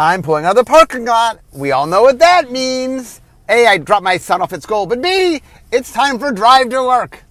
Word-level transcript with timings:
I'm 0.00 0.22
pulling 0.22 0.44
out 0.44 0.56
of 0.56 0.64
the 0.64 0.70
parking 0.70 1.06
lot. 1.06 1.40
We 1.50 1.72
all 1.72 1.84
know 1.84 2.02
what 2.02 2.20
that 2.20 2.52
means. 2.52 3.20
A, 3.48 3.66
I 3.66 3.78
dropped 3.78 4.04
my 4.04 4.16
son 4.16 4.40
off 4.40 4.52
at 4.52 4.62
school, 4.62 4.86
but 4.86 5.02
B, 5.02 5.42
it's 5.72 5.92
time 5.92 6.20
for 6.20 6.30
drive 6.30 6.68
to 6.68 6.84
work. 6.84 7.24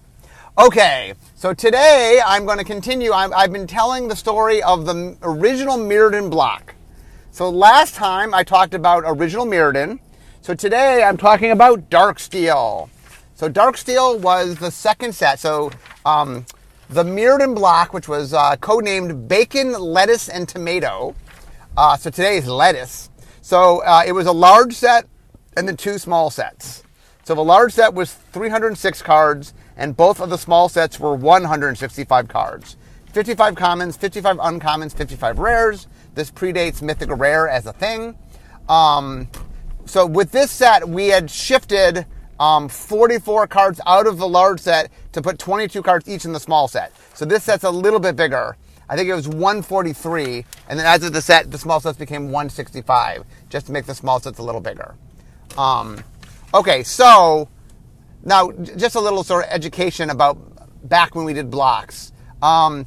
Okay, 0.58 1.14
so 1.34 1.54
today 1.54 2.20
I'm 2.22 2.44
going 2.44 2.58
to 2.58 2.64
continue. 2.64 3.12
i 3.12 3.40
have 3.40 3.54
been 3.54 3.66
telling 3.66 4.06
the 4.06 4.16
story 4.16 4.62
of 4.62 4.84
the 4.84 5.16
original 5.22 5.78
Mirrodin 5.78 6.30
block. 6.30 6.74
So 7.30 7.48
last 7.48 7.94
time 7.94 8.34
I 8.34 8.44
talked 8.44 8.74
about 8.74 9.02
original 9.06 9.46
Mirrodin. 9.46 9.98
So 10.42 10.52
today 10.52 11.02
I'm 11.02 11.16
talking 11.16 11.52
about 11.52 11.88
Darksteel. 11.88 12.90
So 13.34 13.48
Darksteel 13.48 14.20
was 14.20 14.56
the 14.56 14.70
second 14.70 15.14
set. 15.14 15.40
So 15.40 15.70
um, 16.04 16.44
the 16.90 17.02
Mirrodin 17.02 17.54
block, 17.54 17.94
which 17.94 18.08
was 18.08 18.34
uh, 18.34 18.56
codenamed 18.56 19.26
Bacon, 19.26 19.72
Lettuce, 19.72 20.28
and 20.28 20.46
Tomato. 20.46 21.14
Uh, 21.78 21.96
so 21.96 22.10
today 22.10 22.38
is 22.38 22.48
lettuce. 22.48 23.08
So 23.40 23.84
uh, 23.84 24.02
it 24.04 24.10
was 24.10 24.26
a 24.26 24.32
large 24.32 24.74
set 24.74 25.06
and 25.56 25.68
then 25.68 25.76
two 25.76 25.98
small 25.98 26.28
sets. 26.28 26.82
So 27.22 27.36
the 27.36 27.44
large 27.44 27.72
set 27.72 27.94
was 27.94 28.12
306 28.12 29.00
cards, 29.02 29.54
and 29.76 29.96
both 29.96 30.20
of 30.20 30.28
the 30.28 30.38
small 30.38 30.68
sets 30.68 30.98
were 30.98 31.14
165 31.14 32.26
cards. 32.26 32.76
55 33.12 33.54
commons, 33.54 33.96
55 33.96 34.38
uncommons, 34.38 34.92
55 34.92 35.38
rares. 35.38 35.86
This 36.16 36.32
predates 36.32 36.82
Mythic 36.82 37.10
Rare 37.12 37.48
as 37.48 37.66
a 37.66 37.72
thing. 37.72 38.18
Um, 38.68 39.28
so 39.84 40.04
with 40.04 40.32
this 40.32 40.50
set, 40.50 40.88
we 40.88 41.06
had 41.06 41.30
shifted 41.30 42.06
um, 42.40 42.68
44 42.68 43.46
cards 43.46 43.80
out 43.86 44.08
of 44.08 44.18
the 44.18 44.26
large 44.26 44.58
set 44.58 44.90
to 45.12 45.22
put 45.22 45.38
22 45.38 45.80
cards 45.82 46.08
each 46.08 46.24
in 46.24 46.32
the 46.32 46.40
small 46.40 46.66
set. 46.66 46.92
So 47.14 47.24
this 47.24 47.44
set's 47.44 47.62
a 47.62 47.70
little 47.70 48.00
bit 48.00 48.16
bigger. 48.16 48.56
I 48.88 48.96
think 48.96 49.08
it 49.08 49.14
was 49.14 49.28
143, 49.28 50.44
and 50.68 50.78
then 50.78 50.86
as 50.86 51.02
of 51.02 51.12
the 51.12 51.20
set, 51.20 51.50
the 51.50 51.58
small 51.58 51.80
sets 51.80 51.98
became 51.98 52.24
165, 52.24 53.24
just 53.50 53.66
to 53.66 53.72
make 53.72 53.86
the 53.86 53.94
small 53.94 54.18
sets 54.20 54.38
a 54.38 54.42
little 54.42 54.60
bigger. 54.60 54.94
Um, 55.56 56.02
okay, 56.54 56.82
so 56.82 57.48
now 58.24 58.50
just 58.52 58.94
a 58.94 59.00
little 59.00 59.22
sort 59.22 59.44
of 59.44 59.50
education 59.50 60.10
about 60.10 60.38
back 60.88 61.14
when 61.14 61.24
we 61.24 61.32
did 61.32 61.50
blocks. 61.50 62.12
Um, 62.42 62.86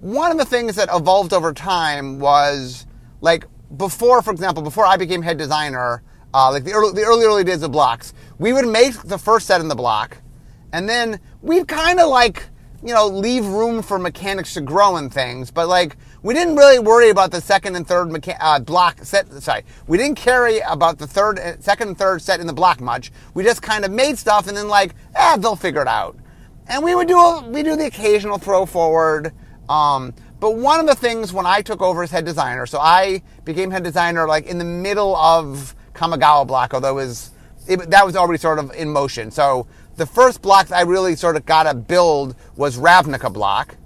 one 0.00 0.30
of 0.30 0.38
the 0.38 0.44
things 0.44 0.76
that 0.76 0.88
evolved 0.92 1.32
over 1.32 1.52
time 1.52 2.18
was 2.20 2.86
like 3.20 3.46
before, 3.76 4.22
for 4.22 4.30
example, 4.30 4.62
before 4.62 4.86
I 4.86 4.96
became 4.96 5.22
head 5.22 5.38
designer, 5.38 6.02
uh, 6.32 6.50
like 6.50 6.64
the 6.64 6.72
early, 6.72 6.92
the 6.92 7.02
early, 7.02 7.24
early 7.24 7.44
days 7.44 7.62
of 7.62 7.72
blocks, 7.72 8.14
we 8.38 8.52
would 8.52 8.66
make 8.66 8.94
the 9.02 9.18
first 9.18 9.46
set 9.46 9.60
in 9.60 9.68
the 9.68 9.74
block, 9.74 10.18
and 10.72 10.88
then 10.88 11.20
we'd 11.42 11.68
kind 11.68 12.00
of 12.00 12.08
like, 12.08 12.44
you 12.82 12.94
know, 12.94 13.06
leave 13.06 13.44
room 13.46 13.82
for 13.82 13.98
mechanics 13.98 14.54
to 14.54 14.60
grow 14.60 14.96
and 14.96 15.12
things, 15.12 15.50
but 15.50 15.68
like, 15.68 15.96
we 16.22 16.34
didn't 16.34 16.56
really 16.56 16.78
worry 16.78 17.10
about 17.10 17.30
the 17.30 17.40
second 17.40 17.76
and 17.76 17.86
third 17.86 18.08
mecha- 18.08 18.36
uh, 18.40 18.58
block 18.60 18.98
set. 19.02 19.30
Sorry, 19.42 19.64
we 19.86 19.98
didn't 19.98 20.16
carry 20.16 20.60
about 20.60 20.98
the 20.98 21.06
third, 21.06 21.38
uh, 21.38 21.58
second 21.60 21.88
and 21.88 21.98
third 21.98 22.22
set 22.22 22.40
in 22.40 22.46
the 22.46 22.52
block 22.52 22.80
much. 22.80 23.10
We 23.34 23.42
just 23.44 23.62
kind 23.62 23.84
of 23.84 23.90
made 23.90 24.18
stuff 24.18 24.48
and 24.48 24.56
then 24.56 24.68
like, 24.68 24.94
ah, 25.16 25.36
they'll 25.38 25.56
figure 25.56 25.82
it 25.82 25.88
out. 25.88 26.16
And 26.68 26.84
we 26.84 26.94
would 26.94 27.08
do 27.08 27.40
we 27.46 27.62
do 27.62 27.76
the 27.76 27.86
occasional 27.86 28.38
throw 28.38 28.66
forward. 28.66 29.32
Um, 29.68 30.12
but 30.40 30.56
one 30.56 30.78
of 30.80 30.86
the 30.86 30.94
things 30.94 31.32
when 31.32 31.46
I 31.46 31.62
took 31.62 31.80
over 31.80 32.02
as 32.02 32.10
head 32.10 32.24
designer, 32.24 32.66
so 32.66 32.78
I 32.78 33.22
became 33.44 33.70
head 33.70 33.82
designer 33.84 34.28
like 34.28 34.46
in 34.46 34.58
the 34.58 34.64
middle 34.64 35.16
of 35.16 35.74
Kamigawa 35.94 36.46
block, 36.46 36.74
although 36.74 36.90
it 36.90 37.06
was 37.06 37.30
it, 37.66 37.90
that 37.90 38.04
was 38.04 38.16
already 38.16 38.38
sort 38.38 38.58
of 38.58 38.72
in 38.74 38.88
motion. 38.88 39.30
So 39.30 39.66
the 39.98 40.06
first 40.06 40.40
block 40.40 40.68
that 40.68 40.76
I 40.76 40.82
really 40.82 41.16
sort 41.16 41.36
of 41.36 41.44
got 41.44 41.64
to 41.64 41.74
build 41.74 42.34
was 42.56 42.78
Ravnica 42.78 43.32
block, 43.32 43.76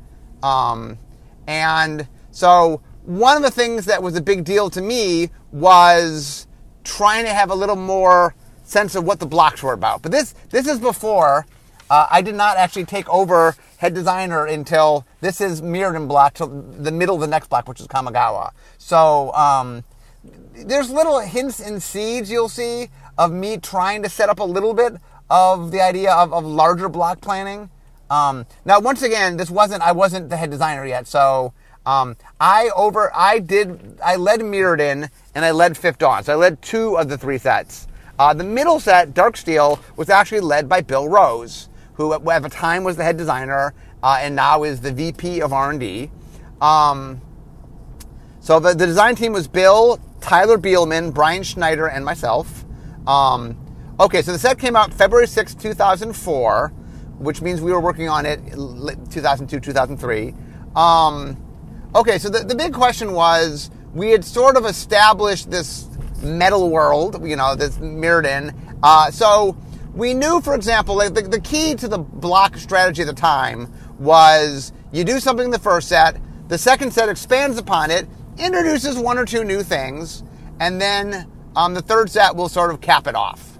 um, 0.43 0.99
and 1.47 2.07
so 2.31 2.81
one 3.05 3.37
of 3.37 3.43
the 3.43 3.51
things 3.51 3.87
that 3.87 4.03
was 4.03 4.15
a 4.15 4.23
big 4.23 4.45
deal 4.45 4.71
to 4.71 4.81
me 4.81 5.31
was 5.51 6.47
trying 6.85 7.25
to 7.25 7.33
have 7.33 7.51
a 7.51 7.55
little 7.55 7.77
more 7.77 8.35
sense 8.63 8.95
of 8.95 9.05
what 9.05 9.19
the 9.19 9.27
blocks 9.27 9.63
were 9.63 9.73
about. 9.73 10.03
But 10.03 10.13
this 10.13 10.35
this 10.51 10.69
is 10.69 10.79
before 10.79 11.47
uh, 11.91 12.07
I 12.11 12.22
did 12.22 12.34
not 12.34 12.56
actually 12.56 12.84
take 12.84 13.09
over 13.09 13.56
head 13.78 13.95
designer 13.95 14.47
until 14.47 15.06
this 15.21 15.41
is 15.41 15.61
Mirrodin 15.61 16.09
block 16.09 16.34
till 16.34 16.47
the 16.47 16.93
middle 16.93 17.17
of 17.17 17.21
the 17.21 17.27
next 17.27 17.49
block, 17.49 17.69
which 17.69 17.81
is 17.81 17.87
Kamigawa. 17.87 18.53
So 18.78 19.33
um, 19.34 19.84
there's 20.55 20.91
little 20.91 21.21
hints 21.21 21.61
and 21.61 21.83
seeds 21.83 22.31
you'll 22.31 22.49
see 22.49 22.89
of 23.19 23.33
me 23.33 23.56
trying 23.59 24.03
to 24.03 24.09
set 24.09 24.28
up 24.28 24.39
a 24.39 24.45
little 24.45 24.72
bit 24.75 24.95
of 25.32 25.70
the 25.70 25.81
idea 25.81 26.12
of, 26.12 26.31
of 26.34 26.44
larger 26.44 26.91
block 26.91 27.22
planning. 27.22 27.70
Um, 28.10 28.44
now, 28.66 28.78
once 28.78 29.00
again, 29.00 29.38
this 29.38 29.50
wasn't 29.50 29.82
I 29.82 29.93
wasn't 29.93 30.28
the 30.28 30.37
head 30.37 30.50
designer 30.50 30.84
yet, 30.84 31.06
so 31.06 31.54
um, 31.87 32.16
I 32.38 32.70
over 32.76 33.10
I 33.15 33.38
did 33.38 33.98
I 34.04 34.16
led 34.16 34.41
Mirrodin 34.41 35.09
and 35.34 35.44
I 35.44 35.50
led 35.53 35.78
Fifth 35.78 35.98
Dawn, 35.98 36.22
so 36.22 36.34
I 36.34 36.37
led 36.37 36.60
two 36.60 36.98
of 36.98 37.09
the 37.09 37.16
three 37.16 37.38
sets. 37.38 37.88
Uh, 38.19 38.34
the 38.34 38.44
middle 38.44 38.78
set, 38.78 39.15
Darksteel, 39.15 39.81
was 39.97 40.10
actually 40.10 40.41
led 40.41 40.69
by 40.69 40.82
Bill 40.82 41.09
Rose, 41.09 41.71
who 41.94 42.12
at 42.12 42.42
the 42.42 42.50
time 42.50 42.84
was 42.84 42.97
the 42.97 43.03
head 43.03 43.16
designer 43.16 43.72
uh, 44.03 44.19
and 44.21 44.37
now 44.37 44.65
is 44.65 44.82
the 44.82 44.92
VP 44.92 45.41
of 45.41 45.53
R&D. 45.53 46.10
Um, 46.60 47.22
so 48.41 48.60
the, 48.60 48.75
the 48.75 48.87
design 48.87 49.15
team 49.15 49.32
was 49.32 49.48
Bill, 49.48 49.98
Tyler 50.21 50.59
Bielman, 50.59 51.15
Brian 51.15 51.42
Schneider, 51.42 51.88
and 51.88 52.04
myself. 52.04 52.65
Um, 53.06 53.56
okay, 54.03 54.21
so 54.21 54.33
the 54.33 54.39
set 54.39 54.59
came 54.59 54.75
out 54.75 54.93
February 54.93 55.29
6, 55.29 55.55
2004, 55.55 56.69
which 57.19 57.41
means 57.41 57.61
we 57.61 57.73
were 57.73 57.81
working 57.81 58.09
on 58.09 58.27
it 58.27 58.41
2002, 59.11 59.61
2003. 59.61 60.35
Um, 60.75 61.37
okay, 61.95 62.19
so 62.19 62.29
the, 62.29 62.41
the 62.41 62.57
big 62.57 62.73
question 62.73 63.13
was 63.13 63.71
we 63.95 64.11
had 64.11 64.25
sort 64.25 64.57
of 64.57 64.67
established 64.67 65.51
this 65.53 65.89
metal 66.21 66.69
world, 66.69 67.27
you 67.27 67.37
know, 67.37 67.55
this 67.55 67.79
Mirrodin. 67.79 68.53
Uh, 68.83 69.11
so 69.13 69.57
we 69.95 70.15
knew, 70.15 70.41
for 70.41 70.57
example, 70.57 70.97
like 70.97 71.15
the, 71.15 71.23
the 71.23 71.41
key 71.41 71.77
to 71.77 71.87
the 71.87 71.99
block 71.99 72.57
strategy 72.57 73.03
at 73.03 73.07
the 73.07 73.15
time 73.15 73.73
was 74.01 74.73
you 74.91 75.05
do 75.05 75.21
something 75.21 75.45
in 75.45 75.51
the 75.53 75.61
first 75.61 75.89
set, 75.89 76.21
the 76.49 76.59
second 76.59 76.93
set 76.93 77.09
expands 77.09 77.57
upon 77.57 77.93
it, 77.93 78.09
introduces 78.37 78.99
one 78.99 79.17
or 79.17 79.25
two 79.25 79.45
new 79.45 79.63
things, 79.63 80.25
and 80.59 80.81
then 80.81 81.31
um, 81.55 81.75
the 81.75 81.83
third 81.83 82.11
set 82.11 82.34
will 82.34 82.49
sort 82.49 82.73
of 82.73 82.81
cap 82.81 83.07
it 83.07 83.15
off. 83.15 83.52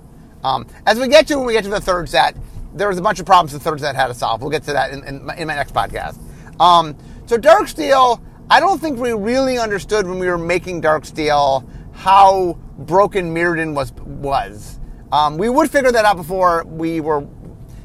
Um, 0.45 0.67
as 0.87 0.99
we 0.99 1.09
get 1.09 1.27
to 1.29 1.37
when 1.37 1.47
we 1.47 1.53
get 1.53 1.65
to 1.65 1.71
the 1.71 1.81
third 1.81 2.09
set, 2.09 2.37
there 2.75 2.89
was 2.89 2.99
a 2.99 3.03
bunch 3.03 3.21
of 3.21 3.27
problems 3.27 3.53
the 3.53 3.61
third 3.61 3.81
set 3.81 3.95
had 3.95 4.09
to 4.09 4.15
solve. 4.15 4.41
We'll 4.41 4.51
get 4.51 4.65
to 4.65 4.73
that 4.73 4.93
in, 4.93 5.05
in, 5.05 5.25
my, 5.25 5.37
in 5.37 5.47
my, 5.47 5.55
next 5.55 5.75
podcast. 5.75 6.19
Um, 6.61 6.97
so 7.27 7.37
Darksteel, 7.37 8.21
I 8.51 8.61
don't 8.61 8.81
think 8.81 8.99
we 8.99 9.13
really 9.13 9.59
understood 9.59 10.07
when 10.07 10.19
we 10.19 10.27
were 10.27 10.39
making 10.39 10.83
Darksteel 10.83 11.69
how 11.93 12.59
broken 12.79 13.35
Mirrodin 13.35 13.75
was 13.75 13.93
was. 13.93 14.81
Um, 15.13 15.37
we 15.37 15.49
would 15.49 15.71
figure 15.71 15.93
that 15.93 16.05
out 16.05 16.17
before 16.17 16.65
we 16.65 17.01
were 17.01 17.27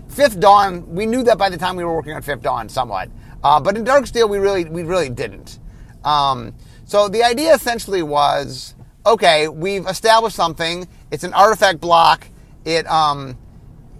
Fifth 0.07 0.39
Dawn. 0.39 0.95
We 0.95 1.05
knew 1.05 1.23
that 1.23 1.37
by 1.37 1.49
the 1.49 1.57
time 1.57 1.75
we 1.75 1.83
were 1.83 1.93
working 1.93 2.13
on 2.13 2.21
Fifth 2.21 2.41
Dawn, 2.41 2.69
somewhat. 2.69 3.09
Uh, 3.43 3.59
but 3.59 3.75
in 3.75 3.83
Darksteel, 3.83 4.29
we 4.29 4.39
really 4.39 4.65
we 4.65 4.83
really 4.83 5.09
didn't. 5.09 5.59
Um, 6.03 6.55
so 6.85 7.09
the 7.09 7.23
idea 7.23 7.53
essentially 7.53 8.01
was, 8.01 8.73
okay, 9.05 9.49
we've 9.49 9.85
established 9.85 10.37
something. 10.37 10.87
It's 11.11 11.25
an 11.25 11.33
artifact 11.33 11.81
block. 11.81 12.27
It, 12.67 12.85
um, 12.87 13.37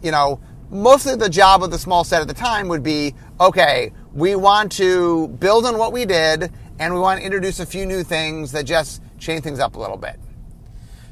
you 0.03 0.11
know, 0.11 0.41
mostly 0.69 1.15
the 1.15 1.29
job 1.29 1.63
of 1.63 1.71
the 1.71 1.79
small 1.79 2.03
set 2.03 2.21
at 2.21 2.27
the 2.27 2.33
time 2.33 2.67
would 2.67 2.83
be, 2.83 3.15
okay, 3.39 3.93
we 4.13 4.35
want 4.35 4.73
to 4.73 5.29
build 5.39 5.65
on 5.65 5.77
what 5.77 5.93
we 5.93 6.03
did, 6.03 6.51
and 6.77 6.93
we 6.93 6.99
want 6.99 7.21
to 7.21 7.25
introduce 7.25 7.61
a 7.61 7.65
few 7.65 7.85
new 7.85 8.03
things 8.03 8.51
that 8.51 8.65
just 8.65 9.01
change 9.19 9.43
things 9.43 9.61
up 9.61 9.77
a 9.77 9.79
little 9.79 9.95
bit. 9.95 10.19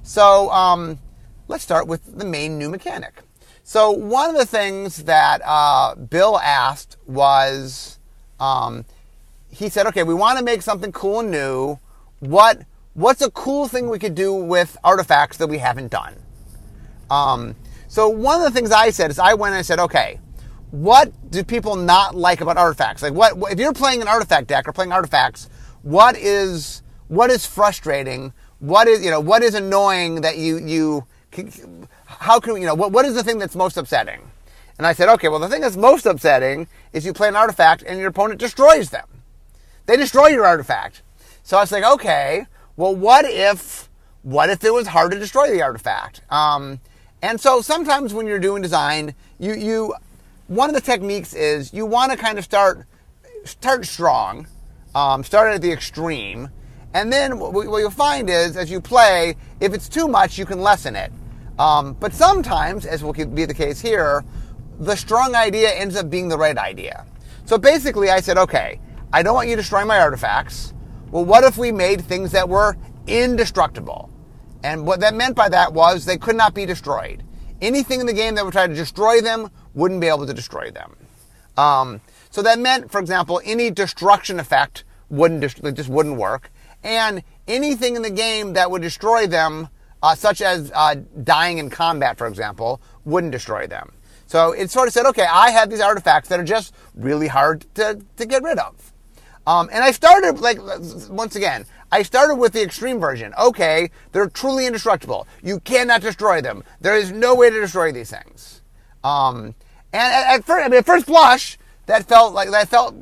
So 0.04 0.52
um, 0.52 1.00
let's 1.48 1.64
start 1.64 1.88
with 1.88 2.18
the 2.18 2.26
main 2.26 2.60
new 2.60 2.70
mechanic. 2.70 3.22
So 3.64 3.90
one 3.90 4.30
of 4.30 4.36
the 4.36 4.46
things 4.46 5.06
that 5.06 5.42
uh, 5.46 5.96
Bill 5.96 6.38
asked 6.38 6.98
was, 7.08 8.00
um, 8.38 8.84
he 9.50 9.70
said, 9.70 9.88
okay, 9.88 10.04
we 10.04 10.14
want 10.14 10.38
to 10.40 10.44
make 10.44 10.62
something 10.62 10.92
cool 10.92 11.22
and 11.22 11.32
new. 11.32 11.80
What 12.20 12.64
what's 12.96 13.22
a 13.22 13.32
cool 13.32 13.70
thing 13.70 13.90
we 13.90 13.98
could 13.98 14.14
do 14.14 14.34
with 14.34 14.76
artifacts 14.84 15.38
that 15.38 15.48
we 15.48 15.60
haven't 15.60 15.90
done? 15.90 16.16
Um, 17.10 17.56
so 17.88 18.10
one 18.10 18.42
of 18.42 18.44
the 18.44 18.52
things 18.52 18.72
I 18.72 18.90
said 18.90 19.12
is 19.12 19.20
I 19.20 19.34
went 19.34 19.54
and 19.54 19.60
I 19.60 19.62
said, 19.62 19.80
okay, 19.80 20.20
what 20.72 21.12
do 21.32 21.44
people 21.44 21.76
not 21.76 22.16
like 22.16 22.42
about 22.42 22.58
artifacts? 22.58 23.02
Like 23.02 23.14
what 23.14 23.34
if 23.52 23.60
you're 23.60 23.74
playing 23.74 24.02
an 24.02 24.08
artifact 24.08 24.48
deck 24.48 24.68
or 24.68 24.74
playing 24.74 24.92
artifacts, 24.92 25.50
what 25.84 26.18
is 26.18 26.82
what 27.08 27.30
is 27.30 27.46
frustrating? 27.46 28.34
What 28.60 28.88
is 28.88 29.04
you 29.04 29.12
know 29.12 29.20
what 29.20 29.44
is 29.44 29.54
annoying 29.54 30.22
that 30.22 30.38
you 30.38 30.58
you 30.58 31.06
how 32.06 32.40
can 32.40 32.56
you 32.58 32.66
know 32.66 32.76
what 32.76 32.92
what 32.92 33.06
is 33.06 33.16
the 33.16 33.24
thing 33.24 33.38
that's 33.38 33.56
most 33.56 33.78
upsetting? 33.78 34.32
And 34.78 34.86
I 34.86 34.94
said, 34.94 35.08
okay, 35.14 35.30
well 35.30 35.40
the 35.40 35.48
thing 35.48 35.62
that's 35.62 35.78
most 35.78 36.06
upsetting 36.06 36.68
is 36.92 37.06
you 37.06 37.14
play 37.14 37.30
an 37.30 37.36
artifact 37.36 37.84
and 37.88 38.00
your 38.00 38.10
opponent 38.10 38.40
destroys 38.40 38.90
them. 38.90 39.08
They 39.86 39.98
destroy 39.98 40.28
your 40.28 40.46
artifact. 40.46 41.04
So 41.44 41.58
I 41.58 41.62
was 41.62 41.72
like, 41.72 41.84
okay, 41.84 42.48
well, 42.76 42.96
what 42.96 43.26
if, 43.26 43.90
what 44.24 44.50
if 44.50 44.64
it 44.64 44.74
was 44.74 44.88
hard 44.88 45.12
to 45.12 45.20
destroy 45.20 45.52
the 45.52 45.62
artifact? 45.62 46.22
Um, 46.30 46.80
and 47.26 47.42
so 47.42 47.62
sometimes 47.62 48.14
when 48.14 48.28
you're 48.28 48.46
doing 48.50 48.62
design, 48.62 49.16
you, 49.40 49.54
you, 49.56 49.96
one 50.48 50.70
of 50.70 50.76
the 50.76 50.82
techniques 50.82 51.34
is 51.34 51.74
you 51.74 51.86
want 51.86 52.12
to 52.12 52.18
kind 52.18 52.38
of 52.38 52.44
start, 52.44 52.86
start 53.46 53.86
strong, 53.86 54.48
um, 54.94 55.24
start 55.24 55.54
at 55.56 55.62
the 55.62 55.72
extreme, 55.72 56.50
And 56.96 57.12
then 57.12 57.40
what 57.40 57.52
what 57.52 57.80
you'll 57.80 57.90
find 57.92 58.30
is, 58.30 58.56
as 58.56 58.72
you 58.72 58.80
play, 58.80 59.36
if 59.60 59.74
it's 59.74 59.90
too 59.90 60.08
much, 60.08 60.38
you 60.38 60.46
can 60.46 60.62
lessen 60.62 60.96
it. 60.96 61.12
Um, 61.60 61.92
but 62.00 62.14
sometimes, 62.14 62.86
as 62.86 63.04
will 63.04 63.12
be 63.12 63.44
the 63.44 63.54
case 63.54 63.82
here, 63.82 64.24
the 64.80 64.96
strong 64.96 65.36
idea 65.36 65.74
ends 65.74 65.98
up 65.98 66.10
being 66.10 66.30
the 66.30 66.38
right 66.38 66.58
idea. 66.58 67.06
So 67.44 67.58
basically, 67.58 68.10
I 68.10 68.22
said, 68.22 68.38
okay, 68.38 68.80
I 69.12 69.24
don't 69.24 69.36
want 69.36 69.50
you 69.50 69.58
destroying 69.58 69.88
my 69.88 70.00
artifacts. 70.00 70.74
Well, 71.12 71.26
what 71.26 71.44
if 71.44 71.58
we 71.58 71.70
made 71.70 72.00
things 72.00 72.32
that 72.32 72.48
were 72.48 72.78
indestructible? 73.08 74.10
And 74.66 74.88
what 74.88 75.00
that 75.02 75.14
meant 75.14 75.36
by 75.36 75.48
that 75.50 75.74
was 75.74 76.06
they 76.06 76.18
could 76.18 76.36
not 76.36 76.56
be 76.56 76.66
destroyed. 76.66 77.24
Anything 77.62 78.00
in 78.00 78.08
the 78.08 78.14
game 78.14 78.34
that 78.34 78.44
would 78.44 78.52
try 78.52 78.66
to 78.66 78.74
destroy 78.74 79.22
them 79.22 79.52
wouldn't 79.76 80.02
be 80.02 80.08
able 80.08 80.26
to 80.26 80.34
destroy 80.34 80.72
them. 80.72 80.96
Um, 81.56 82.02
so 82.32 82.42
that 82.42 82.58
meant, 82.58 82.92
for 82.92 83.00
example, 83.00 83.40
any 83.46 83.70
destruction 83.70 84.40
effect 84.40 84.84
wouldn't 85.08 85.42
just 85.42 85.88
wouldn't 85.88 86.18
work, 86.18 86.52
and 86.84 87.22
anything 87.48 87.96
in 87.96 88.02
the 88.02 88.10
game 88.10 88.54
that 88.54 88.72
would 88.72 88.82
destroy 88.82 89.28
them, 89.28 89.70
uh, 90.02 90.16
such 90.16 90.42
as 90.42 90.72
uh, 90.74 90.96
dying 91.24 91.60
in 91.60 91.70
combat, 91.70 92.18
for 92.18 92.26
example, 92.26 92.82
wouldn't 93.06 93.32
destroy 93.32 93.68
them. 93.68 93.92
So 94.26 94.52
it 94.52 94.72
sort 94.72 94.88
of 94.88 94.94
said, 94.96 95.06
okay, 95.06 95.28
I 95.32 95.52
have 95.52 95.70
these 95.70 95.80
artifacts 95.80 96.28
that 96.30 96.40
are 96.40 96.44
just 96.44 96.74
really 96.96 97.28
hard 97.28 97.68
to, 97.76 98.02
to 98.18 98.26
get 98.26 98.42
rid 98.42 98.58
of. 98.58 98.92
Um, 99.46 99.70
and 99.72 99.84
I 99.84 99.92
started, 99.92 100.40
like, 100.40 100.58
once 101.10 101.36
again, 101.36 101.68
I 101.96 102.02
started 102.02 102.36
with 102.36 102.52
the 102.52 102.62
extreme 102.62 103.00
version. 103.00 103.34
Okay, 103.40 103.90
they're 104.12 104.28
truly 104.28 104.66
indestructible. 104.66 105.30
You 105.42 105.62
cannot 105.62 106.02
destroy 106.02 106.42
them. 106.42 106.66
There 106.82 106.98
is 106.98 107.14
no 107.14 107.36
way 107.36 107.50
to 107.50 107.62
destroy 107.62 107.94
these 107.94 108.10
things. 108.12 108.62
Um, 109.02 109.56
and 109.94 110.14
at, 110.14 110.36
at, 110.36 110.44
first, 110.44 110.66
I 110.66 110.68
mean, 110.68 110.80
at 110.80 110.86
first 110.86 111.06
blush, 111.06 111.58
that 111.86 112.04
felt 112.06 112.34
like 112.34 112.52
that 112.52 112.68
felt 112.68 112.96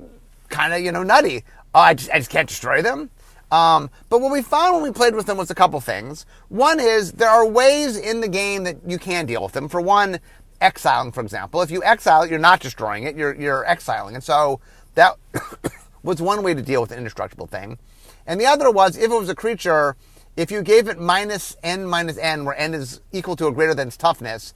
kind 0.49 0.73
of 0.73 0.81
you 0.81 0.91
know 0.91 1.01
nutty. 1.01 1.43
Oh, 1.73 1.79
I 1.79 1.95
just, 1.95 2.11
I 2.11 2.19
just 2.19 2.29
can't 2.29 2.47
destroy 2.47 2.83
them. 2.83 3.09
Um, 3.51 3.89
but 4.09 4.21
what 4.21 4.31
we 4.31 4.43
found 4.43 4.75
when 4.75 4.83
we 4.83 4.91
played 4.91 5.15
with 5.15 5.25
them 5.25 5.37
was 5.37 5.49
a 5.49 5.55
couple 5.55 5.81
things. 5.81 6.27
One 6.49 6.79
is 6.79 7.13
there 7.13 7.29
are 7.29 7.47
ways 7.47 7.97
in 7.97 8.21
the 8.21 8.27
game 8.27 8.63
that 8.65 8.77
you 8.85 8.99
can 8.99 9.25
deal 9.25 9.41
with 9.41 9.53
them. 9.53 9.69
For 9.69 9.81
one, 9.81 10.19
exiling, 10.61 11.13
for 11.13 11.21
example. 11.21 11.63
If 11.63 11.71
you 11.71 11.83
exile 11.83 12.27
you're 12.27 12.37
not 12.37 12.59
destroying 12.59 13.05
it, 13.05 13.15
you're, 13.15 13.33
you're 13.33 13.65
exiling. 13.65 14.13
And 14.13 14.23
so 14.23 14.59
that 14.93 15.17
was 16.03 16.21
one 16.21 16.43
way 16.43 16.53
to 16.53 16.61
deal 16.61 16.81
with 16.81 16.91
an 16.91 16.99
indestructible 16.99 17.47
thing. 17.47 17.79
And 18.25 18.39
the 18.39 18.45
other 18.45 18.71
was 18.71 18.97
if 18.97 19.11
it 19.11 19.19
was 19.19 19.29
a 19.29 19.35
creature, 19.35 19.95
if 20.35 20.51
you 20.51 20.61
gave 20.61 20.87
it 20.87 20.99
minus 20.99 21.55
n 21.63 21.85
minus 21.85 22.17
n, 22.17 22.45
where 22.45 22.57
n 22.57 22.73
is 22.73 23.01
equal 23.11 23.35
to 23.37 23.45
or 23.45 23.51
greater 23.51 23.73
than 23.73 23.87
its 23.87 23.97
toughness, 23.97 24.53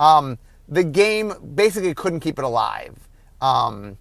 um, 0.00 0.38
the 0.68 0.84
game 0.84 1.34
basically 1.54 1.94
couldn't 1.94 2.20
keep 2.20 2.38
it 2.38 2.44
alive. 2.44 3.08
Um, 3.40 3.98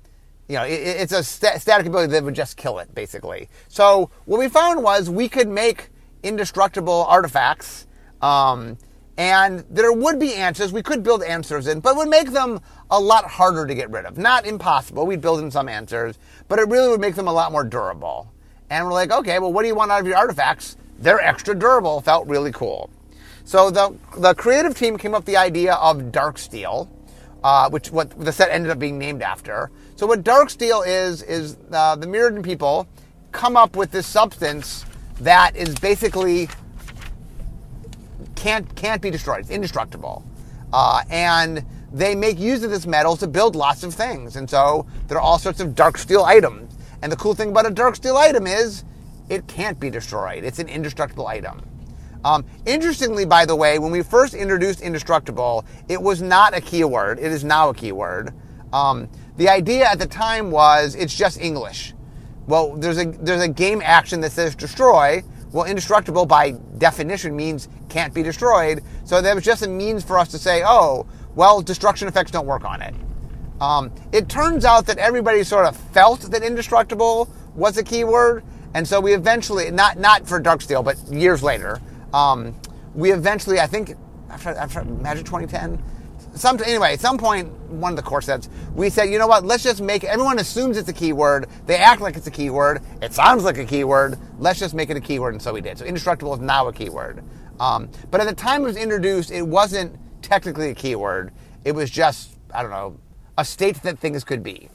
you 0.48 0.56
know, 0.56 0.64
it, 0.64 0.72
it's 0.72 1.14
a 1.14 1.24
st- 1.24 1.62
static 1.62 1.88
ability 1.88 2.12
that 2.14 2.24
would 2.24 2.36
just 2.36 2.58
kill 2.58 2.80
it, 2.80 2.94
basically. 2.94 3.50
So 3.68 4.10
what 4.26 4.40
we 4.40 4.48
found 4.50 4.84
was 4.84 5.10
we 5.10 5.28
could 5.28 5.48
make 5.48 5.90
indestructible 6.24 7.06
artifacts 7.06 7.88
um, 8.22 8.78
and 9.18 9.66
there 9.70 9.92
would 9.92 10.20
be 10.20 10.36
answers. 10.36 10.72
We 10.72 10.84
could 10.84 11.04
build 11.04 11.24
answers 11.24 11.68
in, 11.68 11.80
but 11.80 11.96
would 11.96 12.10
make 12.10 12.32
them 12.32 12.62
a 12.92 13.00
lot 13.00 13.26
harder 13.26 13.66
to 13.66 13.74
get 13.74 13.90
rid 13.90 14.06
of. 14.06 14.18
Not 14.18 14.46
impossible. 14.46 15.06
We'd 15.06 15.22
build 15.22 15.40
in 15.40 15.50
some 15.50 15.68
answers, 15.68 16.18
but 16.48 16.60
it 16.60 16.68
really 16.68 16.90
would 16.90 17.02
make 17.02 17.16
them 17.16 17.28
a 17.28 17.34
lot 17.34 17.52
more 17.52 17.64
durable. 17.64 18.32
And 18.70 18.86
we're 18.86 18.94
like, 18.94 19.12
okay, 19.12 19.40
well, 19.40 19.54
what 19.54 19.62
do 19.62 19.68
you 19.68 19.76
want 19.76 19.92
out 19.92 20.02
of 20.02 20.08
your 20.08 20.18
artifacts? 20.18 20.78
They're 21.00 21.22
extra 21.22 21.58
durable. 21.58 22.02
Felt 22.02 22.28
really 22.28 22.52
cool. 22.52 22.90
So 23.46 23.70
the 23.72 23.96
the 24.18 24.34
creative 24.34 24.78
team 24.78 24.98
came 24.98 25.14
up 25.14 25.20
with 25.20 25.28
the 25.28 25.38
idea 25.38 25.76
of 25.76 25.98
Darksteel, 26.12 26.90
uh, 27.44 27.70
which 27.70 27.92
what 27.92 28.10
the 28.20 28.32
set 28.32 28.50
ended 28.52 28.72
up 28.72 28.80
being 28.80 28.98
named 28.98 29.22
after. 29.22 29.72
So 29.96 30.06
what 30.06 30.24
dark 30.24 30.50
steel 30.50 30.82
is 30.82 31.22
is 31.24 31.56
uh, 31.72 31.96
the 31.96 32.08
Mirrodin 32.08 32.44
people 32.44 32.88
come 33.32 33.56
up 33.56 33.78
with 33.78 33.92
this 33.92 34.06
substance 34.06 34.86
that 35.22 35.56
is 35.56 35.76
basically 35.76 36.50
can't 38.36 38.76
can't 38.76 39.02
be 39.02 39.10
destroyed. 39.10 39.40
It's 39.40 39.50
indestructible, 39.50 40.26
uh, 40.74 41.04
and 41.10 41.66
they 41.94 42.16
make 42.16 42.38
use 42.38 42.64
of 42.64 42.70
this 42.70 42.86
metal 42.86 43.16
to 43.16 43.28
build 43.28 43.56
lots 43.56 43.84
of 43.84 43.94
things. 43.94 44.36
And 44.36 44.50
so 44.50 44.86
there 45.08 45.18
are 45.18 45.22
all 45.22 45.40
sorts 45.40 45.62
of 45.62 45.74
dark 45.74 45.98
steel 45.98 46.24
items. 46.24 46.67
And 47.02 47.12
the 47.12 47.16
cool 47.16 47.34
thing 47.34 47.50
about 47.50 47.66
a 47.66 47.72
dark 47.72 47.96
steel 47.96 48.18
item 48.18 48.48
is 48.48 48.84
it 49.30 49.48
can't 49.48 49.80
be 49.80 49.90
destroyed. 49.90 50.44
It's 50.44 50.60
an 50.60 50.68
indestructible 50.68 51.28
item. 51.28 51.62
Um, 52.24 52.46
interestingly, 52.66 53.26
by 53.26 53.46
the 53.46 53.56
way, 53.56 53.80
when 53.80 53.92
we 53.92 54.02
first 54.02 54.34
introduced 54.34 54.82
indestructible, 54.82 55.66
it 55.88 56.02
was 56.02 56.22
not 56.22 56.56
a 56.56 56.62
keyword. 56.62 57.20
It 57.20 57.32
is 57.32 57.44
now 57.44 57.70
a 57.70 57.74
keyword. 57.74 58.34
Um, 58.74 59.10
the 59.38 59.50
idea 59.50 59.86
at 59.86 60.00
the 60.00 60.08
time 60.08 60.52
was 60.52 60.96
it's 60.96 61.16
just 61.16 61.40
English. 61.40 61.94
Well, 62.48 62.76
there's 62.76 62.98
a 62.98 63.06
there's 63.06 63.44
a 63.44 63.48
game 63.48 63.82
action 63.84 64.22
that 64.22 64.32
says 64.32 64.56
destroy, 64.56 65.24
well, 65.52 65.66
indestructible 65.66 66.26
by 66.26 66.52
definition 66.78 67.36
means 67.36 67.70
can't 67.90 68.14
be 68.14 68.24
destroyed. 68.24 68.84
So 69.06 69.22
that 69.22 69.36
was 69.36 69.44
just 69.44 69.64
a 69.64 69.68
means 69.68 70.04
for 70.04 70.18
us 70.18 70.30
to 70.30 70.38
say, 70.38 70.64
oh, 70.66 71.06
well, 71.36 71.62
destruction 71.62 72.08
effects 72.08 72.32
don't 72.32 72.46
work 72.46 72.66
on 72.66 72.82
it. 72.82 72.96
Um, 73.60 73.92
it 74.12 74.30
turns 74.30 74.66
out 74.66 74.86
that 74.86 74.98
everybody 74.98 75.44
sort 75.44 75.66
of 75.66 75.76
felt 75.76 76.22
that 76.32 76.44
indestructible 76.44 77.30
was 77.56 77.78
a 77.78 77.84
keyword, 77.84 78.44
and 78.74 78.88
so 78.88 79.00
we 79.00 79.14
eventually, 79.14 79.72
not 79.72 79.98
not 79.98 80.28
for 80.28 80.40
Darksteel, 80.40 80.84
but 80.84 80.98
years 81.12 81.42
later, 81.42 81.82
um, 82.14 82.56
we 82.94 83.12
eventually, 83.12 83.60
I 83.60 83.68
think, 83.68 83.96
after, 84.30 84.50
after 84.50 84.84
Magic 84.84 85.26
2010, 85.26 85.82
some 86.36 86.60
anyway, 86.64 86.94
at 86.94 87.00
some 87.00 87.18
point, 87.18 87.50
one 87.70 87.94
of 87.94 87.96
the 87.96 88.04
core 88.04 88.22
sets, 88.22 88.50
we 88.76 88.90
said, 88.90 89.06
you 89.06 89.18
know 89.18 89.28
what? 89.28 89.44
Let's 89.44 89.64
just 89.64 89.82
make 89.82 90.04
everyone 90.04 90.38
assumes 90.38 90.78
it's 90.78 90.90
a 90.90 90.94
keyword. 90.94 91.48
They 91.66 91.78
act 91.78 92.00
like 92.00 92.16
it's 92.16 92.28
a 92.28 92.32
keyword. 92.32 92.82
It 93.02 93.14
sounds 93.14 93.44
like 93.44 93.58
a 93.58 93.66
keyword. 93.66 94.20
Let's 94.38 94.60
just 94.60 94.76
make 94.76 94.92
it 94.92 94.98
a 94.98 95.02
keyword, 95.02 95.34
and 95.34 95.42
so 95.42 95.54
we 95.54 95.62
did. 95.62 95.80
So 95.80 95.86
indestructible 95.86 96.34
is 96.36 96.40
now 96.40 96.68
a 96.68 96.74
keyword. 96.74 97.24
Um, 97.60 97.90
but 98.12 98.22
at 98.22 98.28
the 98.28 98.36
time 98.36 98.62
it 98.62 98.66
was 98.66 98.78
introduced, 98.78 99.32
it 99.32 99.42
wasn't 99.42 99.98
technically 100.22 100.70
a 100.70 100.76
keyword. 100.76 101.32
It 101.66 101.72
was 101.72 101.90
just 101.90 102.38
I 102.54 102.62
don't 102.62 102.72
know 102.72 103.00
a 103.38 103.46
state 103.46 103.82
that 103.84 104.00
things 104.00 104.24
could 104.24 104.44
be. 104.44 104.70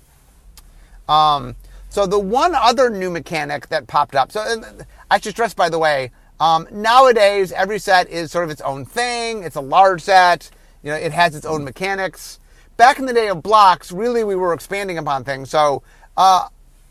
Um, 1.09 1.57
so 1.91 2.07
the 2.07 2.19
one 2.19 2.55
other 2.55 2.89
new 2.89 3.11
mechanic 3.11 3.69
that 3.69 3.87
popped 3.87 4.15
up. 4.15 4.33
So 4.33 4.63
I 5.11 5.21
should 5.21 5.33
stress, 5.33 5.53
by 5.53 5.69
the 5.69 5.79
way, 5.79 6.11
um, 6.41 6.67
nowadays 6.73 7.53
every 7.53 7.79
set 7.79 8.09
is 8.09 8.33
sort 8.33 8.45
of 8.45 8.51
its 8.51 8.61
own 8.63 8.85
thing. 8.85 9.43
It's 9.43 9.57
a 9.57 9.61
large 9.61 10.03
set. 10.03 10.51
You 10.83 10.91
know, 10.91 10.97
it 10.97 11.13
has 11.13 11.35
its 11.35 11.47
own 11.47 11.65
mechanics. 11.65 12.41
Back 12.77 12.99
in 12.99 13.07
the 13.07 13.13
day 13.13 13.29
of 13.29 13.43
blocks, 13.43 13.93
really 13.93 14.25
we 14.25 14.35
were 14.35 14.55
expanding 14.55 14.99
upon 14.99 15.23
things. 15.23 15.51
So 15.51 15.83
uh, 16.17 16.49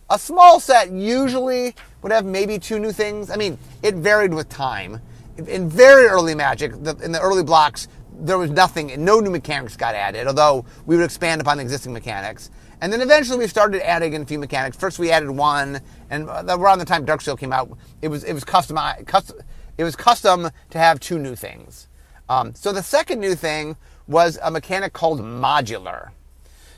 a 0.10 0.20
small 0.20 0.60
set 0.60 0.92
usually 0.92 1.76
would 2.02 2.12
have 2.12 2.26
maybe 2.26 2.60
two 2.60 2.80
new 2.80 2.92
things. 2.92 3.30
I 3.30 3.36
mean, 3.36 3.58
it 3.82 3.96
varied 3.96 4.34
with 4.34 4.50
time. 4.50 5.02
In 5.38 5.70
very 5.70 6.06
early 6.06 6.36
Magic, 6.36 6.74
in 6.74 7.12
the 7.12 7.20
early 7.22 7.44
blocks, 7.44 7.88
there 8.22 8.38
was 8.38 8.52
nothing, 8.52 9.04
no 9.04 9.20
new 9.20 9.32
mechanics 9.32 9.76
got 9.76 9.96
added, 9.96 10.28
although 10.28 10.66
we 10.86 10.96
would 10.96 11.04
expand 11.04 11.42
upon 11.42 11.58
the 11.58 11.64
existing 11.64 11.92
mechanics. 11.92 12.52
And 12.82 12.92
then 12.92 13.02
eventually 13.02 13.38
we 13.38 13.48
started 13.48 13.88
adding 13.88 14.14
in 14.14 14.22
a 14.24 14.26
few 14.26 14.40
mechanics. 14.40 14.78
First 14.78 15.00
we 15.00 15.12
added 15.12 15.30
one, 15.30 15.82
and 16.10 16.28
around 16.28 16.80
the 16.80 16.86
time 16.86 17.06
Dark 17.06 17.22
Darksteel 17.22 17.38
came 17.38 17.54
out, 17.54 17.78
it 18.02 18.08
was 18.08 18.24
it 18.24 18.34
was 18.34 18.44
custom, 18.44 18.78
custom 19.06 19.38
it 19.78 19.84
was 19.84 19.96
custom 19.96 20.50
to 20.70 20.78
have 20.78 21.00
two 21.00 21.20
new 21.20 21.36
things. 21.36 21.88
Um, 22.30 22.56
so 22.56 22.72
the 22.72 22.84
second 22.84 23.20
new 23.20 23.36
thing 23.36 23.76
was 24.08 24.40
a 24.42 24.50
mechanic 24.50 24.94
called 24.94 25.20
modular. 25.22 26.12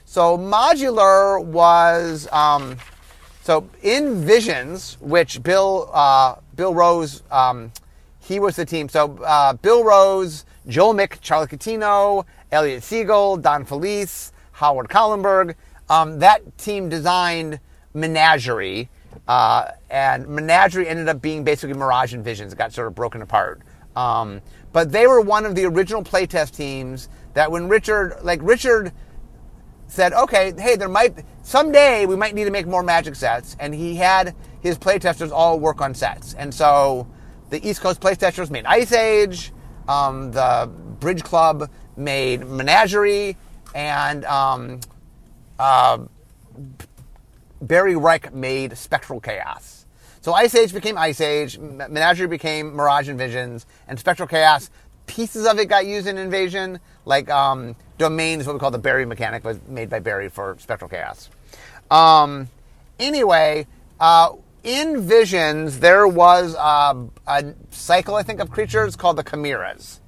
So 0.05 0.37
modular 0.37 1.43
was 1.43 2.27
um, 2.31 2.77
so 3.41 3.69
in 3.81 4.25
Visions, 4.25 4.97
which 4.99 5.41
Bill 5.41 5.89
uh, 5.93 6.35
Bill 6.55 6.73
Rose 6.73 7.23
um, 7.31 7.71
he 8.19 8.39
was 8.39 8.55
the 8.55 8.65
team. 8.65 8.89
So 8.89 9.17
uh, 9.23 9.53
Bill 9.53 9.83
Rose, 9.83 10.45
Joel 10.67 10.93
Mick, 10.93 11.19
Charlie 11.21 11.47
Catino, 11.47 12.25
Elliot 12.51 12.83
Siegel, 12.83 13.37
Don 13.37 13.65
Felice, 13.65 14.31
Howard 14.53 14.87
Kallenberg. 14.87 15.55
Um, 15.89 16.19
that 16.19 16.57
team 16.57 16.89
designed 16.89 17.59
Menagerie, 17.93 18.89
uh, 19.27 19.71
and 19.89 20.27
Menagerie 20.27 20.87
ended 20.87 21.07
up 21.09 21.21
being 21.21 21.43
basically 21.43 21.75
Mirage 21.75 22.13
and 22.13 22.23
Visions. 22.23 22.53
It 22.53 22.57
got 22.57 22.73
sort 22.73 22.87
of 22.87 22.95
broken 22.95 23.21
apart. 23.21 23.61
Um, 23.95 24.41
but 24.71 24.91
they 24.91 25.05
were 25.07 25.21
one 25.21 25.45
of 25.45 25.55
the 25.55 25.65
original 25.65 26.03
playtest 26.03 26.55
teams 26.55 27.09
that 27.33 27.51
when 27.51 27.67
Richard, 27.67 28.17
like 28.23 28.39
Richard 28.41 28.91
said, 29.87 30.13
okay, 30.13 30.53
hey, 30.57 30.75
there 30.75 30.89
might, 30.89 31.23
someday 31.43 32.05
we 32.05 32.15
might 32.15 32.33
need 32.33 32.45
to 32.45 32.51
make 32.51 32.65
more 32.65 32.83
magic 32.83 33.15
sets. 33.15 33.55
And 33.59 33.73
he 33.73 33.95
had 33.95 34.35
his 34.61 34.77
playtesters 34.77 35.31
all 35.31 35.59
work 35.59 35.81
on 35.81 35.93
sets. 35.93 36.33
And 36.33 36.53
so 36.53 37.07
the 37.49 37.67
East 37.67 37.81
Coast 37.81 38.01
playtesters 38.01 38.49
made 38.49 38.65
Ice 38.65 38.91
Age, 38.91 39.52
um, 39.87 40.31
the 40.31 40.69
Bridge 40.99 41.23
Club 41.23 41.69
made 41.95 42.47
Menagerie, 42.47 43.37
and 43.75 44.25
um, 44.25 44.79
uh, 45.59 45.99
Barry 47.61 47.95
Reich 47.95 48.33
made 48.33 48.77
Spectral 48.77 49.19
Chaos. 49.19 49.85
So 50.21 50.33
Ice 50.33 50.55
Age 50.55 50.73
became 50.73 50.97
Ice 50.97 51.19
Age, 51.19 51.59
Menagerie 51.59 52.27
became 52.27 52.75
Mirage 52.75 53.09
and 53.09 53.17
Visions, 53.17 53.65
and 53.87 53.99
Spectral 53.99 54.27
Chaos. 54.27 54.69
Pieces 55.05 55.45
of 55.45 55.59
it 55.59 55.65
got 55.65 55.85
used 55.85 56.07
in 56.07 56.17
Invasion, 56.17 56.79
like 57.05 57.29
um, 57.29 57.75
Domain 57.97 58.39
is 58.39 58.47
what 58.47 58.53
we 58.53 58.59
call 58.59 58.71
the 58.71 58.77
Barry 58.77 59.05
mechanic, 59.05 59.43
was 59.43 59.59
made 59.67 59.89
by 59.89 59.99
Barry 59.99 60.29
for 60.29 60.55
Spectral 60.59 60.89
Chaos. 60.89 61.29
Um, 61.91 62.47
anyway, 62.99 63.67
uh, 63.99 64.31
in 64.63 65.01
Visions, 65.01 65.79
there 65.79 66.07
was 66.07 66.55
a, 66.55 67.07
a 67.27 67.53
cycle, 67.71 68.15
I 68.15 68.23
think, 68.23 68.39
of 68.39 68.49
creatures 68.49 68.95
called 68.95 69.17
the 69.17 69.23
Chimeras, 69.23 69.99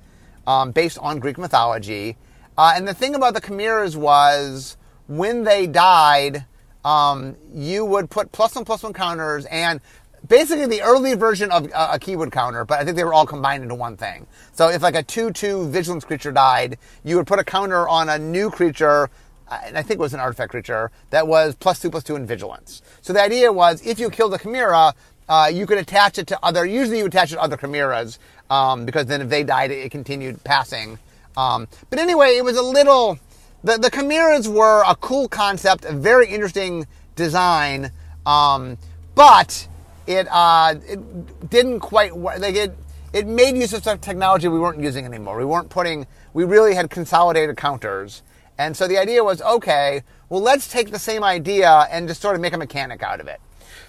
um, 0.48 0.72
based 0.72 0.98
on 1.00 1.20
Greek 1.20 1.38
mythology. 1.38 2.18
Uh, 2.58 2.74
and 2.76 2.88
the 2.88 2.94
thing 2.94 3.16
about 3.16 3.34
the 3.34 3.42
Chimeras 3.42 3.98
was 3.98 4.78
when 5.08 5.44
they 5.44 5.68
died, 5.68 6.46
um, 6.86 7.36
you 7.54 7.84
would 7.84 8.10
put 8.10 8.32
plus 8.32 8.56
one 8.56 8.64
plus 8.64 8.84
one 8.84 8.94
counters 8.94 9.46
and 9.48 9.82
basically 10.28 10.66
the 10.66 10.82
early 10.82 11.16
version 11.16 11.52
of 11.52 11.66
a, 11.68 11.90
a 11.94 12.00
keyword 12.00 12.32
counter, 12.32 12.64
but 12.64 12.80
I 12.80 12.86
think 12.86 12.96
they 12.96 13.04
were 13.04 13.14
all 13.14 13.26
combined 13.26 13.64
into 13.64 13.76
one 13.76 13.98
thing. 13.98 14.26
So 14.54 14.70
if 14.70 14.82
like 14.82 14.96
a 14.96 15.04
2-2 15.04 15.70
vigilance 15.70 16.06
creature 16.06 16.32
died, 16.32 16.78
you 17.04 17.18
would 17.18 17.28
put 17.28 17.40
a 17.40 17.44
counter 17.44 17.88
on 17.88 18.10
a 18.10 18.18
new 18.18 18.50
creature 18.50 19.10
and 19.52 19.78
I 19.78 19.82
think 19.82 20.00
it 20.00 20.00
was 20.00 20.14
an 20.14 20.20
artifact 20.20 20.52
creature 20.52 20.92
that 21.12 21.28
was 21.28 21.56
plus 21.56 21.80
two 21.80 21.90
plus 21.90 22.04
two 22.04 22.16
in 22.16 22.26
vigilance. 22.26 22.82
So 23.02 23.14
the 23.14 23.22
idea 23.22 23.52
was 23.52 23.86
if 23.86 24.00
you 24.00 24.10
killed 24.10 24.34
a 24.34 24.38
chimera, 24.38 24.94
uh, 25.28 25.50
you 25.52 25.66
could 25.66 25.78
attach 25.78 26.18
it 26.18 26.28
to 26.28 26.40
other. 26.44 26.66
Usually, 26.66 27.00
you 27.00 27.06
attach 27.06 27.32
it 27.32 27.36
to 27.36 27.42
other 27.42 27.58
chimeras 27.58 28.20
um, 28.50 28.86
because 28.86 29.08
then 29.08 29.22
if 29.22 29.30
they 29.30 29.44
died, 29.44 29.72
it, 29.72 29.92
continued 29.92 30.44
passing. 30.44 31.00
Um, 31.38 31.68
but 31.90 32.00
anyway, 32.00 32.38
it 32.38 32.44
was 32.44 32.58
a 32.58 32.62
little. 32.62 33.20
The 33.64 33.78
the 33.78 33.90
chimeras 33.90 34.48
were 34.48 34.84
a 34.88 34.96
cool 34.96 35.28
concept, 35.28 35.86
a 35.86 35.94
very 35.94 36.28
interesting 36.28 36.86
design, 37.16 37.92
um, 38.26 38.78
but 39.16 39.68
it 40.08 40.28
uh, 40.30 40.76
it 40.88 41.50
didn't 41.50 41.80
quite 41.80 42.16
work. 42.16 42.40
like 42.40 42.56
it. 42.56 42.78
It 43.14 43.28
made 43.28 43.56
use 43.56 43.72
of 43.72 43.82
some 43.82 44.00
technology 44.00 44.50
we 44.50 44.60
weren't 44.60 44.82
using 44.82 45.06
anymore. 45.06 45.38
We 45.38 45.46
weren't 45.46 45.70
putting. 45.70 46.06
We 46.34 46.44
really 46.44 46.76
had 46.76 46.90
consolidated 46.90 47.56
counters. 47.56 48.22
And 48.58 48.76
so 48.76 48.88
the 48.88 48.98
idea 48.98 49.24
was, 49.24 49.42
okay, 49.42 50.04
well, 50.30 50.42
let's 50.42 50.68
take 50.68 50.92
the 50.92 51.00
same 51.00 51.24
idea 51.24 51.88
and 51.92 52.08
just 52.08 52.22
sort 52.22 52.36
of 52.36 52.42
make 52.42 52.54
a 52.54 52.58
mechanic 52.58 53.04
out 53.04 53.20
of 53.20 53.28
it. 53.28 53.40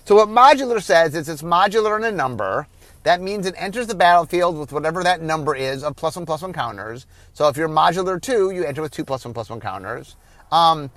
So 0.05 0.17
what 0.17 0.29
modular 0.29 0.83
says 0.83 1.15
is 1.15 1.29
it's 1.29 1.43
modular 1.43 1.97
in 1.97 2.05
a 2.05 2.13
number. 2.13 2.67
That 3.05 3.21
means 3.21 3.47
it 3.47 3.55
enters 3.57 3.87
the 3.87 3.95
battlefield 3.95 4.59
with 4.59 4.73
whatever 4.73 5.05
that 5.05 5.23
number 5.23 5.55
is 5.55 5.85
of 5.85 5.95
plus 5.95 6.17
one 6.17 6.27
plus 6.27 6.43
one 6.43 6.53
counters. 6.53 7.07
So 7.35 7.49
if 7.49 7.57
you're 7.57 7.69
modular 7.69 8.21
two, 8.21 8.51
you 8.51 8.65
enter 8.65 8.83
with 8.83 8.91
two 8.91 9.05
plus 9.05 9.25
one 9.25 9.33
plus 9.33 9.49
one 9.49 9.61
counters. 9.61 10.17
Um, 10.51 10.91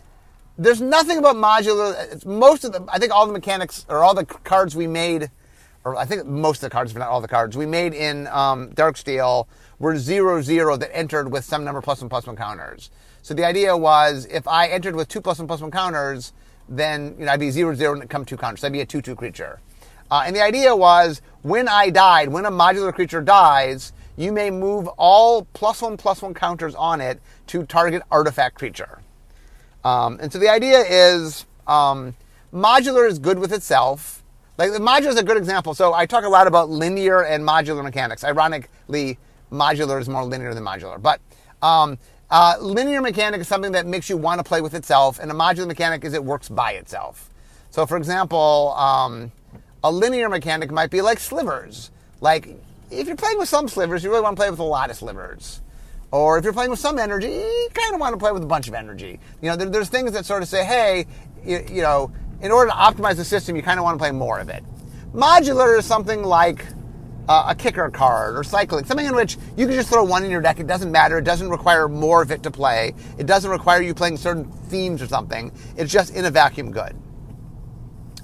there's 0.57 0.81
nothing 0.81 1.19
about 1.19 1.35
modular. 1.35 2.11
It's 2.11 2.25
most 2.25 2.65
of 2.65 2.73
the, 2.73 2.83
I 2.89 2.97
think 2.97 3.11
all 3.11 3.27
the 3.27 3.33
mechanics 3.33 3.85
or 3.87 4.03
all 4.03 4.15
the 4.15 4.25
cards 4.25 4.75
we 4.75 4.87
made, 4.87 5.29
or 5.83 5.95
I 5.95 6.05
think 6.05 6.25
most 6.25 6.57
of 6.57 6.69
the 6.69 6.71
cards, 6.71 6.93
but 6.93 6.99
not 6.99 7.09
all 7.09 7.21
the 7.21 7.27
cards 7.27 7.55
we 7.55 7.65
made 7.65 7.93
in 7.93 8.27
um, 8.27 8.69
Darksteel 8.71 9.47
were 9.77 9.97
zero 9.97 10.41
zero 10.41 10.77
that 10.77 10.95
entered 10.95 11.31
with 11.31 11.45
some 11.45 11.63
number 11.63 11.81
plus 11.81 12.01
one 12.01 12.09
plus 12.09 12.25
one 12.27 12.35
counters. 12.35 12.89
So 13.29 13.35
the 13.35 13.45
idea 13.45 13.77
was 13.77 14.25
if 14.25 14.47
I 14.47 14.69
entered 14.69 14.95
with 14.95 15.07
two 15.07 15.21
plus 15.21 15.37
one 15.37 15.45
plus 15.45 15.61
one 15.61 15.69
counters, 15.69 16.33
then 16.67 17.15
you 17.19 17.25
know, 17.25 17.31
I'd 17.31 17.39
be 17.39 17.51
zero 17.51 17.75
zero 17.75 17.93
and 17.93 18.09
come 18.09 18.25
two 18.25 18.37
counters. 18.37 18.63
I'd 18.63 18.73
be 18.73 18.81
a 18.81 18.87
two 18.87 19.03
two 19.03 19.15
creature. 19.15 19.59
Uh, 20.09 20.23
and 20.25 20.35
the 20.35 20.41
idea 20.41 20.75
was 20.75 21.21
when 21.43 21.67
I 21.67 21.91
died, 21.91 22.29
when 22.29 22.45
a 22.45 22.51
modular 22.51 22.91
creature 22.91 23.21
dies, 23.21 23.93
you 24.17 24.31
may 24.31 24.49
move 24.49 24.87
all 24.97 25.43
plus 25.53 25.83
one 25.83 25.95
plus 25.95 26.23
one 26.23 26.33
counters 26.33 26.73
on 26.73 27.01
it 27.01 27.21
to 27.45 27.67
target 27.67 28.01
artifact 28.09 28.55
creature. 28.55 28.97
Um, 29.83 30.17
and 30.19 30.33
so 30.33 30.39
the 30.39 30.49
idea 30.49 30.79
is 30.79 31.45
um, 31.67 32.15
modular 32.51 33.07
is 33.07 33.19
good 33.19 33.37
with 33.37 33.53
itself. 33.53 34.23
Like 34.57 34.71
the 34.71 34.79
modular 34.79 35.09
is 35.09 35.19
a 35.19 35.23
good 35.23 35.37
example. 35.37 35.75
So 35.75 35.93
I 35.93 36.07
talk 36.07 36.23
a 36.23 36.29
lot 36.29 36.47
about 36.47 36.71
linear 36.71 37.21
and 37.21 37.47
modular 37.47 37.83
mechanics. 37.83 38.23
Ironically, 38.23 39.19
modular 39.51 40.01
is 40.01 40.09
more 40.09 40.25
linear 40.25 40.55
than 40.55 40.63
modular, 40.63 40.99
but 40.99 41.21
um, 41.61 41.99
uh, 42.31 42.55
linear 42.61 43.01
mechanic 43.01 43.41
is 43.41 43.47
something 43.47 43.71
that 43.71 43.87
makes 43.87 44.09
you 44.09 44.17
want 44.17 44.39
to 44.39 44.43
play 44.43 44.61
with 44.61 44.73
itself, 44.73 45.19
and 45.19 45.31
a 45.31 45.33
modular 45.33 45.67
mechanic 45.67 46.03
is 46.05 46.13
it 46.13 46.23
works 46.23 46.49
by 46.49 46.73
itself. 46.73 47.29
So, 47.71 47.85
for 47.85 47.97
example, 47.97 48.73
um, 48.77 49.31
a 49.83 49.91
linear 49.91 50.29
mechanic 50.29 50.71
might 50.71 50.91
be 50.91 51.01
like 51.01 51.19
slivers. 51.19 51.91
Like, 52.21 52.49
if 52.91 53.07
you're 53.07 53.15
playing 53.15 53.37
with 53.37 53.49
some 53.49 53.67
slivers, 53.67 54.03
you 54.03 54.09
really 54.09 54.21
want 54.21 54.35
to 54.35 54.39
play 54.39 54.49
with 54.49 54.59
a 54.59 54.63
lot 54.63 54.89
of 54.89 54.97
slivers. 54.97 55.61
Or 56.11 56.37
if 56.37 56.43
you're 56.43 56.53
playing 56.53 56.71
with 56.71 56.79
some 56.79 56.97
energy, 56.97 57.27
you 57.27 57.69
kind 57.73 57.93
of 57.93 57.99
want 57.99 58.13
to 58.13 58.17
play 58.17 58.31
with 58.31 58.43
a 58.43 58.47
bunch 58.47 58.67
of 58.67 58.73
energy. 58.73 59.19
You 59.41 59.49
know, 59.49 59.55
there, 59.55 59.69
there's 59.69 59.89
things 59.89 60.11
that 60.13 60.25
sort 60.25 60.41
of 60.41 60.49
say, 60.49 60.65
hey, 60.65 61.05
you, 61.45 61.63
you 61.69 61.81
know, 61.83 62.11
in 62.41 62.51
order 62.51 62.71
to 62.71 62.75
optimize 62.75 63.15
the 63.15 63.25
system, 63.25 63.55
you 63.55 63.61
kind 63.61 63.79
of 63.79 63.83
want 63.83 63.95
to 63.95 63.99
play 63.99 64.11
more 64.11 64.39
of 64.39 64.49
it. 64.49 64.63
Modular 65.13 65.77
is 65.77 65.85
something 65.85 66.23
like 66.23 66.65
uh, 67.29 67.45
a 67.49 67.55
kicker 67.55 67.89
card 67.91 68.35
or 68.35 68.43
cycling, 68.43 68.83
something 68.83 69.05
in 69.05 69.15
which 69.15 69.37
you 69.55 69.67
can 69.67 69.75
just 69.75 69.89
throw 69.89 70.03
one 70.03 70.25
in 70.25 70.31
your 70.31 70.41
deck. 70.41 70.59
It 70.59 70.65
doesn't 70.65 70.91
matter. 70.91 71.19
It 71.19 71.23
doesn't 71.25 71.49
require 71.49 71.87
more 71.87 72.23
of 72.23 72.31
it 72.31 72.41
to 72.43 72.51
play. 72.51 72.95
It 73.19 73.27
doesn't 73.27 73.51
require 73.51 73.83
you 73.83 73.93
playing 73.93 74.17
certain 74.17 74.51
themes 74.51 74.99
or 74.99 75.07
something. 75.07 75.51
It's 75.77 75.93
just 75.93 76.15
in 76.15 76.25
a 76.25 76.31
vacuum 76.31 76.71
good. 76.71 76.95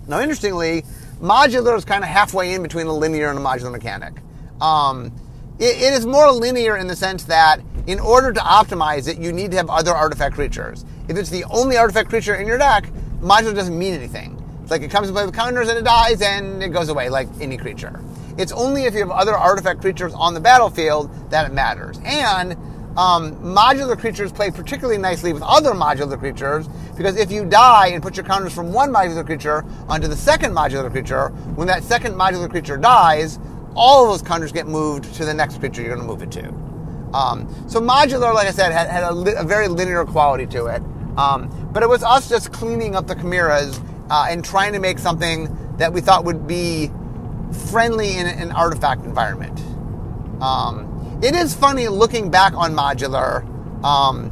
Now, 0.08 0.22
interestingly, 0.22 0.86
modular 1.22 1.78
is 1.78 1.86
kind 1.86 2.04
of 2.04 2.10
halfway 2.10 2.56
in 2.56 2.64
between 2.64 2.88
a 2.88 2.94
linear 2.94 3.30
and 3.30 3.38
a 3.38 3.42
modular 3.42 3.72
mechanic. 3.72 4.16
Um, 4.60 5.14
it, 5.60 5.82
it 5.84 5.94
is 5.94 6.08
more 6.08 6.32
linear 6.32 6.76
in 6.78 6.88
the 6.88 6.96
sense 6.96 7.26
that 7.26 7.62
in 7.86 8.00
order 8.00 8.34
to 8.34 8.40
optimize 8.40 9.08
it, 9.08 9.20
you 9.20 9.32
need 9.32 9.52
to 9.52 9.58
have 9.58 9.70
other 9.70 9.92
artifact 9.92 10.34
creatures. 10.34 10.84
If 11.08 11.16
it's 11.16 11.30
the 11.30 11.44
only 11.46 11.78
artifact 11.78 12.10
creature 12.10 12.34
in 12.34 12.48
your 12.48 12.58
deck, 12.58 12.90
modular 13.22 13.54
doesn't 13.54 13.78
mean 13.78 13.94
anything. 13.94 14.42
It's 14.64 14.72
like 14.72 14.82
it 14.82 14.90
comes 14.90 15.08
to 15.10 15.14
play 15.14 15.24
with 15.24 15.36
counters 15.36 15.70
and 15.70 15.78
it 15.78 15.86
dies 15.86 16.24
and 16.24 16.64
it 16.64 16.70
goes 16.70 16.90
away 16.90 17.10
like 17.10 17.28
any 17.40 17.56
creature. 17.56 18.02
It's 18.38 18.52
only 18.52 18.84
if 18.84 18.94
you 18.94 19.00
have 19.00 19.12
other 19.12 19.34
artifact 19.34 19.82
creatures 19.82 20.14
on 20.14 20.34
the 20.34 20.40
battlefield 20.40 21.10
that 21.30 21.50
it 21.50 21.54
matters. 21.54 22.00
And 22.04 22.54
um, 22.98 23.36
modular 23.38 23.98
creatures 23.98 24.32
play 24.32 24.52
particularly 24.52 24.98
nicely 24.98 25.34
with 25.34 25.44
other 25.44 25.72
modular 25.72 26.18
creatures 26.18 26.68
because 26.96 27.18
if 27.18 27.32
you 27.32 27.46
die 27.46 27.88
and 27.88 28.02
put 28.02 28.16
your 28.16 28.26
counters 28.26 28.54
from 28.54 28.72
one 28.72 28.90
modular 28.92 29.26
creature 29.26 29.66
onto 29.88 30.08
the 30.08 30.16
second 30.16 30.54
modular 30.54 30.90
creature, 30.90 31.30
when 31.56 31.68
that 31.68 31.84
second 31.84 32.16
modular 32.16 32.50
creature 32.50 32.78
dies, 32.78 33.40
all 33.76 34.06
of 34.06 34.12
those 34.12 34.26
counters 34.26 34.52
get 34.52 34.68
moved 34.68 35.14
to 35.16 35.26
the 35.26 35.34
next 35.34 35.60
creature 35.60 35.82
you're 35.82 35.96
going 35.96 36.08
to 36.08 36.08
move 36.08 36.22
it 36.22 36.32
to. 36.32 36.48
Um, 37.14 37.54
so 37.68 37.80
modular, 37.80 38.34
like 38.34 38.48
I 38.48 38.52
said, 38.52 38.72
had, 38.72 38.90
had 38.90 39.04
a, 39.04 39.14
li- 39.14 39.36
a, 39.38 39.44
very 39.44 39.68
linear 39.68 40.04
quality 40.06 40.46
to 40.48 40.66
it. 40.68 40.82
Um, 41.18 41.50
but 41.72 41.84
it 41.84 41.88
was 41.88 42.04
us 42.04 42.28
just 42.28 42.52
cleaning 42.52 42.96
up 42.96 43.08
the 43.08 43.16
chimeras 43.16 43.80
uh, 44.10 44.28
and 44.30 44.44
trying 44.44 44.74
to 44.74 44.80
make 44.80 45.00
something 45.00 45.56
that 45.78 45.94
we 45.94 46.02
thought 46.02 46.26
would 46.26 46.48
be 46.48 46.90
friendly 47.54 48.18
in 48.18 48.28
an 48.28 48.52
artifact 48.52 49.06
environment. 49.06 49.60
Um, 50.42 51.20
it 51.24 51.36
is 51.36 51.56
funny 51.56 51.88
looking 51.88 52.30
back 52.30 52.54
on 52.54 52.74
modular. 52.74 53.44
Um, 53.84 54.30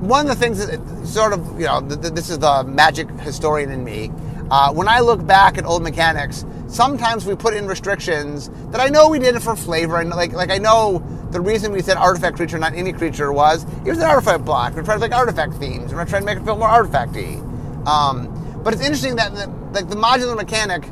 one 0.00 0.28
of 0.28 0.28
the 0.28 0.34
things 0.34 0.66
that 0.66 1.06
sort 1.06 1.32
of, 1.32 1.60
you 1.60 1.66
know, 1.66 1.80
this 1.80 2.28
is 2.28 2.38
the 2.40 2.64
magic 2.64 3.08
historian 3.20 3.70
in 3.70 3.84
me. 3.84 4.10
Uh, 4.50 4.72
when 4.72 4.88
I 4.88 5.00
look 5.00 5.24
back 5.24 5.56
at 5.58 5.64
old 5.64 5.82
mechanics, 5.82 6.44
sometimes 6.66 7.24
we 7.24 7.36
put 7.36 7.54
in 7.54 7.66
restrictions 7.66 8.50
that 8.70 8.80
I 8.80 8.88
know 8.88 9.08
we 9.08 9.18
did 9.18 9.36
it 9.36 9.42
for 9.42 9.54
flavor. 9.54 10.00
And 10.00 10.10
like, 10.10 10.32
like 10.32 10.50
I 10.50 10.58
know 10.58 11.02
the 11.30 11.40
reason 11.40 11.72
we 11.72 11.80
said 11.82 11.96
artifact 11.96 12.36
creature, 12.36 12.58
not 12.58 12.74
any 12.74 12.92
creature, 12.92 13.32
was 13.32 13.64
it 13.84 13.90
was 13.90 13.98
an 13.98 14.04
artifact 14.04 14.44
block. 14.44 14.74
We're 14.74 14.82
trying 14.82 14.98
to 14.98 15.08
make 15.08 15.16
artifact 15.16 15.54
themes. 15.54 15.94
We're 15.94 16.04
trying 16.04 16.22
to 16.22 16.26
make 16.26 16.38
it 16.38 16.44
feel 16.44 16.56
more 16.56 16.68
artifacty. 16.68 17.38
Um, 17.86 18.60
but 18.62 18.74
it's 18.74 18.82
interesting 18.82 19.16
that 19.16 19.34
the, 19.34 19.46
like 19.72 19.88
the 19.88 19.96
modular 19.96 20.36
mechanic 20.36 20.84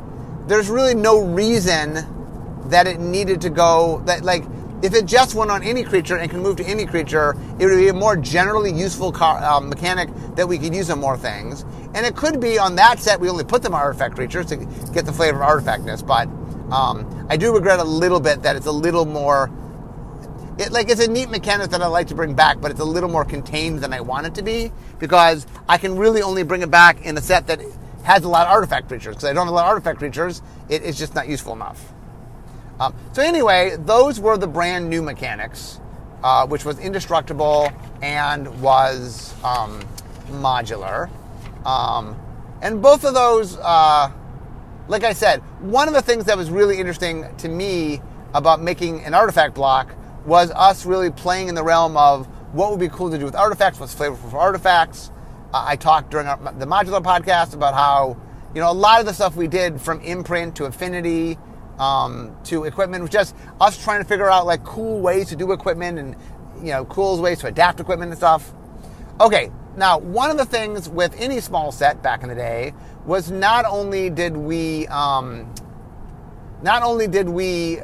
there's 0.51 0.69
really 0.69 0.93
no 0.93 1.23
reason 1.23 2.05
that 2.69 2.85
it 2.85 2.99
needed 2.99 3.39
to 3.39 3.49
go 3.49 4.01
that 4.05 4.23
like 4.23 4.43
if 4.81 4.93
it 4.93 5.05
just 5.05 5.33
went 5.33 5.49
on 5.49 5.63
any 5.63 5.83
creature 5.83 6.17
and 6.17 6.29
can 6.29 6.41
move 6.41 6.57
to 6.57 6.65
any 6.65 6.85
creature, 6.85 7.37
it 7.59 7.67
would 7.67 7.77
be 7.77 7.87
a 7.87 7.93
more 7.93 8.17
generally 8.17 8.73
useful 8.73 9.11
car, 9.11 9.41
um, 9.43 9.69
mechanic 9.69 10.09
that 10.35 10.47
we 10.47 10.57
could 10.57 10.73
use 10.73 10.89
on 10.89 10.99
more 10.99 11.15
things. 11.15 11.63
And 11.93 12.05
it 12.05 12.15
could 12.15 12.41
be 12.41 12.57
on 12.57 12.75
that 12.75 12.99
set 12.99 13.19
we 13.19 13.29
only 13.29 13.43
put 13.43 13.61
them 13.61 13.73
artifact 13.75 14.15
creatures 14.15 14.47
to 14.47 14.57
get 14.91 15.05
the 15.05 15.13
flavor 15.13 15.43
of 15.43 15.63
artifactness. 15.63 16.05
But 16.05 16.27
um, 16.75 17.27
I 17.29 17.37
do 17.37 17.53
regret 17.53 17.79
a 17.79 17.83
little 17.83 18.19
bit 18.19 18.41
that 18.41 18.55
it's 18.55 18.65
a 18.65 18.71
little 18.71 19.05
more. 19.05 19.51
It, 20.57 20.71
like 20.71 20.89
it's 20.89 21.01
a 21.01 21.09
neat 21.09 21.29
mechanic 21.29 21.69
that 21.69 21.81
I 21.81 21.87
like 21.87 22.07
to 22.07 22.15
bring 22.15 22.33
back, 22.33 22.59
but 22.59 22.71
it's 22.71 22.79
a 22.79 22.85
little 22.85 23.09
more 23.09 23.23
contained 23.23 23.79
than 23.79 23.93
I 23.93 24.01
want 24.01 24.25
it 24.25 24.35
to 24.35 24.41
be 24.41 24.71
because 24.99 25.45
I 25.69 25.77
can 25.77 25.95
really 25.95 26.21
only 26.21 26.43
bring 26.43 26.61
it 26.61 26.71
back 26.71 27.05
in 27.05 27.17
a 27.17 27.21
set 27.21 27.47
that 27.47 27.61
has 28.03 28.23
a 28.23 28.29
lot 28.29 28.47
of 28.47 28.53
artifact 28.53 28.87
creatures. 28.87 29.15
Because 29.15 29.25
I 29.29 29.33
don't 29.33 29.45
have 29.45 29.53
a 29.53 29.55
lot 29.55 29.65
of 29.65 29.69
artifact 29.69 29.99
creatures, 29.99 30.41
it's 30.69 30.97
just 30.97 31.15
not 31.15 31.27
useful 31.27 31.53
enough. 31.53 31.93
Um, 32.79 32.95
so 33.13 33.21
anyway, 33.21 33.75
those 33.77 34.19
were 34.19 34.37
the 34.37 34.47
brand 34.47 34.89
new 34.89 35.01
mechanics, 35.01 35.79
uh, 36.23 36.47
which 36.47 36.65
was 36.65 36.79
indestructible 36.79 37.71
and 38.01 38.61
was 38.61 39.35
um, 39.43 39.83
modular. 40.29 41.09
Um, 41.65 42.19
and 42.61 42.81
both 42.81 43.03
of 43.05 43.13
those, 43.13 43.57
uh, 43.57 44.11
like 44.87 45.03
I 45.03 45.13
said, 45.13 45.41
one 45.59 45.87
of 45.87 45.93
the 45.93 46.01
things 46.01 46.25
that 46.25 46.37
was 46.37 46.49
really 46.49 46.79
interesting 46.79 47.27
to 47.37 47.49
me 47.49 48.01
about 48.33 48.61
making 48.61 49.03
an 49.03 49.13
artifact 49.13 49.53
block 49.53 49.93
was 50.25 50.51
us 50.51 50.85
really 50.85 51.11
playing 51.11 51.49
in 51.49 51.55
the 51.55 51.63
realm 51.63 51.97
of 51.97 52.27
what 52.53 52.71
would 52.71 52.79
be 52.79 52.89
cool 52.89 53.09
to 53.09 53.17
do 53.17 53.25
with 53.25 53.35
artifacts, 53.35 53.79
what's 53.79 53.95
flavorful 53.95 54.31
for 54.31 54.37
artifacts, 54.37 55.11
I 55.53 55.75
talked 55.75 56.11
during 56.11 56.27
our, 56.27 56.37
the 56.53 56.65
modular 56.65 57.03
podcast 57.03 57.53
about 57.53 57.73
how 57.73 58.17
you 58.55 58.61
know 58.61 58.71
a 58.71 58.73
lot 58.73 58.99
of 58.99 59.05
the 59.05 59.13
stuff 59.13 59.35
we 59.35 59.47
did 59.47 59.81
from 59.81 59.99
imprint 60.01 60.55
to 60.57 60.65
affinity 60.65 61.37
um, 61.79 62.35
to 62.45 62.63
equipment 62.65 63.01
was 63.01 63.09
just 63.09 63.35
us 63.59 63.81
trying 63.81 64.01
to 64.01 64.07
figure 64.07 64.29
out 64.29 64.45
like 64.45 64.63
cool 64.63 65.01
ways 65.01 65.29
to 65.29 65.35
do 65.35 65.51
equipment 65.51 65.99
and 65.99 66.15
you 66.57 66.71
know 66.71 66.85
cool 66.85 67.19
ways 67.21 67.39
to 67.39 67.47
adapt 67.47 67.79
equipment 67.79 68.11
and 68.11 68.17
stuff. 68.17 68.53
Okay, 69.19 69.51
now 69.75 69.97
one 69.97 70.31
of 70.31 70.37
the 70.37 70.45
things 70.45 70.87
with 70.87 71.13
any 71.19 71.39
small 71.39 71.71
set 71.71 72.01
back 72.01 72.23
in 72.23 72.29
the 72.29 72.35
day 72.35 72.73
was 73.05 73.29
not 73.31 73.65
only 73.65 74.09
did 74.09 74.37
we 74.37 74.87
um, 74.87 75.53
not 76.61 76.83
only 76.83 77.07
did 77.07 77.27
we 77.27 77.79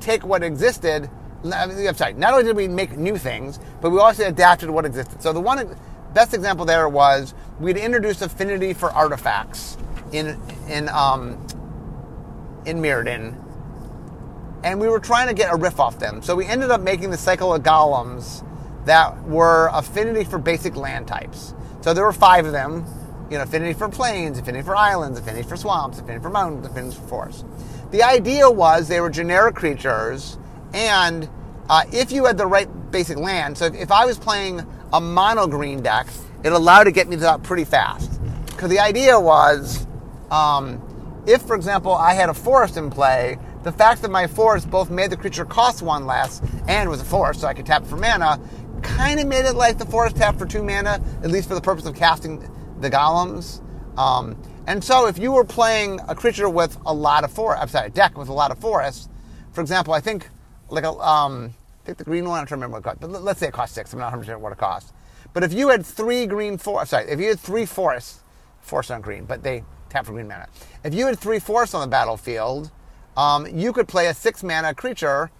take 0.00 0.24
what 0.24 0.42
existed. 0.42 1.10
I'm 1.44 1.94
sorry. 1.94 2.14
Not 2.14 2.32
only 2.32 2.44
did 2.44 2.56
we 2.56 2.66
make 2.66 2.96
new 2.96 3.16
things, 3.16 3.60
but 3.80 3.90
we 3.90 3.98
also 3.98 4.26
adapted 4.26 4.70
what 4.70 4.84
existed. 4.84 5.22
So 5.22 5.32
the 5.32 5.40
one 5.40 5.76
best 6.16 6.32
example 6.32 6.64
there 6.64 6.88
was 6.88 7.34
we'd 7.60 7.76
introduced 7.76 8.22
affinity 8.22 8.72
for 8.72 8.90
artifacts 8.90 9.76
in 10.12 10.40
in 10.68 10.88
um, 10.88 11.46
in 12.64 12.78
Mirrodin, 12.78 13.36
and 14.64 14.80
we 14.80 14.88
were 14.88 14.98
trying 14.98 15.28
to 15.28 15.34
get 15.34 15.52
a 15.52 15.56
riff 15.56 15.78
off 15.78 15.98
them. 15.98 16.22
So 16.22 16.34
we 16.34 16.46
ended 16.46 16.70
up 16.70 16.80
making 16.80 17.10
the 17.10 17.18
cycle 17.18 17.54
of 17.54 17.62
golems 17.62 18.42
that 18.86 19.24
were 19.24 19.68
affinity 19.74 20.24
for 20.24 20.38
basic 20.38 20.74
land 20.74 21.06
types. 21.06 21.54
So 21.82 21.92
there 21.92 22.04
were 22.04 22.14
five 22.14 22.46
of 22.46 22.52
them. 22.52 22.86
You 23.30 23.38
know, 23.38 23.42
affinity 23.42 23.72
for 23.72 23.88
plains, 23.88 24.38
affinity 24.38 24.64
for 24.64 24.76
islands, 24.76 25.18
affinity 25.18 25.46
for 25.46 25.56
swamps, 25.56 25.98
affinity 25.98 26.22
for 26.22 26.30
mountains, 26.30 26.64
affinity 26.64 26.96
for 26.96 27.08
forests. 27.08 27.44
The 27.90 28.04
idea 28.04 28.48
was 28.48 28.86
they 28.88 29.00
were 29.00 29.10
generic 29.10 29.56
creatures, 29.56 30.38
and 30.72 31.28
uh, 31.68 31.82
if 31.92 32.12
you 32.12 32.24
had 32.24 32.38
the 32.38 32.46
right 32.46 32.68
basic 32.92 33.18
land, 33.18 33.58
so 33.58 33.66
if, 33.66 33.74
if 33.74 33.90
I 33.90 34.06
was 34.06 34.16
playing 34.16 34.64
a 34.96 35.00
mono 35.00 35.46
green 35.46 35.82
deck, 35.82 36.06
it 36.42 36.52
allowed 36.52 36.84
to 36.84 36.90
get 36.90 37.06
me 37.06 37.16
to 37.16 37.22
that 37.22 37.42
pretty 37.42 37.64
fast. 37.64 38.18
Because 38.46 38.70
the 38.70 38.80
idea 38.80 39.20
was, 39.20 39.86
um, 40.30 40.80
if, 41.26 41.42
for 41.42 41.54
example, 41.54 41.94
I 41.94 42.14
had 42.14 42.30
a 42.30 42.34
forest 42.34 42.78
in 42.78 42.88
play, 42.88 43.38
the 43.62 43.72
fact 43.72 44.00
that 44.00 44.10
my 44.10 44.26
forest 44.26 44.70
both 44.70 44.88
made 44.88 45.10
the 45.10 45.16
creature 45.16 45.44
cost 45.44 45.82
one 45.82 46.06
less 46.06 46.40
and 46.66 46.88
was 46.88 47.02
a 47.02 47.04
forest, 47.04 47.40
so 47.40 47.46
I 47.46 47.52
could 47.52 47.66
tap 47.66 47.84
for 47.84 47.96
mana, 47.96 48.40
kind 48.80 49.20
of 49.20 49.26
made 49.26 49.44
it 49.44 49.54
like 49.54 49.76
the 49.76 49.84
forest 49.84 50.16
tap 50.16 50.38
for 50.38 50.46
two 50.46 50.62
mana, 50.62 51.02
at 51.22 51.30
least 51.30 51.46
for 51.46 51.54
the 51.54 51.60
purpose 51.60 51.84
of 51.84 51.94
casting 51.94 52.48
the 52.80 52.88
golems. 52.88 53.60
Um, 53.98 54.40
and 54.66 54.82
so 54.82 55.08
if 55.08 55.18
you 55.18 55.32
were 55.32 55.44
playing 55.44 56.00
a 56.08 56.14
creature 56.14 56.48
with 56.48 56.78
a 56.86 56.94
lot 56.94 57.22
of 57.22 57.30
forest, 57.30 57.60
I'm 57.60 57.68
sorry, 57.68 57.88
a 57.88 57.90
deck 57.90 58.16
with 58.16 58.28
a 58.28 58.32
lot 58.32 58.50
of 58.50 58.58
forests, 58.58 59.10
for 59.52 59.60
example, 59.60 59.92
I 59.92 60.00
think 60.00 60.30
like 60.70 60.84
a, 60.84 60.92
um, 60.92 61.52
think 61.86 61.98
the 61.98 62.04
green 62.04 62.28
one, 62.28 62.40
I'm 62.40 62.46
trying 62.46 62.60
to 62.60 62.66
remember 62.66 62.86
what 62.88 62.96
it 62.96 63.00
cost, 63.00 63.12
but 63.12 63.22
let's 63.22 63.40
say 63.40 63.48
it 63.48 63.52
cost 63.52 63.74
six. 63.74 63.92
I'm 63.92 63.98
not 64.00 64.06
100 64.06 64.22
percent 64.22 64.40
what 64.40 64.52
it 64.52 64.58
cost. 64.58 64.92
But 65.32 65.44
if 65.44 65.52
you 65.52 65.68
had 65.68 65.86
three 65.86 66.26
green 66.26 66.58
forests, 66.58 66.90
sorry, 66.90 67.08
if 67.08 67.20
you 67.20 67.28
had 67.28 67.40
three 67.40 67.64
forests, 67.64 68.20
forests 68.60 68.90
on 68.90 69.00
green, 69.00 69.24
but 69.24 69.42
they 69.42 69.64
tap 69.88 70.06
for 70.06 70.12
green 70.12 70.28
mana. 70.28 70.48
If 70.84 70.94
you 70.94 71.06
had 71.06 71.18
three 71.18 71.38
forests 71.38 71.74
on 71.74 71.80
the 71.82 71.86
battlefield, 71.86 72.70
um, 73.16 73.46
you 73.46 73.72
could 73.72 73.88
play 73.88 74.08
a 74.08 74.14
six 74.14 74.42
mana 74.42 74.74
creature 74.74 75.30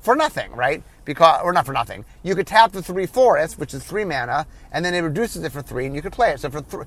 for 0.00 0.14
nothing, 0.14 0.52
right? 0.52 0.82
Because 1.04 1.40
or 1.42 1.52
not 1.52 1.66
for 1.66 1.72
nothing. 1.72 2.04
You 2.22 2.34
could 2.34 2.46
tap 2.46 2.72
the 2.72 2.82
three 2.82 3.06
forests, 3.06 3.58
which 3.58 3.74
is 3.74 3.82
three 3.82 4.04
mana, 4.04 4.46
and 4.70 4.84
then 4.84 4.94
it 4.94 5.00
reduces 5.00 5.42
it 5.42 5.50
for 5.50 5.62
three, 5.62 5.86
and 5.86 5.94
you 5.94 6.02
could 6.02 6.12
play 6.12 6.30
it. 6.30 6.40
So 6.40 6.50
for 6.50 6.86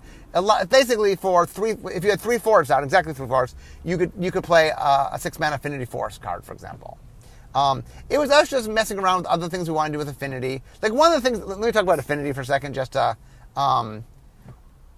basically 0.67 1.15
for 1.15 1.45
three, 1.45 1.71
if 1.93 2.03
you 2.03 2.11
had 2.11 2.21
three 2.21 2.37
forests 2.37 2.71
out, 2.71 2.83
exactly 2.83 3.13
three 3.13 3.27
forests, 3.27 3.55
you 3.83 3.97
could 3.97 4.11
you 4.17 4.31
could 4.31 4.43
play 4.43 4.69
a, 4.69 5.09
a 5.11 5.19
six 5.19 5.39
mana 5.39 5.55
affinity 5.55 5.85
forest 5.85 6.21
card, 6.21 6.43
for 6.43 6.53
example. 6.53 6.97
Um, 7.53 7.83
it 8.09 8.17
was 8.17 8.29
us 8.29 8.49
just 8.49 8.69
messing 8.69 8.99
around 8.99 9.17
with 9.17 9.25
other 9.27 9.49
things 9.49 9.69
we 9.69 9.75
wanted 9.75 9.89
to 9.89 9.93
do 9.93 9.97
with 9.99 10.09
affinity. 10.09 10.61
Like 10.81 10.93
one 10.93 11.13
of 11.13 11.21
the 11.21 11.29
things, 11.29 11.43
let 11.45 11.59
me 11.59 11.71
talk 11.71 11.83
about 11.83 11.99
affinity 11.99 12.31
for 12.33 12.41
a 12.41 12.45
second. 12.45 12.73
Just 12.73 12.95
uh, 12.95 13.15
um, 13.55 14.05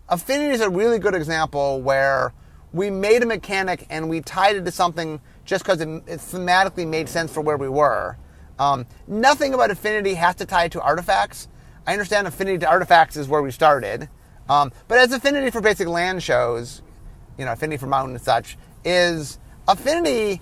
affinity 0.09 0.53
is 0.53 0.61
a 0.61 0.69
really 0.69 0.99
good 0.99 1.15
example 1.15 1.81
where 1.81 2.33
we 2.71 2.89
made 2.89 3.23
a 3.23 3.25
mechanic 3.25 3.85
and 3.89 4.09
we 4.09 4.21
tied 4.21 4.55
it 4.55 4.65
to 4.65 4.71
something 4.71 5.19
just 5.45 5.63
because 5.63 5.81
it, 5.81 5.87
it, 5.87 6.19
thematically 6.19 6.87
made 6.87 7.07
sense 7.07 7.31
for 7.31 7.41
where 7.41 7.57
we 7.57 7.69
were. 7.69 8.17
Um, 8.59 8.85
nothing 9.07 9.53
about 9.53 9.71
affinity 9.71 10.13
has 10.15 10.35
to 10.35 10.45
tie 10.45 10.67
to 10.69 10.81
artifacts. 10.81 11.47
I 11.85 11.93
understand 11.93 12.27
affinity 12.27 12.59
to 12.59 12.69
artifacts 12.69 13.17
is 13.17 13.27
where 13.27 13.41
we 13.41 13.51
started, 13.51 14.09
um, 14.49 14.71
but 14.87 14.97
as 14.99 15.11
affinity 15.11 15.49
for 15.49 15.61
basic 15.61 15.87
land 15.87 16.23
shows, 16.23 16.81
you 17.37 17.45
know, 17.45 17.51
affinity 17.51 17.77
for 17.77 17.87
mountain 17.87 18.15
and 18.15 18.23
such 18.23 18.57
is 18.85 19.39
affinity 19.67 20.41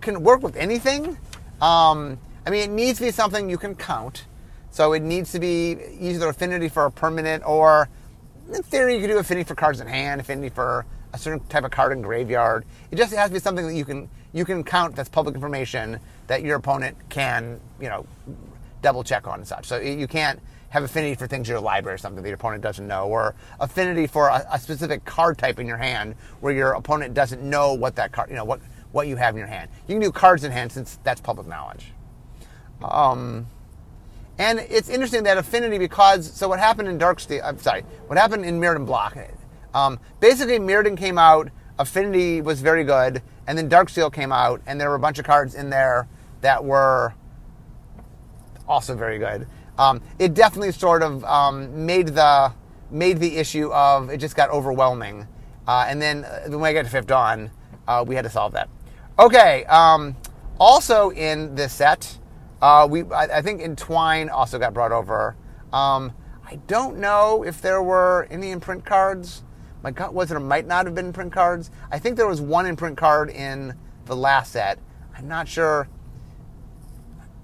can 0.00 0.22
work 0.22 0.42
with 0.42 0.56
anything. 0.56 1.18
Um, 1.60 2.18
I 2.46 2.50
mean, 2.50 2.62
it 2.62 2.70
needs 2.70 2.98
to 2.98 3.04
be 3.04 3.10
something 3.10 3.50
you 3.50 3.58
can 3.58 3.74
count. 3.74 4.24
So 4.70 4.92
it 4.92 5.02
needs 5.02 5.32
to 5.32 5.40
be 5.40 5.76
either 6.00 6.28
affinity 6.28 6.68
for 6.68 6.86
a 6.86 6.90
permanent 6.90 7.44
or, 7.44 7.88
in 8.52 8.62
theory, 8.62 8.94
you 8.94 9.00
could 9.00 9.08
do 9.08 9.18
affinity 9.18 9.46
for 9.46 9.54
cards 9.54 9.80
in 9.80 9.86
hand, 9.86 10.20
affinity 10.20 10.48
for 10.48 10.86
a 11.12 11.18
certain 11.18 11.40
type 11.48 11.64
of 11.64 11.70
card 11.72 11.92
in 11.92 12.02
graveyard. 12.02 12.64
It 12.90 12.96
just 12.96 13.12
has 13.14 13.28
to 13.28 13.34
be 13.34 13.40
something 13.40 13.66
that 13.66 13.74
you 13.74 13.84
can 13.84 14.08
you 14.32 14.44
can 14.44 14.62
count 14.62 14.94
that's 14.94 15.08
public 15.08 15.34
information 15.34 15.98
that 16.28 16.42
your 16.42 16.56
opponent 16.56 16.96
can 17.08 17.60
you 17.80 17.88
know 17.88 18.06
double 18.80 19.02
check 19.02 19.26
on 19.26 19.40
and 19.40 19.48
such. 19.48 19.66
So 19.66 19.78
you 19.80 20.06
can't 20.06 20.40
have 20.70 20.84
affinity 20.84 21.16
for 21.16 21.26
things 21.26 21.48
in 21.48 21.52
your 21.52 21.60
library 21.60 21.96
or 21.96 21.98
something 21.98 22.22
that 22.22 22.28
your 22.28 22.36
opponent 22.36 22.62
doesn't 22.62 22.86
know, 22.86 23.08
or 23.08 23.34
affinity 23.58 24.06
for 24.06 24.28
a, 24.28 24.46
a 24.52 24.58
specific 24.58 25.04
card 25.04 25.36
type 25.36 25.58
in 25.58 25.66
your 25.66 25.76
hand 25.76 26.14
where 26.40 26.52
your 26.52 26.72
opponent 26.72 27.12
doesn't 27.12 27.42
know 27.42 27.74
what 27.74 27.96
that 27.96 28.12
card 28.12 28.30
you 28.30 28.36
know 28.36 28.44
what 28.44 28.60
what 28.92 29.06
you 29.06 29.16
have 29.16 29.34
in 29.34 29.38
your 29.38 29.46
hand. 29.46 29.70
You 29.86 29.94
can 29.94 30.02
do 30.02 30.10
cards 30.10 30.44
in 30.44 30.52
hand 30.52 30.72
since 30.72 30.98
that's 31.02 31.20
public 31.20 31.46
knowledge. 31.46 31.92
Um, 32.82 33.46
and 34.38 34.58
it's 34.58 34.88
interesting 34.88 35.24
that 35.24 35.36
affinity 35.36 35.78
because 35.78 36.32
so 36.32 36.48
what 36.48 36.58
happened 36.58 36.88
in 36.88 36.98
Darksteel? 36.98 37.42
I'm 37.44 37.58
sorry, 37.58 37.82
what 38.06 38.18
happened 38.18 38.44
in 38.44 38.58
Mirrodin 38.58 38.86
Block? 38.86 39.16
Um, 39.74 40.00
basically, 40.18 40.58
Mirrodin 40.58 40.96
came 40.96 41.18
out. 41.18 41.50
Affinity 41.78 42.42
was 42.42 42.60
very 42.60 42.84
good, 42.84 43.22
and 43.46 43.56
then 43.56 43.68
Dark 43.68 43.88
Darksteel 43.88 44.12
came 44.12 44.32
out, 44.32 44.60
and 44.66 44.80
there 44.80 44.90
were 44.90 44.96
a 44.96 45.00
bunch 45.00 45.18
of 45.18 45.24
cards 45.24 45.54
in 45.54 45.70
there 45.70 46.08
that 46.40 46.64
were 46.64 47.14
also 48.68 48.94
very 48.94 49.18
good. 49.18 49.46
Um, 49.78 50.02
it 50.18 50.34
definitely 50.34 50.72
sort 50.72 51.02
of 51.02 51.24
um, 51.24 51.86
made 51.86 52.08
the 52.08 52.52
made 52.90 53.18
the 53.18 53.36
issue 53.36 53.72
of 53.72 54.10
it 54.10 54.18
just 54.18 54.36
got 54.36 54.50
overwhelming, 54.50 55.26
uh, 55.66 55.86
and 55.88 56.00
then 56.00 56.24
uh, 56.24 56.48
when 56.48 56.64
I 56.64 56.72
got 56.72 56.84
to 56.84 56.90
Fifth 56.90 57.06
Dawn, 57.06 57.50
uh, 57.86 58.04
we 58.06 58.14
had 58.14 58.24
to 58.24 58.30
solve 58.30 58.52
that. 58.52 58.68
Okay. 59.20 59.66
Um, 59.66 60.16
also 60.58 61.10
in 61.10 61.54
this 61.54 61.74
set, 61.74 62.18
uh, 62.62 62.88
we 62.90 63.02
I, 63.12 63.38
I, 63.38 63.42
think 63.42 63.60
Entwine 63.60 64.30
also 64.30 64.58
got 64.58 64.72
brought 64.72 64.92
over. 64.92 65.36
Um, 65.74 66.14
I 66.42 66.56
don't 66.66 66.98
know 66.98 67.42
if 67.42 67.60
there 67.60 67.82
were 67.82 68.26
any 68.30 68.50
imprint 68.50 68.86
cards. 68.86 69.42
My 69.82 69.90
was 70.08 70.30
there 70.30 70.40
might 70.40 70.66
not 70.66 70.86
have 70.86 70.94
been 70.94 71.12
print 71.12 71.34
cards. 71.34 71.70
I 71.90 71.98
think 71.98 72.16
there 72.16 72.26
was 72.26 72.40
one 72.40 72.64
imprint 72.64 72.96
card 72.96 73.28
in 73.28 73.74
the 74.06 74.16
last 74.16 74.52
set. 74.52 74.78
I'm 75.14 75.28
not 75.28 75.46
sure. 75.46 75.86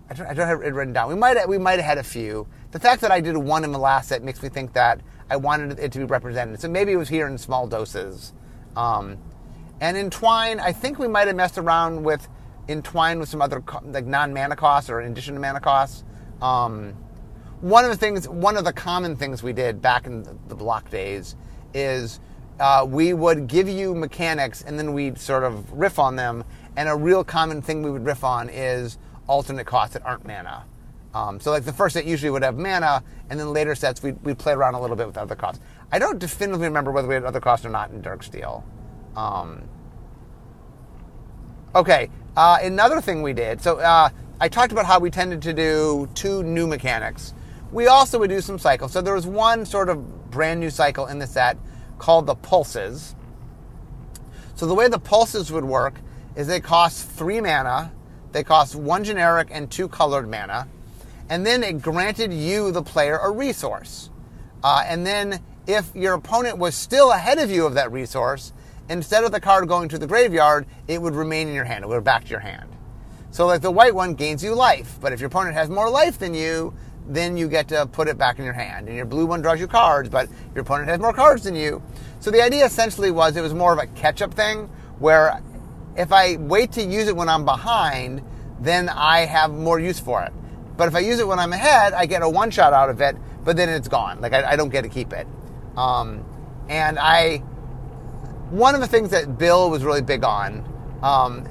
I 0.09 0.15
don't, 0.15 0.27
I 0.29 0.33
don't 0.33 0.49
have 0.49 0.62
it 0.62 0.73
written 0.73 0.95
down. 0.95 1.11
We 1.11 1.15
might 1.15 1.37
have, 1.37 1.47
we 1.47 1.59
might 1.59 1.79
have 1.79 1.85
had 1.85 1.99
a 1.99 2.03
few. 2.03 2.47
The 2.71 2.81
fact 2.81 3.03
that 3.03 3.11
I 3.11 3.21
did 3.21 3.37
one 3.37 3.65
in 3.65 3.73
the 3.73 3.79
last 3.79 4.09
set 4.09 4.23
makes 4.23 4.43
me 4.43 4.49
think 4.49 4.73
that 4.73 5.03
I 5.29 5.37
wanted 5.37 5.79
it 5.79 5.93
to 5.93 5.99
be 5.99 6.05
represented. 6.05 6.59
So 6.59 6.69
maybe 6.69 6.93
it 6.93 6.97
was 6.97 7.09
here 7.11 7.27
in 7.27 7.37
small 7.37 7.67
doses. 7.67 8.33
Um, 8.77 9.19
and 9.81 9.97
Entwine, 9.97 10.61
I 10.61 10.73
think 10.73 10.99
we 10.99 11.09
might 11.09 11.27
have 11.27 11.37
messed 11.37 11.59
around 11.59 12.03
with 12.03 12.29
Entwine 12.69 13.19
with 13.19 13.29
some 13.29 13.43
other 13.43 13.62
like 13.85 14.07
non-mana 14.07 14.57
costs 14.57 14.91
or 14.91 15.01
in 15.01 15.12
addition 15.12 15.35
to 15.35 15.41
mana 15.41 15.61
costs. 15.61 16.05
Um, 16.41 16.95
one 17.61 17.85
of 17.85 17.91
the 17.91 17.97
things, 17.97 18.29
one 18.29 18.57
of 18.57 18.65
the 18.65 18.73
common 18.73 19.17
things 19.17 19.43
we 19.43 19.53
did 19.53 19.81
back 19.81 20.07
in 20.07 20.23
the, 20.49 20.55
block 20.55 20.91
days 20.91 21.37
is 21.75 22.21
uh, 22.61 22.85
we 22.89 23.12
would 23.12 23.47
give 23.47 23.69
you 23.69 23.95
mechanics 23.95 24.62
and 24.62 24.79
then 24.79 24.93
we'd 24.93 25.19
sort 25.19 25.45
of 25.45 25.71
riff 25.73 25.99
on 25.99 26.17
them. 26.17 26.45
And 26.77 26.89
a 26.89 26.97
real 26.97 27.25
common 27.25 27.62
thing 27.62 27.83
we 27.83 27.91
would 27.91 28.05
riff 28.05 28.25
on 28.25 28.49
is 28.51 28.99
alternate 29.27 29.67
costs 29.67 29.95
that 29.95 30.05
aren't 30.05 30.27
mana. 30.27 30.65
Um, 31.15 31.41
so 31.41 31.51
like 31.51 31.65
the 31.65 31.73
first 31.73 31.95
set 31.95 32.05
usually 32.05 32.29
would 32.29 32.43
have 32.43 32.59
mana, 32.59 33.03
and 33.31 33.41
then 33.41 33.51
later 33.51 33.75
sets 33.75 34.03
we 34.03 34.12
we 34.12 34.35
play 34.35 34.53
around 34.53 34.75
a 34.75 34.81
little 34.81 34.97
bit 34.97 35.07
with 35.07 35.17
other 35.17 35.35
costs. 35.35 35.62
I 35.91 35.99
don't 35.99 36.19
definitively 36.19 36.67
remember 36.67 36.93
whether 36.93 37.09
we 37.09 37.15
had 37.15 37.25
other 37.25 37.41
costs 37.41 37.65
or 37.65 37.71
not 37.71 37.91
in 37.91 38.03
Darksteel. 38.03 38.62
Um, 39.16 39.62
okay, 41.74 42.11
uh, 42.37 42.59
another 42.62 43.00
thing 43.00 43.22
we 43.22 43.33
did. 43.33 43.62
So 43.62 43.79
uh, 43.79 44.11
I 44.38 44.48
talked 44.48 44.72
about 44.72 44.85
how 44.85 45.00
we 45.00 45.11
tended 45.11 45.40
to 45.42 45.55
do 45.55 46.09
two 46.14 46.42
new 46.42 46.66
mechanics. 46.66 47.33
We 47.72 47.87
also 47.87 48.18
would 48.18 48.31
do 48.31 48.40
some 48.40 48.59
cycles. 48.59 48.92
So 48.92 49.00
there 49.00 49.14
was 49.14 49.26
one 49.26 49.64
sort 49.64 49.88
of 49.88 50.31
brand 50.31 50.61
new 50.61 50.70
cycle 50.70 51.07
in 51.07 51.18
the 51.18 51.26
set 51.26 51.57
called 51.98 52.26
the 52.26 52.35
pulses. 52.35 53.16
So 54.55 54.66
the 54.66 54.74
way 54.74 54.88
the 54.88 54.98
pulses 54.98 55.50
would 55.50 55.64
work 55.64 56.00
is 56.37 56.46
they 56.46 56.61
cost 56.61 57.09
three 57.09 57.40
mana, 57.40 57.92
they 58.33 58.44
cost 58.44 58.74
one 58.74 59.02
generic 59.02 59.48
and 59.50 59.70
two 59.70 59.88
colored 59.88 60.31
mana, 60.31 60.68
and 61.29 61.44
then 61.44 61.62
it 61.62 61.81
granted 61.81 62.33
you, 62.33 62.70
the 62.70 62.83
player, 62.83 63.18
a 63.18 63.31
resource. 63.31 64.11
Uh, 64.62 64.85
and 64.87 65.07
then 65.07 65.40
if 65.66 65.94
your 65.94 66.14
opponent 66.14 66.59
was 66.59 66.74
still 66.74 67.12
ahead 67.12 67.38
of 67.38 67.50
you 67.50 67.66
of 67.66 67.74
that 67.74 67.90
resource, 67.90 68.52
instead 68.88 69.25
of 69.25 69.33
the 69.33 69.40
card 69.40 69.68
going 69.68 69.88
to 69.90 69.99
the 69.99 70.07
graveyard, 70.07 70.66
it 70.88 71.01
would 71.01 71.14
remain 71.14 71.49
in 71.49 71.55
your 71.55 71.64
hand. 71.64 71.85
It 71.85 71.88
would 71.88 71.94
go 71.96 72.01
back 72.01 72.25
to 72.25 72.31
your 72.31 72.40
hand. 72.40 72.70
So, 73.31 73.46
like 73.46 73.61
the 73.61 73.70
white 73.70 73.94
one 73.94 74.14
gains 74.14 74.42
you 74.42 74.55
life, 74.55 74.99
but 75.01 75.12
if 75.12 75.20
your 75.20 75.29
opponent 75.29 75.55
has 75.57 75.68
more 75.68 75.90
life 75.90 76.18
than 76.18 76.33
you, 76.35 76.75
then 77.07 77.37
you 77.37 77.49
get 77.49 77.68
to 77.68 77.87
put 77.87 78.09
it 78.09 78.18
back 78.18 78.38
in 78.38 78.44
your 78.44 78.55
hand. 78.55 78.88
And 78.88 78.96
your 78.96 79.07
blue 79.07 79.27
one 79.27 79.42
draws 79.42 79.61
you 79.61 79.66
cards, 79.66 80.09
but 80.09 80.29
your 80.55 80.62
opponent 80.62 80.88
has 80.88 80.99
more 80.99 81.12
cards 81.12 81.44
than 81.44 81.55
you. 81.55 81.83
So 82.20 82.31
the 82.31 82.42
idea 82.42 82.64
essentially 82.64 83.11
was 83.11 83.37
it 83.37 83.42
was 83.42 83.55
more 83.55 83.72
of 83.72 83.79
a 83.79 83.87
catch-up 83.88 84.35
thing, 84.35 84.68
where 84.99 85.40
if 85.96 86.12
I 86.12 86.37
wait 86.37 86.72
to 86.72 86.83
use 86.83 87.09
it 87.09 87.16
when 87.16 87.29
I'm 87.29 87.44
behind, 87.44 88.22
then 88.61 88.88
I 88.88 89.20
have 89.20 89.53
more 89.53 89.79
use 89.79 90.01
for 90.01 90.22
it. 90.22 90.33
But 90.77 90.88
if 90.88 90.94
I 90.94 91.01
use 91.01 91.20
it 91.20 91.29
when 91.29 91.38
I'm 91.38 91.53
ahead, 91.53 91.92
I 91.92 92.07
get 92.07 92.22
a 92.22 92.29
one-shot 92.29 92.72
out 92.72 92.90
of 92.90 93.01
it, 93.01 93.16
but 93.44 93.57
then 93.57 93.68
it's 93.68 93.88
gone. 93.88 94.20
Like 94.20 94.33
I, 94.33 94.53
I 94.53 94.57
don't 94.57 94.70
get 94.70 94.83
to 94.83 94.88
keep 94.88 95.12
it. 95.12 95.27
Um, 95.77 96.25
and 96.68 96.99
I 96.99 97.42
one 98.50 98.74
of 98.74 98.80
the 98.80 98.87
things 98.87 99.11
that 99.11 99.38
Bill 99.38 99.70
was 99.70 99.82
really 99.82 100.02
big 100.02 100.24
on 100.24 100.64
um, 101.02 101.48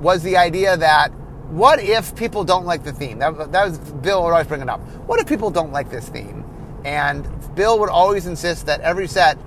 was 0.00 0.22
the 0.22 0.36
idea 0.36 0.76
that 0.76 1.08
what 1.48 1.80
if 1.80 2.14
people 2.14 2.44
don't 2.44 2.66
like 2.66 2.84
the 2.84 2.92
theme? 2.92 3.18
That, 3.18 3.52
that 3.52 3.68
was 3.68 3.78
Bill 3.78 4.22
would 4.22 4.30
always 4.30 4.46
bring 4.46 4.60
it 4.60 4.68
up. 4.68 4.80
What 5.06 5.18
if 5.18 5.26
people 5.26 5.50
don't 5.50 5.72
like 5.72 5.90
this 5.90 6.08
theme? 6.08 6.44
And 6.84 7.26
Bill 7.54 7.78
would 7.80 7.88
always 7.88 8.26
insist 8.26 8.66
that 8.66 8.80
every 8.82 9.08
set 9.08 9.38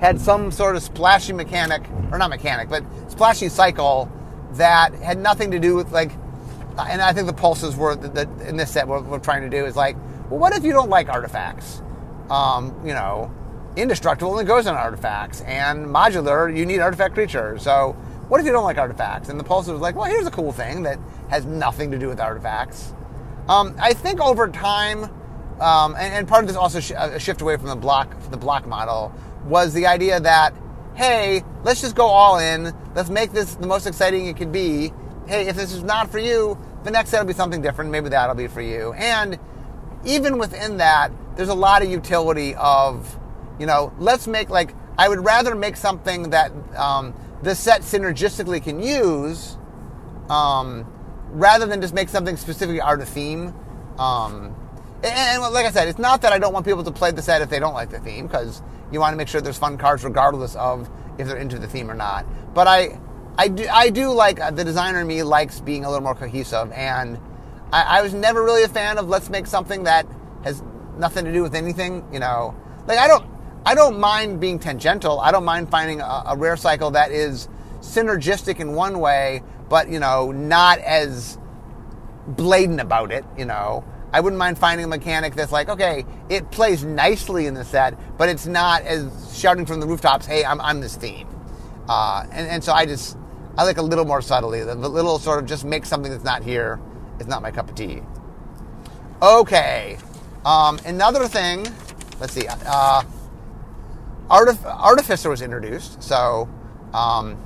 had 0.00 0.20
some 0.20 0.50
sort 0.50 0.76
of 0.76 0.82
splashy 0.82 1.32
mechanic, 1.32 1.82
or 2.10 2.18
not 2.18 2.30
mechanic, 2.30 2.68
but 2.68 2.82
splashy 3.08 3.48
cycle 3.48 4.10
that 4.52 4.94
had 4.94 5.18
nothing 5.18 5.50
to 5.50 5.58
do 5.58 5.74
with 5.76 5.92
like. 5.92 6.12
And 6.78 7.02
I 7.02 7.12
think 7.12 7.26
the 7.26 7.34
pulses 7.34 7.76
were 7.76 7.94
that 7.94 8.28
in 8.48 8.56
this 8.56 8.70
set 8.70 8.88
what 8.88 9.04
we're 9.04 9.18
trying 9.18 9.42
to 9.42 9.50
do 9.50 9.66
is 9.66 9.76
like, 9.76 9.96
well, 10.30 10.40
what 10.40 10.54
if 10.54 10.64
you 10.64 10.72
don't 10.72 10.88
like 10.88 11.10
artifacts? 11.10 11.82
Um, 12.30 12.74
you 12.86 12.94
know, 12.94 13.30
indestructible 13.76 14.32
only 14.32 14.44
goes 14.44 14.66
on 14.66 14.74
artifacts, 14.74 15.40
and 15.42 15.86
modular 15.86 16.54
you 16.54 16.66
need 16.66 16.80
artifact 16.80 17.14
creatures. 17.14 17.62
So 17.62 17.92
what 18.28 18.40
if 18.40 18.46
you 18.46 18.52
don't 18.52 18.64
like 18.64 18.78
artifacts? 18.78 19.28
And 19.28 19.38
the 19.38 19.44
pulse 19.44 19.68
was 19.68 19.80
like, 19.80 19.94
well, 19.94 20.06
here's 20.06 20.26
a 20.26 20.30
cool 20.30 20.52
thing 20.52 20.82
that 20.84 20.98
has 21.28 21.44
nothing 21.44 21.90
to 21.90 21.98
do 21.98 22.08
with 22.08 22.20
artifacts. 22.20 22.94
Um, 23.48 23.74
I 23.80 23.94
think 23.94 24.20
over 24.20 24.48
time, 24.48 25.04
um, 25.60 25.94
and, 25.96 26.14
and, 26.14 26.28
part 26.28 26.44
of 26.44 26.48
this 26.48 26.56
also 26.56 26.80
sh- 26.80 26.92
a 26.96 27.18
shift 27.18 27.40
away 27.42 27.56
from 27.56 27.66
the 27.66 27.76
block 27.76 28.14
the 28.30 28.36
block 28.36 28.66
model 28.66 29.12
was 29.44 29.74
the 29.74 29.86
idea 29.86 30.20
that 30.20 30.54
hey, 30.94 31.42
let's 31.64 31.80
just 31.80 31.96
go 31.96 32.06
all 32.06 32.38
in. 32.38 32.74
Let's 32.94 33.10
make 33.10 33.32
this 33.32 33.54
the 33.54 33.66
most 33.66 33.86
exciting 33.86 34.26
it 34.26 34.36
could 34.36 34.52
be. 34.52 34.92
Hey, 35.26 35.48
if 35.48 35.56
this 35.56 35.72
is 35.72 35.82
not 35.82 36.10
for 36.10 36.18
you, 36.18 36.58
the 36.84 36.90
next 36.90 37.10
set 37.10 37.20
will 37.20 37.26
be 37.26 37.34
something 37.34 37.62
different. 37.62 37.90
Maybe 37.90 38.08
that'll 38.10 38.34
be 38.34 38.48
for 38.48 38.60
you. 38.60 38.92
And 38.94 39.38
even 40.04 40.38
within 40.38 40.78
that, 40.78 41.12
there's 41.36 41.48
a 41.48 41.54
lot 41.54 41.82
of 41.82 41.90
utility 41.90 42.54
of, 42.56 43.18
you 43.60 43.66
know, 43.66 43.92
let's 43.98 44.26
make 44.26 44.50
like 44.50 44.74
I 44.98 45.08
would 45.08 45.24
rather 45.24 45.54
make 45.54 45.76
something 45.76 46.30
that 46.30 46.50
um, 46.76 47.14
the 47.42 47.54
set 47.54 47.82
synergistically 47.82 48.62
can 48.62 48.82
use. 48.82 49.56
Um, 50.28 50.86
rather 51.32 51.66
than 51.66 51.80
just 51.80 51.94
make 51.94 52.08
something 52.08 52.36
specifically 52.36 52.80
art 52.80 53.00
of 53.00 53.08
theme. 53.08 53.54
Um, 53.98 54.54
and, 55.02 55.42
and, 55.42 55.42
like 55.42 55.66
I 55.66 55.70
said, 55.70 55.88
it's 55.88 55.98
not 55.98 56.22
that 56.22 56.32
I 56.32 56.38
don't 56.38 56.52
want 56.52 56.66
people 56.66 56.84
to 56.84 56.90
play 56.90 57.10
the 57.10 57.22
set 57.22 57.42
if 57.42 57.48
they 57.48 57.58
don't 57.58 57.74
like 57.74 57.90
the 57.90 58.00
theme, 58.00 58.26
because 58.26 58.62
you 58.92 59.00
want 59.00 59.12
to 59.12 59.16
make 59.16 59.28
sure 59.28 59.40
there's 59.40 59.58
fun 59.58 59.78
cards 59.78 60.04
regardless 60.04 60.56
of 60.56 60.90
if 61.18 61.26
they're 61.26 61.36
into 61.36 61.58
the 61.58 61.66
theme 61.66 61.90
or 61.90 61.94
not. 61.94 62.26
But 62.54 62.66
I, 62.66 62.98
I 63.38 63.48
do, 63.48 63.66
I 63.68 63.90
do 63.90 64.12
like 64.12 64.40
uh, 64.40 64.50
the 64.50 64.64
designer 64.64 65.00
in 65.00 65.06
me 65.06 65.22
likes 65.22 65.60
being 65.60 65.84
a 65.84 65.88
little 65.88 66.02
more 66.02 66.14
cohesive, 66.14 66.72
and 66.72 67.18
I, 67.72 67.98
I 67.98 68.02
was 68.02 68.12
never 68.12 68.42
really 68.42 68.64
a 68.64 68.68
fan 68.68 68.98
of 68.98 69.08
let's 69.08 69.30
make 69.30 69.46
something 69.46 69.84
that 69.84 70.06
has 70.44 70.62
nothing 70.98 71.24
to 71.24 71.32
do 71.32 71.42
with 71.42 71.54
anything. 71.54 72.06
You 72.12 72.20
know, 72.20 72.54
like 72.86 72.98
I 72.98 73.06
don't, 73.06 73.24
I 73.64 73.74
don't 73.74 74.00
mind 74.00 74.40
being 74.40 74.58
tangential. 74.58 75.20
I 75.20 75.32
don't 75.32 75.44
mind 75.44 75.70
finding 75.70 76.00
a, 76.00 76.22
a 76.26 76.36
rare 76.36 76.56
cycle 76.56 76.92
that 76.92 77.10
is 77.12 77.48
synergistic 77.80 78.60
in 78.60 78.72
one 78.72 79.00
way, 79.00 79.42
but 79.68 79.88
you 79.88 80.00
know, 80.00 80.32
not 80.32 80.78
as 80.78 81.38
blatant 82.26 82.80
about 82.80 83.12
it. 83.12 83.24
You 83.36 83.44
know, 83.44 83.84
I 84.12 84.20
wouldn't 84.20 84.38
mind 84.38 84.58
finding 84.58 84.84
a 84.84 84.88
mechanic 84.88 85.34
that's 85.34 85.52
like, 85.52 85.68
okay, 85.68 86.04
it 86.28 86.50
plays 86.50 86.84
nicely 86.84 87.46
in 87.46 87.54
the 87.54 87.64
set, 87.64 87.98
but 88.18 88.28
it's 88.28 88.46
not 88.46 88.82
as 88.82 89.38
shouting 89.38 89.66
from 89.66 89.80
the 89.80 89.86
rooftops, 89.86 90.26
"Hey, 90.26 90.44
I'm 90.44 90.60
I'm 90.60 90.80
this 90.80 90.96
theme," 90.96 91.28
uh, 91.88 92.26
and 92.32 92.48
and 92.48 92.64
so 92.64 92.72
I 92.72 92.86
just 92.86 93.16
I 93.58 93.64
like 93.64 93.78
a 93.78 93.82
little 93.82 94.04
more 94.04 94.22
subtly, 94.22 94.64
the 94.64 94.74
little 94.74 95.18
sort 95.18 95.38
of 95.38 95.46
just 95.46 95.64
make 95.64 95.84
something 95.84 96.10
that's 96.10 96.24
not 96.24 96.42
here 96.42 96.80
is 97.18 97.26
not 97.26 97.42
my 97.42 97.50
cup 97.50 97.68
of 97.68 97.74
tea. 97.74 98.02
Okay, 99.22 99.98
um, 100.46 100.80
another 100.86 101.28
thing. 101.28 101.66
Let's 102.18 102.32
see. 102.32 102.46
Uh, 102.48 103.02
Artif- 104.30 104.64
Artificer 104.64 105.28
was 105.28 105.42
introduced, 105.42 106.02
so 106.02 106.48
um, 106.94 107.36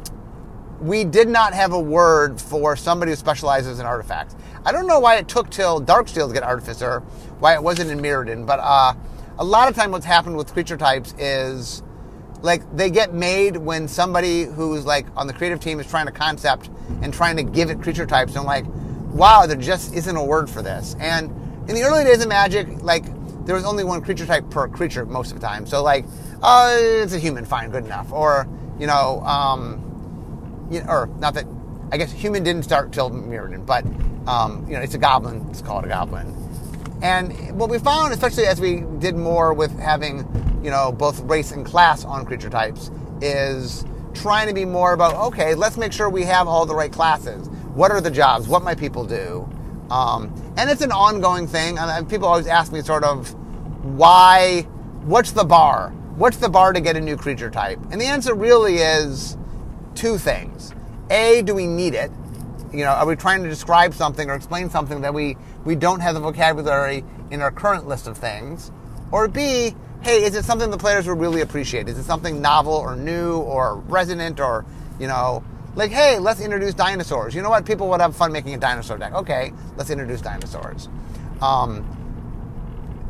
we 0.80 1.04
did 1.04 1.28
not 1.28 1.54
have 1.54 1.72
a 1.72 1.80
word 1.80 2.38
for 2.40 2.76
somebody 2.76 3.12
who 3.12 3.16
specializes 3.16 3.80
in 3.80 3.86
artifacts. 3.86 4.36
I 4.66 4.72
don't 4.72 4.86
know 4.86 5.00
why 5.00 5.16
it 5.16 5.26
took 5.26 5.48
till 5.50 5.80
Darksteel 5.80 6.28
to 6.28 6.34
get 6.34 6.42
Artificer, 6.42 7.00
why 7.38 7.54
it 7.54 7.62
wasn't 7.62 7.90
in 7.90 8.00
Mirrodin, 8.00 8.46
but 8.46 8.60
uh, 8.62 8.92
a 9.38 9.44
lot 9.44 9.68
of 9.68 9.74
time 9.74 9.90
what's 9.92 10.04
happened 10.04 10.36
with 10.36 10.52
creature 10.52 10.76
types 10.76 11.14
is 11.18 11.82
like 12.42 12.62
they 12.76 12.90
get 12.90 13.14
made 13.14 13.56
when 13.56 13.88
somebody 13.88 14.44
who's 14.44 14.84
like 14.84 15.06
on 15.16 15.26
the 15.26 15.32
creative 15.32 15.60
team 15.60 15.80
is 15.80 15.88
trying 15.88 16.06
to 16.06 16.12
concept 16.12 16.68
and 17.00 17.14
trying 17.14 17.36
to 17.36 17.42
give 17.42 17.70
it 17.70 17.80
creature 17.80 18.04
types 18.04 18.36
and 18.36 18.44
like, 18.44 18.66
wow, 19.12 19.46
there 19.46 19.56
just 19.56 19.94
isn't 19.94 20.16
a 20.16 20.24
word 20.24 20.50
for 20.50 20.60
this. 20.60 20.94
And 21.00 21.30
in 21.68 21.74
the 21.74 21.82
early 21.82 22.04
days 22.04 22.22
of 22.22 22.28
Magic, 22.28 22.82
like 22.82 23.06
there 23.44 23.54
was 23.54 23.64
only 23.64 23.84
one 23.84 24.00
creature 24.00 24.26
type 24.26 24.48
per 24.50 24.68
creature 24.68 25.04
most 25.06 25.32
of 25.32 25.40
the 25.40 25.46
time. 25.46 25.66
So 25.66 25.82
like, 25.82 26.04
uh, 26.42 26.76
it's 26.78 27.12
a 27.12 27.18
human, 27.18 27.44
fine, 27.44 27.70
good 27.70 27.84
enough. 27.84 28.12
Or 28.12 28.48
you 28.78 28.86
know, 28.86 29.20
um, 29.20 30.68
you 30.70 30.80
know, 30.80 30.88
or 30.88 31.06
not 31.18 31.34
that 31.34 31.46
I 31.92 31.96
guess 31.96 32.10
human 32.12 32.42
didn't 32.42 32.64
start 32.64 32.92
till 32.92 33.10
Mirrodin, 33.10 33.64
but 33.66 33.84
um, 34.28 34.64
you 34.66 34.74
know, 34.74 34.80
it's 34.80 34.94
a 34.94 34.98
goblin. 34.98 35.46
Let's 35.46 35.62
call 35.62 35.80
it 35.80 35.84
a 35.84 35.88
goblin. 35.88 36.34
And 37.02 37.58
what 37.58 37.68
we 37.68 37.78
found, 37.78 38.12
especially 38.12 38.46
as 38.46 38.60
we 38.60 38.82
did 38.98 39.14
more 39.14 39.52
with 39.52 39.78
having, 39.78 40.18
you 40.64 40.70
know, 40.70 40.90
both 40.90 41.20
race 41.20 41.52
and 41.52 41.64
class 41.66 42.04
on 42.04 42.24
creature 42.24 42.48
types, 42.48 42.90
is 43.20 43.84
trying 44.14 44.48
to 44.48 44.54
be 44.54 44.64
more 44.64 44.92
about 44.92 45.14
okay, 45.14 45.54
let's 45.54 45.76
make 45.76 45.92
sure 45.92 46.08
we 46.08 46.24
have 46.24 46.48
all 46.48 46.66
the 46.66 46.74
right 46.74 46.92
classes. 46.92 47.48
What 47.74 47.90
are 47.90 48.00
the 48.00 48.10
jobs? 48.10 48.48
What 48.48 48.62
might 48.62 48.78
people 48.78 49.04
do? 49.04 49.48
Um, 49.94 50.34
and 50.56 50.68
it's 50.68 50.82
an 50.82 50.90
ongoing 50.90 51.46
thing. 51.46 51.78
And 51.78 52.08
people 52.08 52.26
always 52.26 52.48
ask 52.48 52.72
me 52.72 52.82
sort 52.82 53.04
of 53.04 53.32
why, 53.84 54.62
what's 55.04 55.30
the 55.30 55.44
bar? 55.44 55.90
What's 56.16 56.38
the 56.38 56.48
bar 56.48 56.72
to 56.72 56.80
get 56.80 56.96
a 56.96 57.00
new 57.00 57.16
creature 57.16 57.48
type? 57.48 57.78
And 57.92 58.00
the 58.00 58.06
answer 58.06 58.34
really 58.34 58.78
is 58.78 59.36
two 59.94 60.18
things. 60.18 60.74
A, 61.10 61.42
do 61.42 61.54
we 61.54 61.68
need 61.68 61.94
it? 61.94 62.10
You 62.72 62.80
know, 62.80 62.90
are 62.90 63.06
we 63.06 63.14
trying 63.14 63.44
to 63.44 63.48
describe 63.48 63.94
something 63.94 64.28
or 64.28 64.34
explain 64.34 64.68
something 64.68 65.00
that 65.02 65.14
we, 65.14 65.36
we 65.64 65.76
don't 65.76 66.00
have 66.00 66.14
the 66.14 66.20
vocabulary 66.20 67.04
in 67.30 67.40
our 67.40 67.52
current 67.52 67.86
list 67.86 68.08
of 68.08 68.18
things? 68.18 68.72
Or 69.12 69.28
B, 69.28 69.76
hey, 70.02 70.24
is 70.24 70.34
it 70.34 70.44
something 70.44 70.72
the 70.72 70.78
players 70.78 71.06
will 71.06 71.14
really 71.14 71.40
appreciate? 71.40 71.88
Is 71.88 71.98
it 71.98 72.04
something 72.04 72.42
novel 72.42 72.74
or 72.74 72.96
new 72.96 73.38
or 73.38 73.76
resonant 73.76 74.40
or, 74.40 74.64
you 74.98 75.06
know, 75.06 75.44
like, 75.74 75.90
hey, 75.90 76.18
let's 76.18 76.40
introduce 76.40 76.74
dinosaurs. 76.74 77.34
You 77.34 77.42
know 77.42 77.50
what? 77.50 77.66
People 77.66 77.88
would 77.88 78.00
have 78.00 78.14
fun 78.14 78.32
making 78.32 78.54
a 78.54 78.58
dinosaur 78.58 78.98
deck. 78.98 79.12
Okay, 79.14 79.52
let's 79.76 79.90
introduce 79.90 80.20
dinosaurs. 80.20 80.88
Um, 81.42 81.84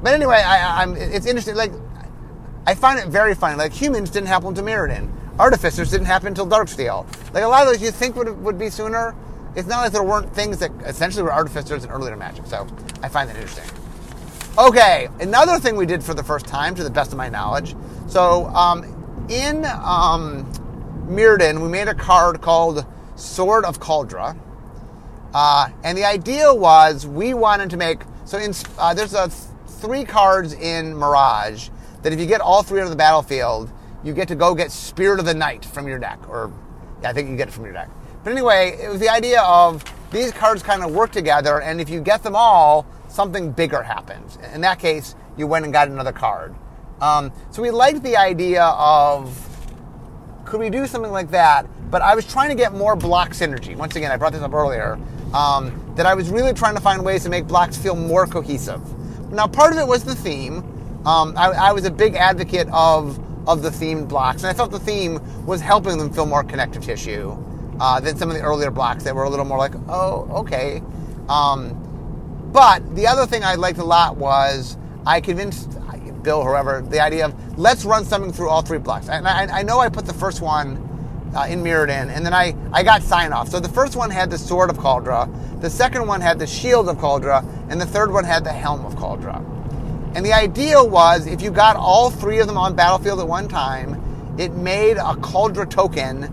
but 0.02 0.14
anyway, 0.14 0.36
I, 0.36 0.82
am 0.82 0.96
it's 0.96 1.26
interesting. 1.26 1.54
Like, 1.54 1.72
I 2.66 2.74
find 2.74 2.98
it 2.98 3.08
very 3.08 3.34
funny. 3.34 3.56
Like, 3.56 3.72
humans 3.72 4.10
didn't 4.10 4.28
happen 4.28 4.54
to 4.54 4.62
Mirrodin. 4.62 5.10
Artificers 5.38 5.90
didn't 5.90 6.06
happen 6.06 6.28
until 6.28 6.46
Darksteel. 6.46 7.06
Like 7.34 7.42
a 7.42 7.48
lot 7.48 7.66
of 7.66 7.72
those 7.72 7.82
you 7.82 7.90
think 7.90 8.16
would 8.16 8.40
would 8.42 8.58
be 8.58 8.70
sooner. 8.70 9.14
It's 9.56 9.68
not 9.68 9.82
like 9.82 9.92
there 9.92 10.02
weren't 10.02 10.34
things 10.34 10.58
that 10.58 10.70
essentially 10.84 11.22
were 11.22 11.32
artificers 11.32 11.84
in 11.84 11.90
earlier 11.90 12.16
magic. 12.16 12.46
So 12.46 12.66
I 13.02 13.08
find 13.08 13.28
that 13.28 13.36
interesting. 13.36 13.64
Okay, 14.56 15.08
another 15.20 15.58
thing 15.58 15.74
we 15.74 15.86
did 15.86 16.02
for 16.02 16.14
the 16.14 16.22
first 16.22 16.46
time, 16.46 16.76
to 16.76 16.84
the 16.84 16.90
best 16.90 17.10
of 17.10 17.18
my 17.18 17.28
knowledge. 17.28 17.74
So 18.06 18.46
um, 18.46 19.26
in 19.28 19.64
um, 19.64 20.50
Mirrodin, 21.06 21.60
we 21.60 21.68
made 21.68 21.88
a 21.88 21.94
card 21.94 22.40
called 22.40 22.86
Sword 23.16 23.64
of 23.64 23.78
Kaldra. 23.78 24.36
Uh, 25.34 25.68
and 25.82 25.98
the 25.98 26.04
idea 26.04 26.52
was 26.54 27.06
we 27.06 27.34
wanted 27.34 27.70
to 27.70 27.76
make 27.76 28.02
so 28.24 28.38
in 28.38 28.54
uh, 28.78 28.94
there's 28.94 29.12
a 29.12 29.28
th- 29.28 29.40
three 29.66 30.04
cards 30.04 30.54
in 30.54 30.96
Mirage 30.96 31.68
that 32.02 32.12
if 32.12 32.20
you 32.20 32.26
get 32.26 32.40
all 32.40 32.62
three 32.62 32.80
on 32.80 32.88
the 32.88 32.96
battlefield, 32.96 33.70
you 34.02 34.14
get 34.14 34.28
to 34.28 34.34
go 34.34 34.54
get 34.54 34.70
Spirit 34.70 35.18
of 35.18 35.26
the 35.26 35.34
Night 35.34 35.64
from 35.64 35.86
your 35.86 35.98
deck, 35.98 36.18
or 36.28 36.50
yeah, 37.02 37.10
I 37.10 37.12
think 37.12 37.28
you 37.28 37.36
get 37.36 37.48
it 37.48 37.50
from 37.50 37.64
your 37.64 37.74
deck. 37.74 37.90
But 38.22 38.32
anyway, 38.32 38.78
it 38.80 38.88
was 38.88 39.00
the 39.00 39.10
idea 39.10 39.42
of 39.42 39.84
these 40.10 40.32
cards 40.32 40.62
kind 40.62 40.82
of 40.82 40.94
work 40.94 41.10
together, 41.12 41.60
and 41.60 41.80
if 41.80 41.90
you 41.90 42.00
get 42.00 42.22
them 42.22 42.34
all, 42.34 42.86
something 43.08 43.52
bigger 43.52 43.82
happens. 43.82 44.38
In 44.54 44.62
that 44.62 44.78
case, 44.78 45.14
you 45.36 45.46
went 45.46 45.64
and 45.64 45.72
got 45.72 45.88
another 45.88 46.12
card. 46.12 46.54
Um, 47.00 47.32
so 47.50 47.60
we 47.60 47.70
liked 47.70 48.02
the 48.02 48.16
idea 48.16 48.64
of 48.64 49.43
could 50.54 50.60
we 50.60 50.70
do 50.70 50.86
something 50.86 51.10
like 51.10 51.32
that? 51.32 51.66
But 51.90 52.00
I 52.00 52.14
was 52.14 52.24
trying 52.24 52.48
to 52.50 52.54
get 52.54 52.72
more 52.72 52.94
block 52.94 53.30
synergy. 53.30 53.74
Once 53.74 53.96
again, 53.96 54.12
I 54.12 54.16
brought 54.16 54.32
this 54.32 54.42
up 54.42 54.54
earlier. 54.54 55.00
Um, 55.32 55.92
that 55.96 56.06
I 56.06 56.14
was 56.14 56.30
really 56.30 56.52
trying 56.52 56.76
to 56.76 56.80
find 56.80 57.04
ways 57.04 57.24
to 57.24 57.28
make 57.28 57.48
blocks 57.48 57.76
feel 57.76 57.96
more 57.96 58.24
cohesive. 58.24 58.80
Now, 59.32 59.48
part 59.48 59.72
of 59.72 59.80
it 59.80 59.86
was 59.88 60.04
the 60.04 60.14
theme. 60.14 60.58
Um, 61.04 61.34
I, 61.36 61.50
I 61.50 61.72
was 61.72 61.86
a 61.86 61.90
big 61.90 62.14
advocate 62.14 62.68
of 62.72 63.18
of 63.48 63.62
the 63.62 63.68
themed 63.68 64.06
blocks. 64.06 64.44
And 64.44 64.46
I 64.46 64.54
felt 64.54 64.70
the 64.70 64.78
theme 64.78 65.18
was 65.44 65.60
helping 65.60 65.98
them 65.98 66.12
feel 66.12 66.24
more 66.24 66.44
connective 66.44 66.84
tissue 66.84 67.36
uh, 67.80 67.98
than 67.98 68.16
some 68.16 68.30
of 68.30 68.36
the 68.36 68.42
earlier 68.42 68.70
blocks 68.70 69.02
that 69.02 69.14
were 69.14 69.24
a 69.24 69.28
little 69.28 69.44
more 69.44 69.58
like, 69.58 69.74
oh, 69.88 70.28
okay. 70.38 70.80
Um, 71.28 72.50
but 72.52 72.94
the 72.94 73.08
other 73.08 73.26
thing 73.26 73.42
I 73.42 73.56
liked 73.56 73.78
a 73.78 73.84
lot 73.84 74.16
was 74.16 74.78
I 75.04 75.20
convinced 75.20 75.76
Bill, 76.24 76.42
whoever, 76.42 76.80
the 76.82 77.00
idea 77.00 77.26
of 77.26 77.58
let's 77.58 77.84
run 77.84 78.04
something 78.04 78.32
through 78.32 78.48
all 78.48 78.62
three 78.62 78.78
blocks. 78.78 79.08
And 79.08 79.28
I, 79.28 79.60
I 79.60 79.62
know 79.62 79.78
I 79.78 79.88
put 79.88 80.06
the 80.06 80.14
first 80.14 80.40
one 80.40 80.78
uh, 81.36 81.46
in 81.48 81.62
Mirrodin, 81.62 82.08
and 82.08 82.24
then 82.24 82.34
I, 82.34 82.56
I 82.72 82.82
got 82.82 83.02
sign 83.02 83.32
off. 83.32 83.48
So 83.48 83.60
the 83.60 83.68
first 83.68 83.96
one 83.96 84.10
had 84.10 84.30
the 84.30 84.38
Sword 84.38 84.70
of 84.70 84.78
Kaldra, 84.78 85.28
the 85.60 85.70
second 85.70 86.06
one 86.06 86.20
had 86.20 86.38
the 86.38 86.46
Shield 86.46 86.88
of 86.88 86.96
Kaldra, 86.96 87.44
and 87.68 87.80
the 87.80 87.86
third 87.86 88.12
one 88.12 88.24
had 88.24 88.44
the 88.44 88.52
Helm 88.52 88.84
of 88.84 88.94
Kaldra. 88.94 89.36
And 90.14 90.24
the 90.24 90.32
idea 90.32 90.82
was 90.82 91.26
if 91.26 91.42
you 91.42 91.50
got 91.50 91.76
all 91.76 92.10
three 92.10 92.38
of 92.38 92.46
them 92.46 92.56
on 92.56 92.74
battlefield 92.74 93.20
at 93.20 93.26
one 93.26 93.48
time, 93.48 94.00
it 94.38 94.52
made 94.52 94.96
a 94.96 95.14
Kaldra 95.14 95.68
token 95.68 96.24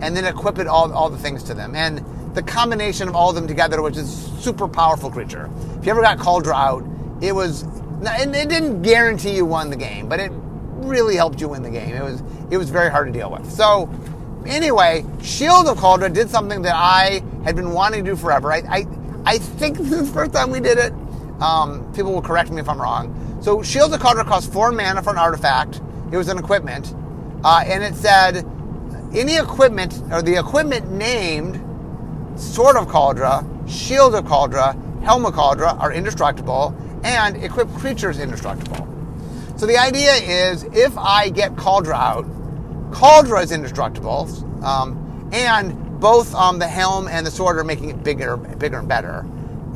and 0.00 0.16
then 0.16 0.24
equipped 0.24 0.60
all, 0.60 0.92
all 0.92 1.08
the 1.08 1.18
things 1.18 1.42
to 1.44 1.54
them. 1.54 1.74
And 1.74 2.04
the 2.34 2.42
combination 2.42 3.08
of 3.08 3.16
all 3.16 3.30
of 3.30 3.34
them 3.36 3.46
together 3.46 3.80
was 3.80 3.96
a 3.96 4.06
super 4.06 4.68
powerful 4.68 5.10
creature. 5.10 5.48
If 5.78 5.86
you 5.86 5.92
ever 5.92 6.02
got 6.02 6.18
Kaldra 6.18 6.54
out, 6.54 6.84
it 7.22 7.32
was, 7.32 7.64
and 8.06 8.34
it 8.34 8.48
didn't 8.48 8.82
guarantee 8.82 9.34
you 9.34 9.44
won 9.44 9.70
the 9.70 9.76
game, 9.76 10.08
but 10.08 10.20
it 10.20 10.30
really 10.32 11.16
helped 11.16 11.40
you 11.40 11.48
win 11.48 11.62
the 11.62 11.70
game. 11.70 11.94
It 11.94 12.02
was, 12.02 12.22
it 12.50 12.56
was 12.56 12.70
very 12.70 12.90
hard 12.90 13.12
to 13.12 13.12
deal 13.12 13.30
with. 13.30 13.50
So, 13.50 13.90
anyway, 14.46 15.04
Shield 15.22 15.66
of 15.66 15.78
Kaldra 15.78 16.12
did 16.12 16.30
something 16.30 16.62
that 16.62 16.74
I 16.76 17.22
had 17.44 17.56
been 17.56 17.72
wanting 17.72 18.04
to 18.04 18.10
do 18.10 18.16
forever. 18.16 18.52
I, 18.52 18.62
I, 18.68 18.86
I 19.24 19.38
think 19.38 19.78
this 19.78 19.92
is 19.92 20.08
the 20.08 20.14
first 20.14 20.32
time 20.32 20.50
we 20.50 20.60
did 20.60 20.78
it. 20.78 20.92
Um, 21.40 21.92
people 21.94 22.12
will 22.12 22.22
correct 22.22 22.50
me 22.50 22.60
if 22.60 22.68
I'm 22.68 22.80
wrong. 22.80 23.14
So, 23.42 23.62
Shield 23.62 23.92
of 23.92 24.00
Kaldra 24.00 24.24
costs 24.24 24.52
four 24.52 24.72
mana 24.72 25.02
for 25.02 25.10
an 25.10 25.18
artifact. 25.18 25.80
It 26.10 26.16
was 26.16 26.28
an 26.28 26.38
equipment. 26.38 26.94
Uh, 27.44 27.62
and 27.64 27.82
it 27.82 27.94
said 27.94 28.44
any 29.14 29.36
equipment, 29.36 30.00
or 30.10 30.22
the 30.22 30.36
equipment 30.36 30.90
named 30.90 31.56
Sword 32.38 32.76
of 32.76 32.88
Kaldra, 32.88 33.44
Shield 33.68 34.14
of 34.14 34.24
Kaldra, 34.24 34.74
Helm 35.02 35.24
of 35.24 35.34
Kaldra 35.34 35.78
are 35.80 35.92
indestructible, 35.92 36.74
and 37.04 37.42
equipped 37.42 37.74
creatures 37.74 38.18
indestructible. 38.18 38.86
So 39.56 39.66
the 39.66 39.76
idea 39.76 40.12
is 40.14 40.62
if 40.64 40.96
I 40.96 41.30
get 41.30 41.56
Kaldra 41.56 41.94
out, 41.94 42.24
Kaldra 42.92 43.42
is 43.42 43.52
indestructible, 43.52 44.28
um, 44.64 45.30
and 45.32 46.00
both 46.00 46.34
um, 46.34 46.58
the 46.58 46.68
helm 46.68 47.08
and 47.08 47.26
the 47.26 47.30
sword 47.30 47.58
are 47.58 47.64
making 47.64 47.90
it 47.90 48.02
bigger, 48.04 48.36
bigger 48.36 48.78
and 48.78 48.88
better, 48.88 49.26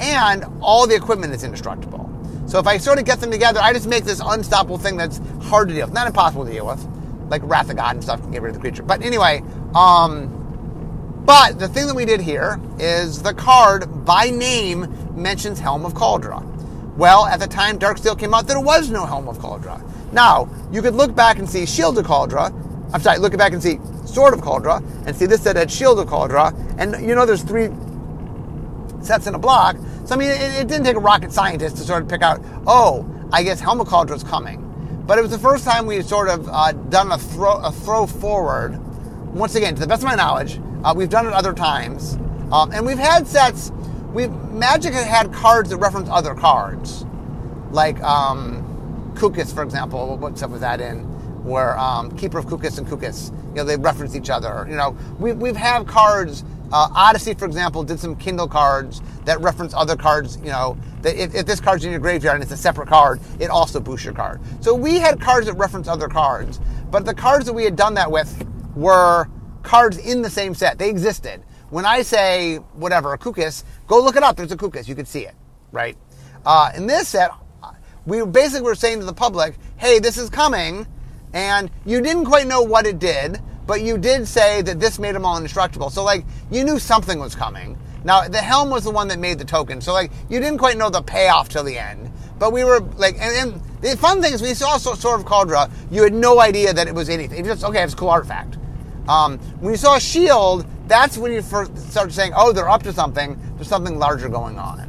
and 0.00 0.44
all 0.60 0.86
the 0.86 0.94
equipment 0.94 1.34
is 1.34 1.44
indestructible. 1.44 2.08
So 2.46 2.58
if 2.58 2.66
I 2.66 2.78
sort 2.78 2.98
of 2.98 3.04
get 3.04 3.20
them 3.20 3.30
together, 3.30 3.60
I 3.60 3.72
just 3.72 3.86
make 3.86 4.04
this 4.04 4.20
unstoppable 4.24 4.78
thing 4.78 4.96
that's 4.96 5.20
hard 5.42 5.68
to 5.68 5.74
deal 5.74 5.86
with, 5.86 5.94
not 5.94 6.06
impossible 6.06 6.44
to 6.44 6.50
deal 6.50 6.66
with, 6.66 6.86
like 7.28 7.42
Wrath 7.44 7.70
of 7.70 7.76
God 7.76 7.96
and 7.96 8.04
stuff 8.04 8.20
can 8.20 8.30
get 8.30 8.42
rid 8.42 8.50
of 8.50 8.54
the 8.56 8.60
creature. 8.60 8.82
But 8.82 9.02
anyway, 9.02 9.42
um, 9.74 11.22
but 11.24 11.58
the 11.58 11.68
thing 11.68 11.86
that 11.86 11.94
we 11.94 12.04
did 12.04 12.20
here 12.20 12.60
is 12.78 13.22
the 13.22 13.32
card 13.32 14.04
by 14.04 14.30
name 14.30 14.86
mentions 15.20 15.60
Helm 15.60 15.84
of 15.84 15.94
Kaldra. 15.94 16.51
Well, 16.96 17.24
at 17.26 17.40
the 17.40 17.46
time 17.46 17.78
Darksteel 17.78 18.18
came 18.18 18.34
out, 18.34 18.46
there 18.46 18.60
was 18.60 18.90
no 18.90 19.06
Helm 19.06 19.28
of 19.28 19.38
Kaldra. 19.38 19.82
Now, 20.12 20.48
you 20.70 20.82
could 20.82 20.94
look 20.94 21.14
back 21.14 21.38
and 21.38 21.48
see 21.48 21.64
Shield 21.64 21.98
of 21.98 22.06
Kaldra. 22.06 22.52
I'm 22.92 23.00
sorry, 23.00 23.18
look 23.18 23.36
back 23.38 23.52
and 23.52 23.62
see 23.62 23.80
Sword 24.04 24.34
of 24.34 24.40
Kaldra, 24.40 24.84
and 25.06 25.16
see 25.16 25.24
this 25.24 25.42
set 25.42 25.56
had 25.56 25.70
Shield 25.70 25.98
of 25.98 26.08
Kaldra. 26.08 26.54
And 26.78 27.06
you 27.06 27.14
know 27.14 27.24
there's 27.24 27.42
three 27.42 27.70
sets 29.00 29.26
in 29.26 29.34
a 29.34 29.38
block. 29.38 29.76
So, 30.04 30.14
I 30.14 30.18
mean, 30.18 30.30
it, 30.30 30.60
it 30.60 30.68
didn't 30.68 30.84
take 30.84 30.96
a 30.96 31.00
rocket 31.00 31.32
scientist 31.32 31.78
to 31.78 31.82
sort 31.82 32.02
of 32.02 32.08
pick 32.08 32.22
out, 32.22 32.40
oh, 32.66 33.08
I 33.32 33.42
guess 33.42 33.58
Helm 33.58 33.80
of 33.80 33.88
Kaldra 33.88 34.16
is 34.16 34.22
coming. 34.22 34.58
But 35.06 35.18
it 35.18 35.22
was 35.22 35.30
the 35.30 35.38
first 35.38 35.64
time 35.64 35.86
we 35.86 35.96
had 35.96 36.06
sort 36.06 36.28
of 36.28 36.48
uh, 36.48 36.72
done 36.72 37.10
a 37.10 37.18
throw, 37.18 37.56
a 37.62 37.72
throw 37.72 38.06
forward. 38.06 38.78
Once 39.32 39.54
again, 39.54 39.74
to 39.74 39.80
the 39.80 39.86
best 39.86 40.02
of 40.02 40.08
my 40.08 40.14
knowledge, 40.14 40.60
uh, 40.84 40.92
we've 40.94 41.08
done 41.08 41.26
it 41.26 41.32
other 41.32 41.54
times, 41.54 42.18
um, 42.52 42.70
and 42.72 42.84
we've 42.84 42.98
had 42.98 43.26
sets. 43.26 43.72
We've 44.12 44.30
Magic 44.52 44.92
has 44.92 45.06
had 45.06 45.32
cards 45.32 45.70
that 45.70 45.78
reference 45.78 46.08
other 46.10 46.34
cards, 46.34 47.06
like 47.70 48.00
um, 48.02 49.12
Kookus, 49.14 49.54
for 49.54 49.62
example. 49.62 50.18
What 50.18 50.36
stuff 50.36 50.50
was 50.50 50.60
that 50.60 50.80
in? 50.80 51.04
Where 51.44 51.78
um, 51.78 52.16
Keeper 52.16 52.38
of 52.38 52.46
Kookus 52.46 52.78
and 52.78 52.86
Kookus, 52.86 53.30
you 53.48 53.54
know, 53.56 53.64
they 53.64 53.76
reference 53.76 54.14
each 54.14 54.28
other. 54.28 54.66
You 54.68 54.76
know, 54.76 54.96
we, 55.18 55.32
we've 55.32 55.56
had 55.56 55.86
cards. 55.86 56.44
Uh, 56.72 56.88
Odyssey, 56.94 57.34
for 57.34 57.44
example, 57.44 57.82
did 57.84 58.00
some 58.00 58.16
Kindle 58.16 58.48
cards 58.48 59.02
that 59.24 59.40
reference 59.40 59.74
other 59.74 59.96
cards. 59.96 60.36
You 60.38 60.50
know, 60.50 60.76
that 61.00 61.16
if, 61.16 61.34
if, 61.34 61.46
this 61.46 61.60
card's 61.60 61.84
in 61.84 61.90
your 61.90 62.00
graveyard 62.00 62.36
and 62.36 62.42
it's 62.42 62.52
a 62.52 62.56
separate 62.56 62.88
card, 62.88 63.20
it 63.40 63.50
also 63.50 63.80
boosts 63.80 64.04
your 64.04 64.14
card. 64.14 64.40
So 64.60 64.74
we 64.74 64.98
had 64.98 65.20
cards 65.20 65.46
that 65.46 65.54
reference 65.54 65.88
other 65.88 66.08
cards, 66.08 66.60
but 66.90 67.04
the 67.06 67.14
cards 67.14 67.46
that 67.46 67.52
we 67.54 67.64
had 67.64 67.76
done 67.76 67.94
that 67.94 68.10
with 68.10 68.46
were 68.76 69.28
cards 69.62 69.98
in 69.98 70.22
the 70.22 70.30
same 70.30 70.54
set. 70.54 70.78
They 70.78 70.90
existed. 70.90 71.42
When 71.72 71.86
I 71.86 72.02
say 72.02 72.56
whatever 72.74 73.14
a 73.14 73.18
Kookus, 73.18 73.64
go 73.92 74.02
look 74.02 74.16
it 74.16 74.22
up. 74.22 74.36
There's 74.36 74.52
a 74.52 74.56
Kookus. 74.56 74.88
You 74.88 74.94
can 74.94 75.04
see 75.04 75.26
it, 75.26 75.34
right? 75.70 75.96
Uh, 76.46 76.70
in 76.74 76.86
this 76.86 77.08
set, 77.08 77.30
we 78.06 78.24
basically 78.24 78.62
were 78.62 78.74
saying 78.74 79.00
to 79.00 79.04
the 79.04 79.12
public, 79.12 79.54
"Hey, 79.76 79.98
this 79.98 80.16
is 80.16 80.30
coming," 80.30 80.86
and 81.34 81.70
you 81.84 82.00
didn't 82.00 82.24
quite 82.24 82.46
know 82.46 82.62
what 82.62 82.86
it 82.86 82.98
did, 82.98 83.40
but 83.66 83.82
you 83.82 83.98
did 83.98 84.26
say 84.26 84.62
that 84.62 84.80
this 84.80 84.98
made 84.98 85.14
them 85.14 85.26
all 85.26 85.36
indestructible. 85.36 85.90
So 85.90 86.02
like 86.02 86.24
you 86.50 86.64
knew 86.64 86.78
something 86.78 87.18
was 87.18 87.34
coming. 87.34 87.78
Now 88.02 88.26
the 88.26 88.38
helm 88.38 88.70
was 88.70 88.84
the 88.84 88.90
one 88.90 89.08
that 89.08 89.18
made 89.18 89.38
the 89.38 89.44
token, 89.44 89.80
so 89.80 89.92
like 89.92 90.10
you 90.30 90.40
didn't 90.40 90.58
quite 90.58 90.78
know 90.78 90.88
the 90.88 91.02
payoff 91.02 91.50
till 91.50 91.62
the 91.62 91.78
end. 91.78 92.10
But 92.38 92.52
we 92.52 92.64
were 92.64 92.80
like, 92.96 93.16
and, 93.20 93.52
and 93.52 93.62
the 93.82 93.96
fun 93.96 94.22
thing 94.22 94.32
is, 94.32 94.42
we 94.42 94.54
saw 94.54 94.78
Sword 94.78 95.20
of 95.20 95.26
Kaldra, 95.26 95.70
you 95.90 96.02
had 96.02 96.14
no 96.14 96.40
idea 96.40 96.72
that 96.72 96.88
it 96.88 96.94
was 96.94 97.08
anything. 97.08 97.40
It 97.40 97.44
just 97.44 97.62
okay, 97.62 97.82
it's 97.84 97.92
a 97.92 97.96
cool 97.96 98.10
artifact. 98.10 98.56
Um, 99.06 99.38
when 99.60 99.72
you 99.72 99.78
saw 99.78 99.98
shield, 99.98 100.64
that's 100.92 101.16
when 101.16 101.32
you 101.32 101.40
first 101.40 101.76
start 101.90 102.12
saying, 102.12 102.32
"Oh, 102.36 102.52
they're 102.52 102.68
up 102.68 102.82
to 102.82 102.92
something. 102.92 103.40
There's 103.56 103.68
something 103.68 103.98
larger 103.98 104.28
going 104.28 104.58
on." 104.58 104.80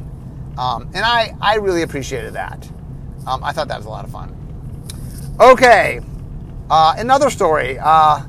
Um, 0.58 0.90
and 0.94 1.04
I, 1.04 1.34
I 1.40 1.56
really 1.56 1.82
appreciated 1.82 2.34
that. 2.34 2.68
Um, 3.26 3.42
I 3.42 3.52
thought 3.52 3.68
that 3.68 3.78
was 3.78 3.86
a 3.86 3.90
lot 3.90 4.04
of 4.04 4.10
fun. 4.12 4.36
Okay, 5.40 6.00
uh, 6.70 6.94
another 6.98 7.30
story. 7.30 7.78
Uh, 7.78 8.20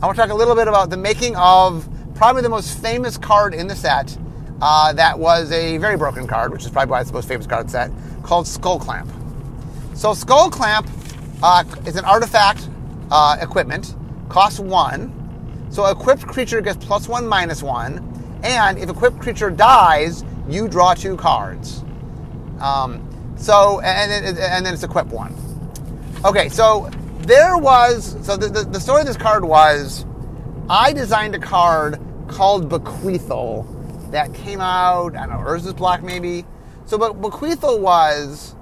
I 0.00 0.06
want 0.06 0.16
to 0.16 0.22
talk 0.22 0.30
a 0.30 0.34
little 0.34 0.54
bit 0.54 0.68
about 0.68 0.90
the 0.90 0.96
making 0.96 1.36
of 1.36 1.88
probably 2.14 2.42
the 2.42 2.48
most 2.48 2.78
famous 2.80 3.18
card 3.18 3.54
in 3.54 3.68
the 3.68 3.76
set. 3.76 4.16
Uh, 4.60 4.92
that 4.94 5.18
was 5.18 5.52
a 5.52 5.76
very 5.78 5.96
broken 5.96 6.26
card, 6.26 6.50
which 6.50 6.64
is 6.64 6.70
probably 6.70 6.90
why 6.90 7.00
it's 7.00 7.10
the 7.10 7.14
most 7.14 7.28
famous 7.28 7.46
card 7.46 7.70
set, 7.70 7.90
called 8.22 8.46
Skullclamp. 8.46 9.08
So 9.96 10.12
Skullclamp 10.12 10.88
uh, 11.42 11.64
is 11.86 11.96
an 11.96 12.04
artifact 12.04 12.68
uh, 13.10 13.36
equipment, 13.40 13.94
costs 14.28 14.58
one, 14.58 15.12
so 15.70 15.86
equipped 15.86 16.26
creature 16.26 16.60
gets 16.60 16.84
plus 16.84 17.08
one, 17.08 17.26
minus 17.26 17.62
one, 17.62 18.40
and 18.42 18.78
if 18.78 18.88
equipped 18.88 19.20
creature 19.20 19.50
dies, 19.50 20.24
you 20.48 20.68
draw 20.68 20.94
two 20.94 21.16
cards. 21.16 21.84
Um, 22.60 23.04
so 23.36 23.80
and 23.80 24.38
and 24.38 24.66
then 24.66 24.74
it's 24.74 24.82
equip 24.82 25.06
one. 25.06 25.34
Okay, 26.24 26.48
so 26.48 26.90
there 27.20 27.56
was 27.56 28.16
so 28.22 28.36
the, 28.36 28.48
the, 28.48 28.64
the 28.64 28.80
story 28.80 29.02
of 29.02 29.06
this 29.06 29.16
card 29.16 29.44
was 29.44 30.04
I 30.68 30.92
designed 30.92 31.34
a 31.34 31.38
card 31.38 32.00
called 32.26 32.68
Bequeathal 32.68 34.10
that 34.10 34.34
came 34.34 34.60
out 34.60 35.14
I 35.16 35.26
don't 35.26 35.40
know 35.40 35.48
Urza's 35.48 35.74
block 35.74 36.02
maybe. 36.02 36.44
So 36.86 36.98
but 36.98 37.20
Bequeathal 37.20 37.80
was 37.80 38.56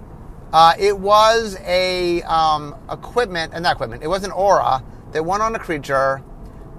uh, 0.52 0.74
it 0.78 0.98
was 0.98 1.56
a 1.64 2.22
um, 2.22 2.74
equipment 2.90 3.52
and 3.54 3.64
uh, 3.64 3.68
not 3.68 3.76
equipment 3.76 4.02
it 4.02 4.08
was 4.08 4.24
an 4.24 4.32
aura 4.32 4.82
that 5.12 5.24
went 5.24 5.42
on 5.42 5.54
a 5.54 5.58
creature 5.58 6.22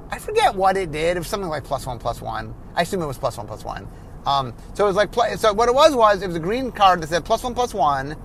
I 0.10 0.20
forget 0.20 0.56
what 0.56 0.78
it 0.78 0.92
did. 0.92 1.18
It 1.18 1.20
was 1.20 1.28
something 1.28 1.50
like 1.50 1.64
plus 1.64 1.86
one, 1.86 2.00
plus 2.00 2.22
one. 2.22 2.54
I 2.76 2.84
assume 2.84 3.02
it 3.02 3.08
was 3.08 3.18
plus 3.18 3.38
one, 3.38 3.48
plus 3.48 3.64
one. 3.64 3.88
Um, 4.26 4.54
so 4.74 4.86
it 4.86 4.88
was 4.88 4.96
like, 4.96 5.14
so 5.38 5.54
what 5.54 5.70
it 5.70 5.76
was 5.76 5.96
was, 5.96 6.22
it 6.22 6.28
was 6.28 6.36
a 6.36 6.40
green 6.40 6.72
card 6.72 7.02
that 7.02 7.10
said 7.10 7.26
plus 7.26 7.44
one, 7.44 7.54
plus 7.54 7.74
one, 7.74 8.16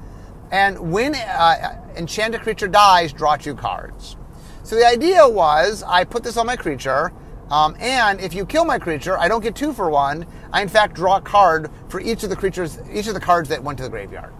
and 0.50 0.92
when 0.92 1.14
uh, 1.14 1.80
enchanted 1.96 2.42
creature 2.42 2.68
dies, 2.68 3.12
draw 3.12 3.36
two 3.36 3.54
cards. 3.54 4.16
So 4.64 4.76
the 4.76 4.86
idea 4.86 5.28
was, 5.28 5.82
I 5.82 6.04
put 6.04 6.22
this 6.22 6.36
on 6.36 6.46
my 6.46 6.56
creature, 6.56 7.12
um, 7.50 7.76
and 7.78 8.20
if 8.20 8.34
you 8.34 8.46
kill 8.46 8.64
my 8.64 8.78
creature, 8.78 9.18
I 9.18 9.28
don't 9.28 9.42
get 9.42 9.54
two 9.54 9.72
for 9.72 9.90
one. 9.90 10.26
I 10.52 10.62
in 10.62 10.68
fact 10.68 10.94
draw 10.94 11.16
a 11.18 11.20
card 11.20 11.70
for 11.88 12.00
each 12.00 12.22
of 12.22 12.30
the 12.30 12.36
creatures, 12.36 12.78
each 12.92 13.06
of 13.06 13.14
the 13.14 13.20
cards 13.20 13.48
that 13.50 13.62
went 13.62 13.78
to 13.78 13.84
the 13.84 13.90
graveyard. 13.90 14.32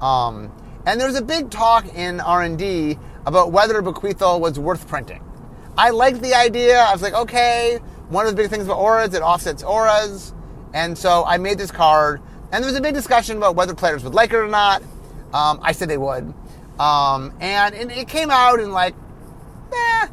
Um, 0.00 0.52
and 0.86 1.00
there 1.00 1.06
was 1.06 1.16
a 1.16 1.22
big 1.22 1.50
talk 1.50 1.94
in 1.94 2.20
R 2.20 2.42
and 2.42 2.58
D 2.58 2.98
about 3.26 3.52
whether 3.52 3.82
bequeathal 3.82 4.40
was 4.40 4.58
worth 4.58 4.88
printing. 4.88 5.22
I 5.78 5.90
liked 5.90 6.20
the 6.22 6.34
idea. 6.34 6.80
I 6.80 6.92
was 6.92 7.02
like, 7.02 7.14
okay, 7.14 7.78
one 8.08 8.26
of 8.26 8.34
the 8.34 8.42
big 8.42 8.50
things 8.50 8.64
about 8.64 8.78
auras, 8.78 9.14
it 9.14 9.22
offsets 9.22 9.62
auras. 9.62 10.34
And 10.74 10.98
so 10.98 11.24
I 11.24 11.38
made 11.38 11.56
this 11.56 11.70
card. 11.70 12.20
And 12.50 12.64
there 12.64 12.68
was 12.68 12.76
a 12.76 12.80
big 12.80 12.94
discussion 12.94 13.36
about 13.36 13.54
whether 13.54 13.74
players 13.74 14.02
would 14.02 14.12
like 14.12 14.32
it 14.32 14.36
or 14.36 14.48
not. 14.48 14.82
Um, 15.32 15.60
I 15.62 15.70
said 15.70 15.88
they 15.88 15.96
would. 15.96 16.34
Um, 16.80 17.32
and, 17.40 17.76
and, 17.76 17.92
it 17.92 18.08
came 18.08 18.28
out 18.30 18.58
and 18.58 18.72
like, 18.72 18.94
eh, 19.72 20.08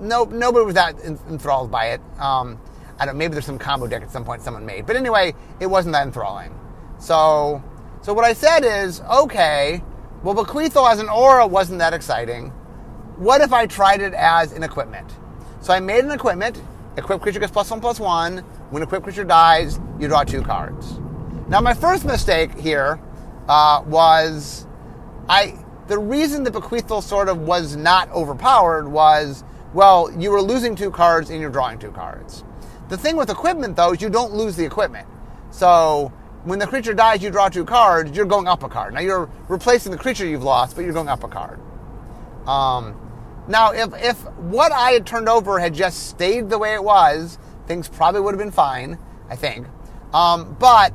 no, 0.00 0.24
nobody 0.24 0.64
was 0.64 0.74
that 0.74 0.98
enthralled 1.00 1.70
by 1.70 1.90
it. 1.90 2.00
Um, 2.18 2.60
I 2.98 3.06
don't. 3.06 3.16
Maybe 3.16 3.32
there's 3.32 3.46
some 3.46 3.58
combo 3.58 3.86
deck 3.86 4.02
at 4.02 4.10
some 4.10 4.24
point 4.24 4.42
someone 4.42 4.64
made, 4.66 4.86
but 4.86 4.96
anyway, 4.96 5.34
it 5.60 5.66
wasn't 5.66 5.92
that 5.92 6.06
enthralling. 6.06 6.58
So, 6.98 7.62
so 8.02 8.14
what 8.14 8.24
I 8.24 8.32
said 8.32 8.64
is, 8.64 9.00
okay, 9.02 9.82
well, 10.22 10.34
Bequeathal 10.34 10.90
as 10.90 10.98
an 10.98 11.08
aura 11.08 11.46
wasn't 11.46 11.80
that 11.80 11.94
exciting 11.94 12.52
what 13.18 13.40
if 13.40 13.52
I 13.52 13.66
tried 13.66 14.00
it 14.00 14.14
as 14.14 14.52
an 14.52 14.62
equipment? 14.62 15.10
So 15.60 15.72
I 15.72 15.80
made 15.80 16.04
an 16.04 16.12
equipment. 16.12 16.62
Equipped 16.96 17.22
creature 17.22 17.40
gets 17.40 17.52
plus 17.52 17.70
one 17.70 17.80
plus 17.80 17.98
one. 17.98 18.38
When 18.70 18.82
equipped 18.82 19.04
creature 19.04 19.24
dies, 19.24 19.80
you 19.98 20.06
draw 20.06 20.22
two 20.22 20.42
cards. 20.42 20.98
Now 21.48 21.60
my 21.60 21.74
first 21.74 22.04
mistake 22.04 22.56
here 22.58 23.00
uh, 23.48 23.82
was 23.86 24.66
I. 25.28 25.58
The 25.88 25.98
reason 25.98 26.44
the 26.44 26.50
bequeathal 26.50 27.02
sort 27.02 27.28
of 27.28 27.38
was 27.38 27.74
not 27.74 28.10
overpowered 28.10 28.88
was 28.88 29.42
well, 29.74 30.10
you 30.18 30.30
were 30.30 30.42
losing 30.42 30.76
two 30.76 30.90
cards 30.90 31.30
and 31.30 31.40
you're 31.40 31.50
drawing 31.50 31.78
two 31.78 31.90
cards. 31.90 32.44
The 32.88 32.96
thing 32.96 33.16
with 33.16 33.30
equipment 33.30 33.76
though 33.76 33.92
is 33.94 34.00
you 34.00 34.10
don't 34.10 34.32
lose 34.32 34.54
the 34.54 34.64
equipment. 34.64 35.08
So 35.50 36.12
when 36.44 36.58
the 36.58 36.66
creature 36.66 36.94
dies, 36.94 37.22
you 37.22 37.30
draw 37.30 37.48
two 37.48 37.64
cards. 37.64 38.16
You're 38.16 38.26
going 38.26 38.46
up 38.46 38.62
a 38.62 38.68
card. 38.68 38.94
Now 38.94 39.00
you're 39.00 39.28
replacing 39.48 39.92
the 39.92 39.98
creature 39.98 40.24
you've 40.24 40.44
lost, 40.44 40.76
but 40.76 40.84
you're 40.84 40.94
going 40.94 41.08
up 41.08 41.24
a 41.24 41.28
card. 41.28 41.58
Um, 42.46 43.07
Now, 43.48 43.72
if, 43.72 43.90
if 43.96 44.18
what 44.36 44.72
I 44.72 44.90
had 44.90 45.06
turned 45.06 45.28
over 45.28 45.58
had 45.58 45.74
just 45.74 46.08
stayed 46.08 46.50
the 46.50 46.58
way 46.58 46.74
it 46.74 46.84
was, 46.84 47.38
things 47.66 47.88
probably 47.88 48.20
would 48.20 48.34
have 48.34 48.38
been 48.38 48.52
fine, 48.52 48.98
I 49.30 49.36
think. 49.36 49.66
Um, 50.12 50.54
but 50.58 50.92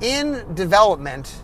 in 0.00 0.54
development, 0.54 1.42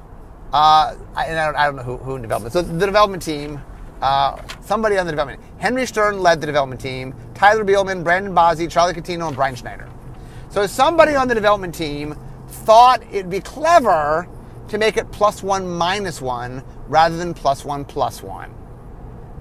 uh, 0.52 0.94
I, 1.16 1.26
and 1.26 1.38
I 1.38 1.46
don't, 1.46 1.56
I 1.56 1.66
don't 1.66 1.76
know 1.76 1.82
who, 1.82 1.96
who 1.96 2.16
in 2.16 2.22
development. 2.22 2.52
So 2.52 2.62
the 2.62 2.86
development 2.86 3.22
team, 3.24 3.60
uh, 4.00 4.40
somebody 4.60 4.98
on 4.98 5.06
the 5.06 5.12
development. 5.12 5.42
Henry 5.58 5.84
Stern 5.86 6.20
led 6.20 6.40
the 6.40 6.46
development 6.46 6.80
team. 6.80 7.14
Tyler 7.34 7.64
Bielman, 7.64 8.04
Brandon 8.04 8.32
Bozzi, 8.32 8.70
Charlie 8.70 8.94
Catino, 8.94 9.26
and 9.26 9.36
Brian 9.36 9.56
Schneider. 9.56 9.88
So 10.50 10.66
somebody 10.66 11.16
on 11.16 11.26
the 11.26 11.34
development 11.34 11.74
team 11.74 12.16
thought 12.46 13.02
it'd 13.10 13.30
be 13.30 13.40
clever 13.40 14.28
to 14.68 14.78
make 14.78 14.96
it 14.96 15.10
plus 15.10 15.42
one 15.42 15.66
minus 15.66 16.22
one 16.22 16.62
rather 16.86 17.16
than 17.16 17.34
plus 17.34 17.64
one 17.64 17.84
plus 17.84 18.22
one. 18.22 18.54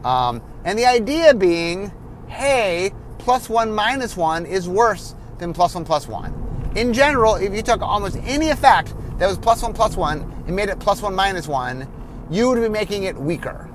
Um, 0.03 0.41
and 0.65 0.77
the 0.77 0.85
idea 0.85 1.33
being, 1.33 1.91
hey, 2.27 2.91
plus 3.17 3.49
one 3.49 3.71
minus 3.71 4.17
one 4.17 4.45
is 4.45 4.67
worse 4.67 5.15
than 5.37 5.53
plus 5.53 5.75
one 5.75 5.85
plus 5.85 6.07
one. 6.07 6.33
In 6.75 6.93
general, 6.93 7.35
if 7.35 7.53
you 7.53 7.61
took 7.61 7.81
almost 7.81 8.17
any 8.23 8.49
effect 8.49 8.93
that 9.19 9.27
was 9.27 9.37
plus 9.37 9.61
one 9.61 9.73
plus 9.73 9.95
one 9.95 10.21
and 10.47 10.55
made 10.55 10.69
it 10.69 10.79
plus 10.79 11.01
one 11.01 11.15
minus 11.15 11.47
one, 11.47 11.87
you 12.31 12.49
would 12.49 12.61
be 12.61 12.69
making 12.69 13.03
it 13.03 13.15
weaker. 13.15 13.69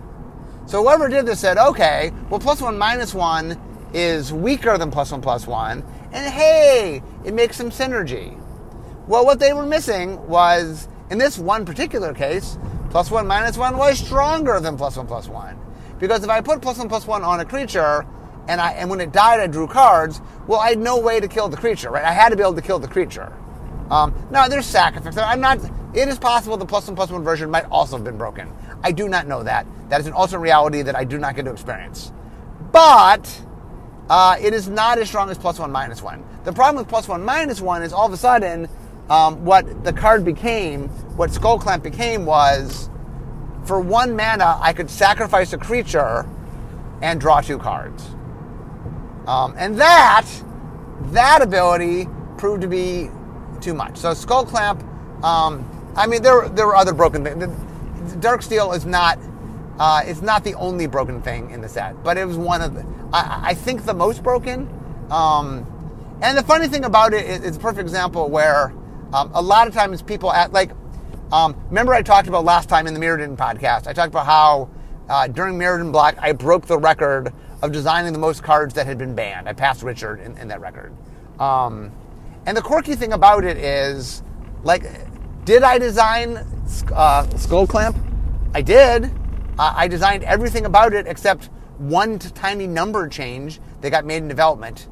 So 0.66 0.82
whoever 0.82 1.08
did 1.08 1.26
this 1.26 1.40
said, 1.40 1.56
okay, 1.56 2.12
well, 2.28 2.40
plus 2.40 2.60
one 2.60 2.76
minus 2.76 3.14
one 3.14 3.58
is 3.94 4.32
weaker 4.32 4.76
than 4.76 4.90
plus 4.90 5.12
one 5.12 5.22
plus 5.22 5.46
one, 5.46 5.82
and 6.12 6.32
hey, 6.32 7.02
it 7.24 7.32
makes 7.34 7.56
some 7.56 7.70
synergy. 7.70 8.38
Well, 9.06 9.24
what 9.24 9.38
they 9.38 9.54
were 9.54 9.64
missing 9.64 10.26
was, 10.28 10.88
in 11.10 11.16
this 11.16 11.38
one 11.38 11.64
particular 11.64 12.12
case, 12.12 12.58
plus 12.90 13.10
one 13.10 13.26
minus 13.26 13.56
one 13.56 13.78
was 13.78 13.98
stronger 13.98 14.60
than 14.60 14.76
plus 14.76 14.96
one 14.96 15.06
plus 15.06 15.28
one. 15.28 15.57
Because 15.98 16.24
if 16.24 16.30
I 16.30 16.40
put 16.40 16.62
plus 16.62 16.78
one 16.78 16.88
plus 16.88 17.06
one 17.06 17.22
on 17.22 17.40
a 17.40 17.44
creature, 17.44 18.06
and 18.48 18.60
I 18.60 18.72
and 18.72 18.88
when 18.88 19.00
it 19.00 19.12
died, 19.12 19.40
I 19.40 19.46
drew 19.46 19.66
cards. 19.66 20.20
Well, 20.46 20.60
I 20.60 20.70
had 20.70 20.78
no 20.78 20.98
way 20.98 21.20
to 21.20 21.28
kill 21.28 21.48
the 21.48 21.56
creature, 21.56 21.90
right? 21.90 22.04
I 22.04 22.12
had 22.12 22.30
to 22.30 22.36
be 22.36 22.42
able 22.42 22.54
to 22.54 22.62
kill 22.62 22.78
the 22.78 22.88
creature. 22.88 23.32
Um, 23.90 24.14
now 24.30 24.48
there's 24.48 24.66
sacrifice. 24.66 25.16
I'm 25.16 25.40
not. 25.40 25.58
It 25.94 26.08
is 26.08 26.18
possible 26.18 26.56
the 26.56 26.66
plus 26.66 26.86
one 26.86 26.96
plus 26.96 27.10
one 27.10 27.24
version 27.24 27.50
might 27.50 27.64
also 27.70 27.96
have 27.96 28.04
been 28.04 28.18
broken. 28.18 28.52
I 28.82 28.92
do 28.92 29.08
not 29.08 29.26
know 29.26 29.42
that. 29.42 29.66
That 29.88 30.00
is 30.00 30.06
an 30.06 30.12
alternate 30.12 30.40
reality 30.40 30.82
that 30.82 30.96
I 30.96 31.04
do 31.04 31.18
not 31.18 31.34
get 31.34 31.44
to 31.44 31.50
experience. 31.50 32.12
But 32.72 33.42
uh, 34.08 34.36
it 34.40 34.52
is 34.54 34.68
not 34.68 34.98
as 34.98 35.08
strong 35.08 35.30
as 35.30 35.38
plus 35.38 35.58
one 35.58 35.72
minus 35.72 36.02
one. 36.02 36.24
The 36.44 36.52
problem 36.52 36.82
with 36.82 36.88
plus 36.88 37.08
one 37.08 37.24
minus 37.24 37.60
one 37.60 37.82
is 37.82 37.92
all 37.92 38.06
of 38.06 38.12
a 38.12 38.16
sudden 38.16 38.68
um, 39.10 39.44
what 39.44 39.84
the 39.84 39.92
card 39.92 40.24
became, 40.24 40.88
what 41.16 41.30
Skullclamp 41.30 41.82
became 41.82 42.26
was 42.26 42.90
for 43.68 43.78
one 43.78 44.16
mana, 44.16 44.58
I 44.60 44.72
could 44.72 44.88
sacrifice 44.88 45.52
a 45.52 45.58
creature 45.58 46.26
and 47.02 47.20
draw 47.20 47.42
two 47.42 47.58
cards. 47.58 48.02
Um, 49.26 49.54
and 49.58 49.78
that, 49.78 50.26
that 51.12 51.42
ability 51.42 52.08
proved 52.38 52.62
to 52.62 52.68
be 52.68 53.10
too 53.60 53.74
much. 53.74 53.98
So 53.98 54.12
Skullclamp, 54.12 54.82
um, 55.22 55.68
I 55.94 56.06
mean, 56.06 56.22
there, 56.22 56.48
there 56.48 56.66
were 56.66 56.76
other 56.76 56.94
broken 56.94 57.22
things. 57.22 57.44
Darksteel 58.24 58.74
is 58.74 58.86
not, 58.86 59.18
uh, 59.78 60.00
it's 60.04 60.22
not 60.22 60.44
the 60.44 60.54
only 60.54 60.86
broken 60.86 61.20
thing 61.20 61.50
in 61.50 61.60
the 61.60 61.68
set, 61.68 62.02
but 62.02 62.16
it 62.16 62.24
was 62.24 62.38
one 62.38 62.62
of 62.62 62.74
the, 62.74 62.86
I, 63.12 63.50
I 63.50 63.54
think 63.54 63.84
the 63.84 63.94
most 63.94 64.22
broken. 64.22 64.66
Um, 65.10 65.66
and 66.22 66.38
the 66.38 66.42
funny 66.42 66.68
thing 66.68 66.86
about 66.86 67.12
it 67.12 67.26
is, 67.26 67.44
it's 67.44 67.58
a 67.58 67.60
perfect 67.60 67.82
example 67.82 68.30
where 68.30 68.72
um, 69.12 69.30
a 69.34 69.42
lot 69.42 69.68
of 69.68 69.74
times 69.74 70.00
people 70.00 70.32
at 70.32 70.54
like, 70.54 70.70
um, 71.32 71.54
remember 71.68 71.94
I 71.94 72.02
talked 72.02 72.28
about 72.28 72.44
last 72.44 72.68
time 72.68 72.86
in 72.86 72.94
the 72.94 73.00
Mirrodin 73.00 73.36
podcast. 73.36 73.86
I 73.86 73.92
talked 73.92 74.08
about 74.08 74.26
how 74.26 74.70
uh, 75.08 75.26
during 75.28 75.58
Mirrodin 75.58 75.92
Block 75.92 76.16
I 76.20 76.32
broke 76.32 76.66
the 76.66 76.78
record 76.78 77.32
of 77.62 77.72
designing 77.72 78.12
the 78.12 78.18
most 78.18 78.42
cards 78.42 78.74
that 78.74 78.86
had 78.86 78.98
been 78.98 79.14
banned. 79.14 79.48
I 79.48 79.52
passed 79.52 79.82
Richard 79.82 80.20
in, 80.20 80.36
in 80.38 80.48
that 80.48 80.60
record. 80.60 80.94
Um, 81.40 81.92
and 82.46 82.56
the 82.56 82.62
quirky 82.62 82.94
thing 82.94 83.12
about 83.12 83.44
it 83.44 83.56
is, 83.56 84.22
like, 84.62 84.84
did 85.44 85.62
I 85.62 85.78
design 85.78 86.36
uh, 86.36 87.24
Skullclamp? 87.30 87.98
I 88.54 88.62
did. 88.62 89.04
Uh, 89.58 89.74
I 89.76 89.88
designed 89.88 90.24
everything 90.24 90.64
about 90.64 90.92
it 90.92 91.06
except 91.06 91.50
one 91.78 92.18
tiny 92.18 92.66
number 92.66 93.08
change 93.08 93.60
that 93.80 93.90
got 93.90 94.04
made 94.04 94.18
in 94.18 94.28
development. 94.28 94.88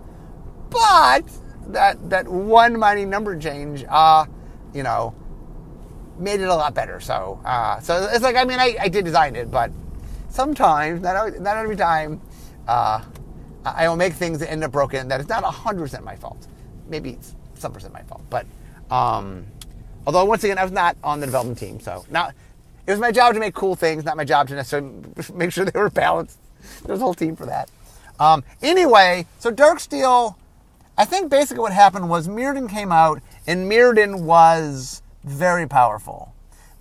But 0.70 1.30
that 1.68 2.10
that 2.10 2.28
one 2.28 2.78
mighty 2.78 3.04
number 3.04 3.38
change, 3.38 3.84
uh, 3.88 4.26
you 4.72 4.82
know, 4.82 5.14
made 6.18 6.40
it 6.40 6.48
a 6.48 6.54
lot 6.54 6.74
better. 6.74 7.00
So, 7.00 7.40
uh, 7.44 7.80
so 7.80 8.08
it's 8.10 8.22
like 8.22 8.36
I 8.36 8.44
mean, 8.44 8.58
I, 8.58 8.76
I 8.80 8.88
did 8.88 9.04
design 9.04 9.36
it, 9.36 9.50
but 9.50 9.70
sometimes, 10.28 11.00
not 11.02 11.40
not 11.40 11.56
every 11.56 11.76
time, 11.76 12.20
uh, 12.68 13.02
I 13.64 13.88
will 13.88 13.96
make 13.96 14.12
things 14.12 14.38
that 14.40 14.50
end 14.50 14.64
up 14.64 14.72
broken. 14.72 15.08
That 15.08 15.20
is 15.20 15.28
not 15.28 15.44
hundred 15.44 15.82
percent 15.82 16.04
my 16.04 16.16
fault. 16.16 16.46
Maybe 16.88 17.10
it's 17.10 17.34
some 17.54 17.72
percent 17.72 17.92
my 17.92 18.02
fault, 18.02 18.22
but 18.30 18.46
um, 18.90 19.46
although 20.06 20.24
once 20.24 20.44
again, 20.44 20.58
I 20.58 20.62
was 20.62 20.72
not 20.72 20.96
on 21.02 21.20
the 21.20 21.26
development 21.26 21.58
team, 21.58 21.80
so 21.80 22.04
now 22.10 22.28
it 22.86 22.90
was 22.90 23.00
my 23.00 23.10
job 23.10 23.34
to 23.34 23.40
make 23.40 23.54
cool 23.54 23.74
things, 23.74 24.04
not 24.04 24.16
my 24.16 24.24
job 24.24 24.48
to 24.48 24.54
necessarily 24.54 24.92
make 25.34 25.52
sure 25.52 25.64
they 25.64 25.78
were 25.78 25.90
balanced. 25.90 26.38
There's 26.84 27.00
a 27.00 27.02
whole 27.02 27.14
team 27.14 27.36
for 27.36 27.46
that. 27.46 27.68
Um, 28.18 28.44
anyway, 28.62 29.26
so 29.38 29.52
Darksteel, 29.52 30.36
I 30.96 31.04
think 31.04 31.30
basically 31.30 31.60
what 31.60 31.72
happened 31.72 32.08
was 32.08 32.28
Mirrodin 32.28 32.68
came 32.68 32.92
out, 32.92 33.20
and 33.46 33.70
Mirrodin 33.70 34.22
was 34.22 35.02
very 35.26 35.66
powerful. 35.66 36.32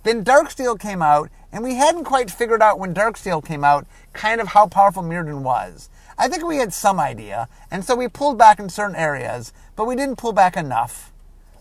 Then 0.04 0.24
Darksteel 0.24 0.78
came 0.78 1.02
out, 1.02 1.30
and 1.52 1.64
we 1.64 1.74
hadn't 1.74 2.04
quite 2.04 2.30
figured 2.30 2.62
out 2.62 2.78
when 2.78 2.94
Darksteel 2.94 3.44
came 3.44 3.64
out 3.64 3.86
kind 4.12 4.40
of 4.40 4.48
how 4.48 4.68
powerful 4.68 5.02
Mirrodin 5.02 5.42
was. 5.42 5.90
I 6.16 6.28
think 6.28 6.44
we 6.44 6.58
had 6.58 6.72
some 6.72 6.98
idea, 6.98 7.48
and 7.70 7.84
so 7.84 7.94
we 7.94 8.08
pulled 8.08 8.38
back 8.38 8.58
in 8.58 8.68
certain 8.68 8.96
areas, 8.96 9.52
but 9.74 9.86
we 9.86 9.96
didn't 9.96 10.16
pull 10.16 10.32
back 10.32 10.56
enough. 10.56 11.12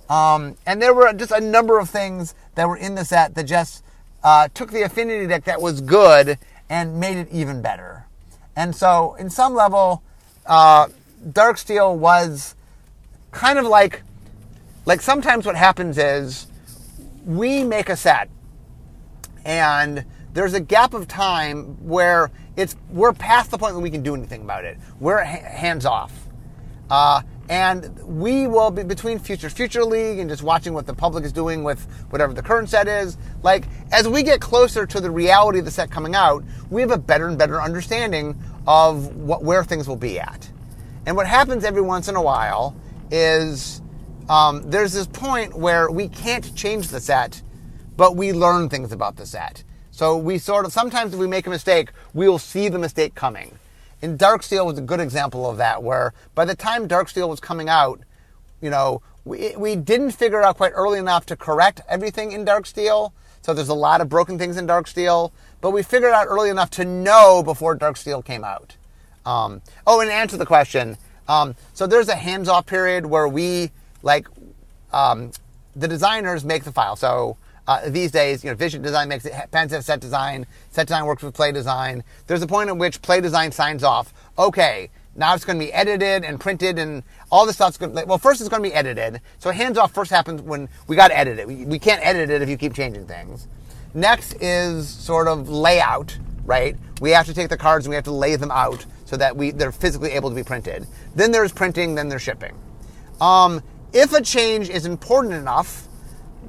Um, 0.09 0.55
and 0.65 0.81
there 0.81 0.93
were 0.93 1.11
just 1.11 1.31
a 1.31 1.41
number 1.41 1.79
of 1.79 1.89
things 1.89 2.35
that 2.53 2.69
were 2.69 2.77
in 2.77 2.95
the 2.95 3.03
set 3.03 3.35
that 3.35 3.45
just 3.45 3.83
uh, 4.23 4.47
took 4.53 4.71
the 4.71 4.83
affinity 4.83 5.27
deck 5.27 5.43
that 5.45 5.61
was 5.61 5.81
good 5.81 6.37
and 6.69 6.99
made 6.99 7.17
it 7.17 7.27
even 7.31 7.61
better. 7.61 8.05
And 8.55 8.75
so, 8.75 9.15
in 9.15 9.29
some 9.29 9.55
level, 9.55 10.03
uh, 10.45 10.87
Darksteel 11.27 11.97
was 11.97 12.55
kind 13.31 13.59
of 13.59 13.65
like, 13.65 14.03
like 14.85 15.01
sometimes 15.01 15.45
what 15.45 15.55
happens 15.55 15.97
is 15.97 16.47
we 17.25 17.63
make 17.63 17.89
a 17.89 17.95
set 17.95 18.29
and 19.45 20.05
there's 20.33 20.53
a 20.53 20.59
gap 20.59 20.93
of 20.93 21.07
time 21.07 21.63
where 21.87 22.29
it's 22.57 22.75
we're 22.89 23.13
past 23.13 23.51
the 23.51 23.57
point 23.57 23.73
where 23.73 23.81
we 23.81 23.89
can 23.89 24.03
do 24.03 24.15
anything 24.15 24.41
about 24.41 24.65
it. 24.65 24.77
We're 24.99 25.23
hands 25.23 25.85
off, 25.85 26.11
uh, 26.89 27.21
and 27.47 27.97
we 28.03 28.47
will 28.47 28.69
be 28.69 28.83
between 28.83 29.17
Future 29.17 29.49
Future 29.49 29.85
League 29.85 30.19
and 30.19 30.29
just 30.29 30.43
watching 30.43 30.73
what 30.73 30.87
the 30.87 30.93
public 30.93 31.23
is 31.23 31.31
doing 31.31 31.63
with 31.63 31.87
whatever 32.09 32.33
the 32.33 32.41
current 32.41 32.69
set 32.69 32.87
is. 32.87 33.17
Like 33.43 33.65
as 33.93 34.09
we 34.09 34.23
get 34.23 34.41
closer 34.41 34.85
to 34.85 34.99
the 34.99 35.09
reality 35.09 35.59
of 35.59 35.65
the 35.65 35.71
set 35.71 35.89
coming 35.89 36.15
out, 36.15 36.43
we 36.69 36.81
have 36.81 36.91
a 36.91 36.97
better 36.97 37.27
and 37.27 37.37
better 37.37 37.61
understanding 37.61 38.37
of 38.67 39.15
what 39.15 39.41
where 39.41 39.63
things 39.63 39.87
will 39.87 39.95
be 39.95 40.19
at. 40.19 40.49
And 41.05 41.15
what 41.15 41.27
happens 41.27 41.63
every 41.63 41.83
once 41.83 42.09
in 42.09 42.15
a 42.15 42.21
while 42.21 42.75
is 43.09 43.81
um, 44.29 44.69
there's 44.69 44.93
this 44.93 45.07
point 45.07 45.57
where 45.57 45.89
we 45.91 46.07
can't 46.07 46.55
change 46.55 46.87
the 46.87 46.99
set, 46.99 47.41
but 47.97 48.15
we 48.15 48.33
learn 48.33 48.69
things 48.69 48.91
about 48.91 49.15
the 49.15 49.25
set. 49.25 49.63
So 49.91 50.17
we 50.17 50.37
sort 50.37 50.65
of 50.65 50.73
sometimes 50.73 51.13
if 51.13 51.19
we 51.19 51.27
make 51.27 51.47
a 51.47 51.49
mistake, 51.49 51.91
we'll 52.13 52.39
see 52.39 52.67
the 52.67 52.79
mistake 52.79 53.15
coming. 53.15 53.57
And 54.01 54.19
Darksteel 54.19 54.65
was 54.65 54.77
a 54.77 54.81
good 54.81 54.99
example 54.99 55.49
of 55.49 55.57
that, 55.57 55.81
where 55.81 56.13
by 56.33 56.45
the 56.45 56.55
time 56.55 56.87
Darksteel 56.87 57.29
was 57.29 57.39
coming 57.39 57.69
out, 57.69 58.01
you 58.61 58.69
know, 58.69 59.01
we, 59.23 59.55
we 59.55 59.75
didn't 59.75 60.11
figure 60.11 60.41
out 60.41 60.57
quite 60.57 60.73
early 60.75 60.99
enough 60.99 61.25
to 61.27 61.35
correct 61.35 61.81
everything 61.87 62.31
in 62.31 62.45
Darksteel. 62.45 63.11
So 63.41 63.53
there's 63.53 63.69
a 63.69 63.73
lot 63.75 64.01
of 64.01 64.09
broken 64.09 64.37
things 64.37 64.57
in 64.57 64.67
Darksteel, 64.67 65.31
but 65.61 65.71
we 65.71 65.81
figured 65.81 66.11
out 66.11 66.27
early 66.27 66.49
enough 66.49 66.69
to 66.71 66.85
know 66.85 67.41
before 67.43 67.77
Darksteel 67.77 68.23
came 68.25 68.43
out. 68.43 68.75
Um, 69.25 69.61
oh, 69.87 70.01
and 70.01 70.09
answer 70.09 70.37
the 70.37 70.45
question, 70.45 70.97
um, 71.27 71.55
so 71.73 71.87
there's 71.87 72.09
a 72.09 72.15
hands-off 72.15 72.65
period 72.67 73.05
where 73.05 73.27
we 73.27 73.71
like 74.05 74.27
um, 74.93 75.31
the 75.75 75.89
designers 75.89 76.45
make 76.45 76.63
the 76.63 76.71
file. 76.71 76.95
So 76.95 77.35
uh, 77.67 77.89
these 77.89 78.11
days, 78.11 78.43
you 78.43 78.49
know, 78.49 78.55
Vision 78.55 78.81
Design 78.81 79.09
makes 79.09 79.25
it, 79.25 79.33
Pens 79.51 79.85
set 79.85 79.99
design, 79.99 80.45
set 80.69 80.87
design 80.87 81.05
works 81.05 81.23
with 81.23 81.33
play 81.33 81.51
design. 81.51 82.03
There's 82.27 82.41
a 82.41 82.47
point 82.47 82.69
at 82.69 82.77
which 82.77 83.01
play 83.01 83.19
design 83.19 83.51
signs 83.51 83.83
off. 83.83 84.13
Okay, 84.37 84.89
now 85.15 85.33
it's 85.33 85.43
going 85.43 85.59
to 85.59 85.65
be 85.65 85.73
edited 85.73 86.23
and 86.23 86.39
printed 86.39 86.77
and 86.77 87.03
all 87.31 87.45
this 87.45 87.55
stuff's 87.55 87.77
going 87.77 87.95
to, 87.95 88.05
well, 88.05 88.17
first 88.17 88.39
it's 88.39 88.49
going 88.49 88.61
to 88.61 88.69
be 88.69 88.73
edited. 88.73 89.19
So 89.39 89.49
hands 89.51 89.77
off 89.77 89.93
first 89.93 90.11
happens 90.11 90.41
when 90.41 90.69
we 90.87 90.95
got 90.95 91.07
to 91.07 91.17
edit 91.17 91.39
it. 91.39 91.47
We, 91.47 91.65
we 91.65 91.79
can't 91.79 92.05
edit 92.05 92.29
it 92.29 92.41
if 92.41 92.49
you 92.49 92.57
keep 92.57 92.73
changing 92.73 93.07
things. 93.07 93.47
Next 93.93 94.33
is 94.41 94.87
sort 94.87 95.27
of 95.27 95.49
layout, 95.49 96.17
right? 96.43 96.77
We 97.01 97.11
have 97.11 97.25
to 97.25 97.33
take 97.33 97.49
the 97.49 97.57
cards 97.57 97.85
and 97.85 97.89
we 97.89 97.95
have 97.95 98.03
to 98.05 98.11
lay 98.11 98.35
them 98.35 98.51
out 98.51 98.85
so 99.05 99.17
that 99.17 99.35
we, 99.35 99.51
they're 99.51 99.71
physically 99.71 100.11
able 100.11 100.29
to 100.29 100.35
be 100.35 100.43
printed. 100.43 100.85
Then 101.15 101.31
there's 101.31 101.51
printing, 101.51 101.95
then 101.95 102.09
there's 102.09 102.21
shipping. 102.21 102.53
Um, 103.21 103.63
if 103.95 104.13
a 104.13 104.21
change 104.21 104.69
is 104.69 104.85
important 104.85 105.33
enough, 105.33 105.87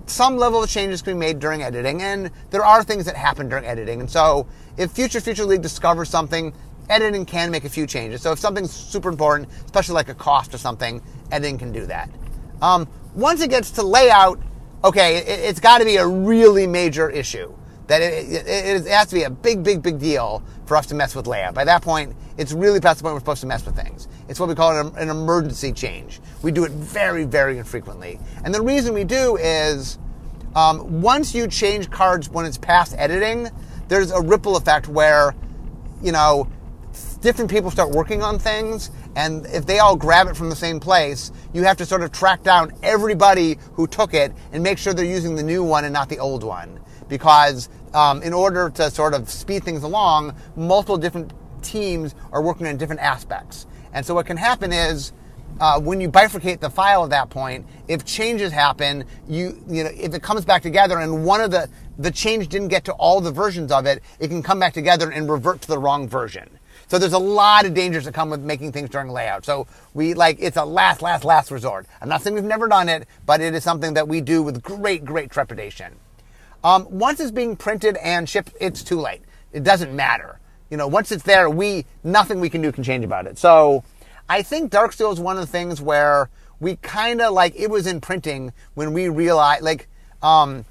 some 0.06 0.36
level 0.36 0.62
of 0.62 0.68
changes 0.68 1.00
can 1.00 1.14
be 1.14 1.18
made 1.18 1.38
during 1.38 1.62
editing, 1.62 2.02
and 2.02 2.30
there 2.50 2.64
are 2.64 2.82
things 2.82 3.06
that 3.06 3.16
happen 3.16 3.48
during 3.48 3.64
editing. 3.64 4.00
And 4.00 4.10
so, 4.10 4.46
if 4.76 4.90
Future 4.90 5.20
Future 5.20 5.44
League 5.44 5.62
discovers 5.62 6.10
something, 6.10 6.52
editing 6.88 7.24
can 7.24 7.50
make 7.50 7.64
a 7.64 7.68
few 7.68 7.86
changes. 7.86 8.20
So 8.22 8.32
if 8.32 8.38
something's 8.38 8.72
super 8.72 9.08
important, 9.08 9.48
especially 9.64 9.94
like 9.94 10.08
a 10.08 10.14
cost 10.14 10.54
or 10.54 10.58
something, 10.58 11.00
editing 11.30 11.58
can 11.58 11.72
do 11.72 11.86
that. 11.86 12.10
Um, 12.60 12.88
once 13.14 13.40
it 13.40 13.50
gets 13.50 13.70
to 13.72 13.82
layout, 13.82 14.40
okay, 14.84 15.18
it, 15.18 15.44
has 15.46 15.60
got 15.60 15.78
to 15.78 15.84
be 15.84 15.96
a 15.96 16.06
really 16.06 16.66
major 16.66 17.08
issue. 17.08 17.52
That 17.86 18.02
it, 18.02 18.28
it, 18.28 18.46
it, 18.48 18.86
has 18.88 19.08
to 19.08 19.14
be 19.14 19.22
a 19.22 19.30
big, 19.30 19.62
big, 19.62 19.82
big 19.82 20.00
deal 20.00 20.42
for 20.66 20.76
us 20.76 20.86
to 20.86 20.94
mess 20.94 21.14
with 21.14 21.26
layout. 21.26 21.54
By 21.54 21.64
that 21.64 21.82
point, 21.82 22.16
it's 22.36 22.52
really 22.52 22.80
past 22.80 22.98
the 22.98 23.04
point 23.04 23.14
we're 23.14 23.20
supposed 23.20 23.42
to 23.42 23.46
mess 23.46 23.64
with 23.64 23.76
things. 23.76 24.08
It's 24.28 24.40
what 24.40 24.48
we 24.48 24.54
call 24.54 24.78
an, 24.78 24.96
an 24.96 25.08
emergency 25.08 25.72
change. 25.72 26.20
We 26.42 26.52
do 26.52 26.64
it 26.64 26.72
very, 26.72 27.24
very 27.24 27.58
infrequently. 27.58 28.18
And 28.44 28.54
the 28.54 28.62
reason 28.62 28.94
we 28.94 29.04
do 29.04 29.36
is 29.36 29.98
um, 30.54 31.00
once 31.02 31.34
you 31.34 31.46
change 31.46 31.90
cards 31.90 32.28
when 32.28 32.46
it's 32.46 32.58
past 32.58 32.94
editing, 32.96 33.50
there's 33.88 34.10
a 34.10 34.20
ripple 34.20 34.56
effect 34.56 34.88
where, 34.88 35.34
you 36.02 36.12
know, 36.12 36.48
different 37.20 37.50
people 37.50 37.70
start 37.70 37.90
working 37.90 38.22
on 38.22 38.38
things, 38.38 38.90
and 39.16 39.46
if 39.46 39.66
they 39.66 39.78
all 39.78 39.96
grab 39.96 40.28
it 40.28 40.36
from 40.36 40.50
the 40.50 40.56
same 40.56 40.80
place, 40.80 41.32
you 41.52 41.62
have 41.62 41.76
to 41.76 41.86
sort 41.86 42.02
of 42.02 42.12
track 42.12 42.42
down 42.42 42.72
everybody 42.82 43.58
who 43.74 43.86
took 43.86 44.14
it 44.14 44.32
and 44.52 44.62
make 44.62 44.78
sure 44.78 44.94
they're 44.94 45.04
using 45.04 45.34
the 45.34 45.42
new 45.42 45.62
one 45.62 45.84
and 45.84 45.92
not 45.92 46.08
the 46.08 46.18
old 46.18 46.42
one. 46.42 46.80
Because 47.08 47.68
um, 47.94 48.22
in 48.22 48.32
order 48.32 48.70
to 48.70 48.90
sort 48.90 49.14
of 49.14 49.28
speed 49.30 49.64
things 49.64 49.82
along, 49.82 50.34
multiple 50.56 50.96
different 50.96 51.32
teams 51.62 52.14
are 52.32 52.42
working 52.42 52.66
on 52.66 52.76
different 52.76 53.00
aspects. 53.00 53.66
And 53.96 54.04
so 54.04 54.12
what 54.12 54.26
can 54.26 54.36
happen 54.36 54.74
is 54.74 55.14
uh, 55.58 55.80
when 55.80 56.02
you 56.02 56.10
bifurcate 56.10 56.60
the 56.60 56.68
file 56.68 57.04
at 57.04 57.10
that 57.10 57.30
point, 57.30 57.66
if 57.88 58.04
changes 58.04 58.52
happen, 58.52 59.06
you 59.26 59.58
you 59.66 59.84
know 59.84 59.90
if 59.90 60.12
it 60.12 60.22
comes 60.22 60.44
back 60.44 60.60
together 60.60 60.98
and 60.98 61.24
one 61.24 61.40
of 61.40 61.50
the 61.50 61.70
the 61.96 62.10
change 62.10 62.48
didn't 62.48 62.68
get 62.68 62.84
to 62.84 62.92
all 62.92 63.22
the 63.22 63.30
versions 63.30 63.72
of 63.72 63.86
it, 63.86 64.02
it 64.20 64.28
can 64.28 64.42
come 64.42 64.58
back 64.58 64.74
together 64.74 65.10
and 65.10 65.30
revert 65.30 65.62
to 65.62 65.68
the 65.68 65.78
wrong 65.78 66.06
version. 66.06 66.46
So 66.88 66.98
there's 66.98 67.14
a 67.14 67.18
lot 67.18 67.64
of 67.64 67.72
dangers 67.72 68.04
that 68.04 68.12
come 68.12 68.28
with 68.28 68.42
making 68.42 68.72
things 68.72 68.90
during 68.90 69.08
layout. 69.08 69.46
So 69.46 69.66
we 69.94 70.12
like 70.12 70.36
it's 70.40 70.58
a 70.58 70.64
last, 70.66 71.00
last, 71.00 71.24
last 71.24 71.50
resort. 71.50 71.86
I'm 72.02 72.10
not 72.10 72.20
saying 72.20 72.34
we've 72.34 72.44
never 72.44 72.68
done 72.68 72.90
it, 72.90 73.08
but 73.24 73.40
it 73.40 73.54
is 73.54 73.64
something 73.64 73.94
that 73.94 74.06
we 74.06 74.20
do 74.20 74.42
with 74.42 74.62
great, 74.62 75.06
great 75.06 75.30
trepidation. 75.30 75.96
Um, 76.62 76.86
once 76.90 77.18
it's 77.18 77.30
being 77.30 77.56
printed 77.56 77.96
and 77.96 78.28
shipped, 78.28 78.52
it's 78.60 78.84
too 78.84 79.00
late. 79.00 79.22
It 79.54 79.64
doesn't 79.64 79.96
matter. 79.96 80.38
You 80.70 80.76
know, 80.76 80.88
once 80.88 81.12
it's 81.12 81.22
there, 81.22 81.48
we 81.48 81.84
nothing 82.02 82.40
we 82.40 82.50
can 82.50 82.62
do 82.62 82.72
can 82.72 82.84
change 82.84 83.04
about 83.04 83.26
it. 83.26 83.38
So 83.38 83.84
I 84.28 84.42
think 84.42 84.72
Darksteel 84.72 85.12
is 85.12 85.20
one 85.20 85.36
of 85.36 85.42
the 85.42 85.50
things 85.50 85.80
where 85.80 86.28
we 86.58 86.76
kind 86.76 87.20
of 87.20 87.32
like 87.32 87.54
it 87.56 87.70
was 87.70 87.86
in 87.86 88.00
printing 88.00 88.52
when 88.74 88.92
we 88.92 89.08
realized 89.08 89.62
like 89.62 89.88
um, 90.22 90.64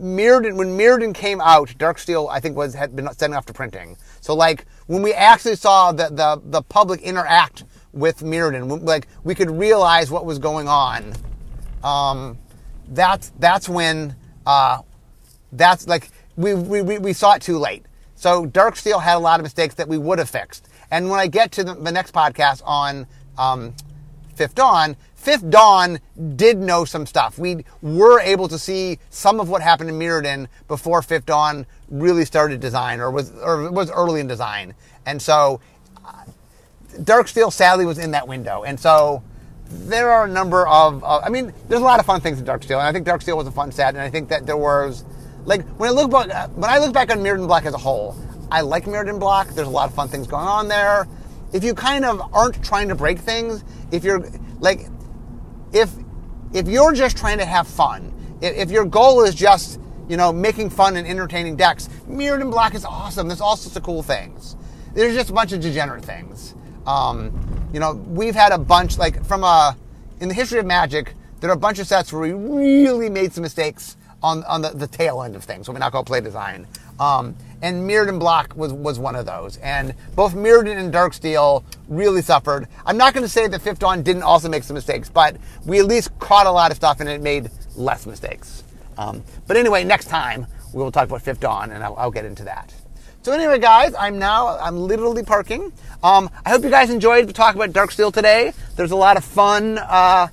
Mirrodin 0.00 0.56
when 0.56 0.78
Mirrodin 0.78 1.14
came 1.14 1.40
out, 1.40 1.68
Darksteel 1.78 2.28
I 2.30 2.40
think 2.40 2.56
was 2.56 2.74
had 2.74 2.96
been 2.96 3.12
sending 3.12 3.36
off 3.36 3.46
to 3.46 3.52
printing. 3.52 3.96
So 4.20 4.34
like 4.34 4.66
when 4.86 5.02
we 5.02 5.12
actually 5.12 5.56
saw 5.56 5.92
the 5.92 6.08
the, 6.08 6.40
the 6.44 6.62
public 6.62 7.02
interact 7.02 7.64
with 7.92 8.20
Mirrodin, 8.20 8.82
like 8.84 9.06
we 9.24 9.34
could 9.34 9.50
realize 9.50 10.10
what 10.10 10.24
was 10.24 10.38
going 10.38 10.68
on. 10.68 11.12
Um, 11.84 12.38
that's 12.88 13.32
that's 13.38 13.68
when 13.68 14.16
uh, 14.46 14.78
that's 15.52 15.86
like 15.86 16.10
we, 16.36 16.54
we 16.54 16.98
we 16.98 17.12
saw 17.12 17.34
it 17.34 17.42
too 17.42 17.58
late. 17.58 17.84
So 18.22 18.46
Darksteel 18.46 19.02
had 19.02 19.16
a 19.16 19.18
lot 19.18 19.40
of 19.40 19.42
mistakes 19.42 19.74
that 19.74 19.88
we 19.88 19.98
would 19.98 20.20
have 20.20 20.30
fixed. 20.30 20.68
And 20.92 21.10
when 21.10 21.18
I 21.18 21.26
get 21.26 21.50
to 21.52 21.64
the, 21.64 21.74
the 21.74 21.90
next 21.90 22.14
podcast 22.14 22.62
on 22.64 23.08
um, 23.36 23.74
Fifth 24.36 24.54
Dawn, 24.54 24.94
Fifth 25.16 25.50
Dawn 25.50 25.98
did 26.36 26.58
know 26.58 26.84
some 26.84 27.04
stuff. 27.04 27.36
We 27.36 27.64
were 27.80 28.20
able 28.20 28.46
to 28.46 28.60
see 28.60 29.00
some 29.10 29.40
of 29.40 29.48
what 29.48 29.60
happened 29.60 29.90
in 29.90 29.98
Mirrodin 29.98 30.46
before 30.68 31.02
Fifth 31.02 31.26
Dawn 31.26 31.66
really 31.88 32.24
started 32.24 32.60
design 32.60 33.00
or 33.00 33.10
was 33.10 33.32
or 33.40 33.72
was 33.72 33.90
early 33.90 34.20
in 34.20 34.28
design. 34.28 34.74
And 35.04 35.20
so 35.20 35.60
uh, 36.06 36.22
Darksteel 36.98 37.52
sadly 37.52 37.86
was 37.86 37.98
in 37.98 38.12
that 38.12 38.28
window. 38.28 38.62
And 38.62 38.78
so 38.78 39.24
there 39.68 40.12
are 40.12 40.26
a 40.26 40.30
number 40.30 40.64
of 40.68 41.02
uh, 41.02 41.22
I 41.24 41.28
mean, 41.28 41.52
there's 41.68 41.82
a 41.82 41.84
lot 41.84 41.98
of 41.98 42.06
fun 42.06 42.20
things 42.20 42.38
in 42.38 42.44
Darksteel, 42.44 42.78
and 42.78 42.86
I 42.86 42.92
think 42.92 43.04
Darksteel 43.04 43.36
was 43.36 43.48
a 43.48 43.52
fun 43.52 43.72
set, 43.72 43.94
and 43.94 44.00
I 44.00 44.10
think 44.10 44.28
that 44.28 44.46
there 44.46 44.56
was 44.56 45.02
like 45.44 45.66
when 45.78 45.88
I 45.88 45.92
look 45.92 46.10
back 46.10 46.50
when 46.56 46.70
I 46.70 46.78
look 46.78 46.92
back 46.92 47.10
on 47.10 47.18
Mirrodin 47.18 47.46
Block 47.46 47.64
as 47.64 47.74
a 47.74 47.78
whole, 47.78 48.16
I 48.50 48.60
like 48.60 48.84
Mirrodin 48.84 49.18
Block. 49.18 49.48
There's 49.48 49.68
a 49.68 49.70
lot 49.70 49.88
of 49.88 49.94
fun 49.94 50.08
things 50.08 50.26
going 50.26 50.46
on 50.46 50.68
there. 50.68 51.08
If 51.52 51.64
you 51.64 51.74
kind 51.74 52.04
of 52.04 52.22
aren't 52.34 52.62
trying 52.64 52.88
to 52.88 52.94
break 52.94 53.18
things, 53.18 53.64
if 53.90 54.04
you're 54.04 54.24
like 54.60 54.86
if 55.72 55.92
if 56.52 56.68
you're 56.68 56.92
just 56.92 57.16
trying 57.16 57.38
to 57.38 57.44
have 57.44 57.66
fun, 57.66 58.12
if, 58.40 58.70
your 58.70 58.84
goal 58.84 59.22
is 59.24 59.34
just 59.34 59.80
you 60.08 60.16
know 60.16 60.32
making 60.32 60.70
fun 60.70 60.96
and 60.96 61.06
entertaining 61.06 61.56
decks, 61.56 61.88
Mirrodin 62.08 62.50
Block 62.50 62.74
is 62.74 62.84
awesome. 62.84 63.28
There's 63.28 63.40
all 63.40 63.56
sorts 63.56 63.76
of 63.76 63.82
cool 63.82 64.02
things. 64.02 64.56
There's 64.94 65.14
just 65.14 65.30
a 65.30 65.32
bunch 65.32 65.52
of 65.52 65.60
degenerate 65.60 66.04
things. 66.04 66.54
Um, 66.86 67.68
you 67.72 67.80
know, 67.80 67.94
we've 67.94 68.34
had 68.34 68.52
a 68.52 68.58
bunch 68.58 68.98
like 68.98 69.24
from 69.24 69.44
a 69.44 69.76
in 70.20 70.28
the 70.28 70.34
history 70.34 70.60
of 70.60 70.66
Magic, 70.66 71.14
there 71.40 71.50
are 71.50 71.54
a 71.54 71.58
bunch 71.58 71.80
of 71.80 71.88
sets 71.88 72.12
where 72.12 72.22
we 72.22 72.32
really 72.32 73.10
made 73.10 73.32
some 73.32 73.42
mistakes 73.42 73.96
on 74.22 74.44
on 74.44 74.62
the, 74.62 74.70
the 74.70 74.86
tail 74.86 75.22
end 75.22 75.36
of 75.36 75.44
things. 75.44 75.68
When 75.68 75.74
we 75.74 75.80
not 75.80 75.92
call 75.92 76.04
play 76.04 76.20
design. 76.20 76.66
Um, 77.00 77.36
and 77.62 77.88
Mirrodin 77.88 78.18
Block 78.18 78.54
was, 78.56 78.72
was 78.72 78.98
one 78.98 79.14
of 79.14 79.24
those. 79.24 79.56
And 79.58 79.94
both 80.16 80.34
Mirrodin 80.34 80.78
and 80.78 80.92
Darksteel 80.92 81.62
really 81.88 82.20
suffered. 82.20 82.66
I'm 82.84 82.96
not 82.96 83.14
going 83.14 83.24
to 83.24 83.28
say 83.28 83.46
that 83.46 83.62
Fifth 83.62 83.78
Dawn 83.78 84.02
didn't 84.02 84.24
also 84.24 84.48
make 84.48 84.64
some 84.64 84.74
mistakes, 84.74 85.08
but 85.08 85.36
we 85.64 85.78
at 85.78 85.86
least 85.86 86.16
caught 86.18 86.46
a 86.46 86.50
lot 86.50 86.72
of 86.72 86.76
stuff 86.76 87.00
and 87.00 87.08
it 87.08 87.20
made 87.20 87.50
less 87.76 88.04
mistakes. 88.04 88.64
Um, 88.98 89.22
but 89.46 89.56
anyway, 89.56 89.84
next 89.84 90.06
time 90.06 90.46
we 90.72 90.82
will 90.82 90.92
talk 90.92 91.08
about 91.08 91.22
Fifth 91.22 91.40
Dawn 91.40 91.70
and 91.70 91.82
I'll, 91.82 91.96
I'll, 91.96 92.10
get 92.10 92.24
into 92.24 92.44
that. 92.44 92.74
So 93.22 93.32
anyway, 93.32 93.60
guys, 93.60 93.94
I'm 93.98 94.18
now 94.18 94.58
I'm 94.58 94.76
literally 94.76 95.22
parking. 95.22 95.72
Um, 96.02 96.28
I 96.44 96.50
hope 96.50 96.64
you 96.64 96.70
guys 96.70 96.90
enjoyed 96.90 97.28
the 97.28 97.32
talk 97.32 97.54
about 97.54 97.70
Darksteel 97.70 98.12
today. 98.12 98.52
There's 98.74 98.90
a 98.90 98.96
lot 98.96 99.16
of 99.16 99.24
fun. 99.24 99.78
Uh, 99.78 100.26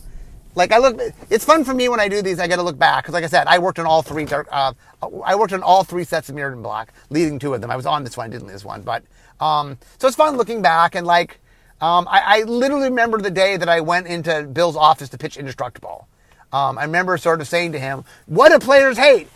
like 0.59 0.71
I 0.73 0.77
look, 0.77 0.99
it's 1.29 1.45
fun 1.45 1.63
for 1.63 1.73
me 1.73 1.89
when 1.89 1.99
I 1.99 2.07
do 2.07 2.21
these. 2.21 2.39
I 2.39 2.47
get 2.47 2.57
to 2.57 2.63
look 2.63 2.77
back 2.77 3.03
because, 3.03 3.13
like 3.13 3.23
I 3.23 3.27
said, 3.27 3.47
I 3.47 3.57
worked 3.59 3.79
on 3.79 3.85
all 3.85 4.01
three. 4.01 4.27
Uh, 4.27 4.73
I 5.23 5.35
worked 5.35 5.53
on 5.53 5.63
all 5.63 5.83
three 5.83 6.03
sets 6.03 6.29
of 6.29 6.35
Mirrodin 6.35 6.61
Block, 6.61 6.93
leading 7.09 7.39
two 7.39 7.53
of 7.53 7.61
them. 7.61 7.71
I 7.71 7.77
was 7.77 7.85
on 7.85 8.03
this 8.03 8.17
one, 8.17 8.27
I 8.27 8.29
didn't 8.29 8.47
this 8.47 8.65
one, 8.65 8.81
but 8.81 9.01
um, 9.39 9.77
so 9.97 10.07
it's 10.07 10.17
fun 10.17 10.35
looking 10.35 10.61
back 10.61 10.95
and 10.95 11.07
like 11.07 11.39
um, 11.81 12.07
I, 12.09 12.39
I, 12.39 12.43
literally 12.43 12.89
remember 12.89 13.19
the 13.21 13.31
day 13.31 13.55
that 13.55 13.69
I 13.69 13.79
went 13.79 14.07
into 14.07 14.43
Bill's 14.43 14.75
office 14.75 15.07
to 15.09 15.17
pitch 15.17 15.37
Indestructible. 15.37 16.09
Um, 16.51 16.77
I 16.77 16.83
remember 16.83 17.17
sort 17.17 17.39
of 17.39 17.47
saying 17.47 17.71
to 17.71 17.79
him, 17.79 18.03
"What 18.25 18.49
do 18.49 18.59
players 18.59 18.97
hate? 18.97 19.29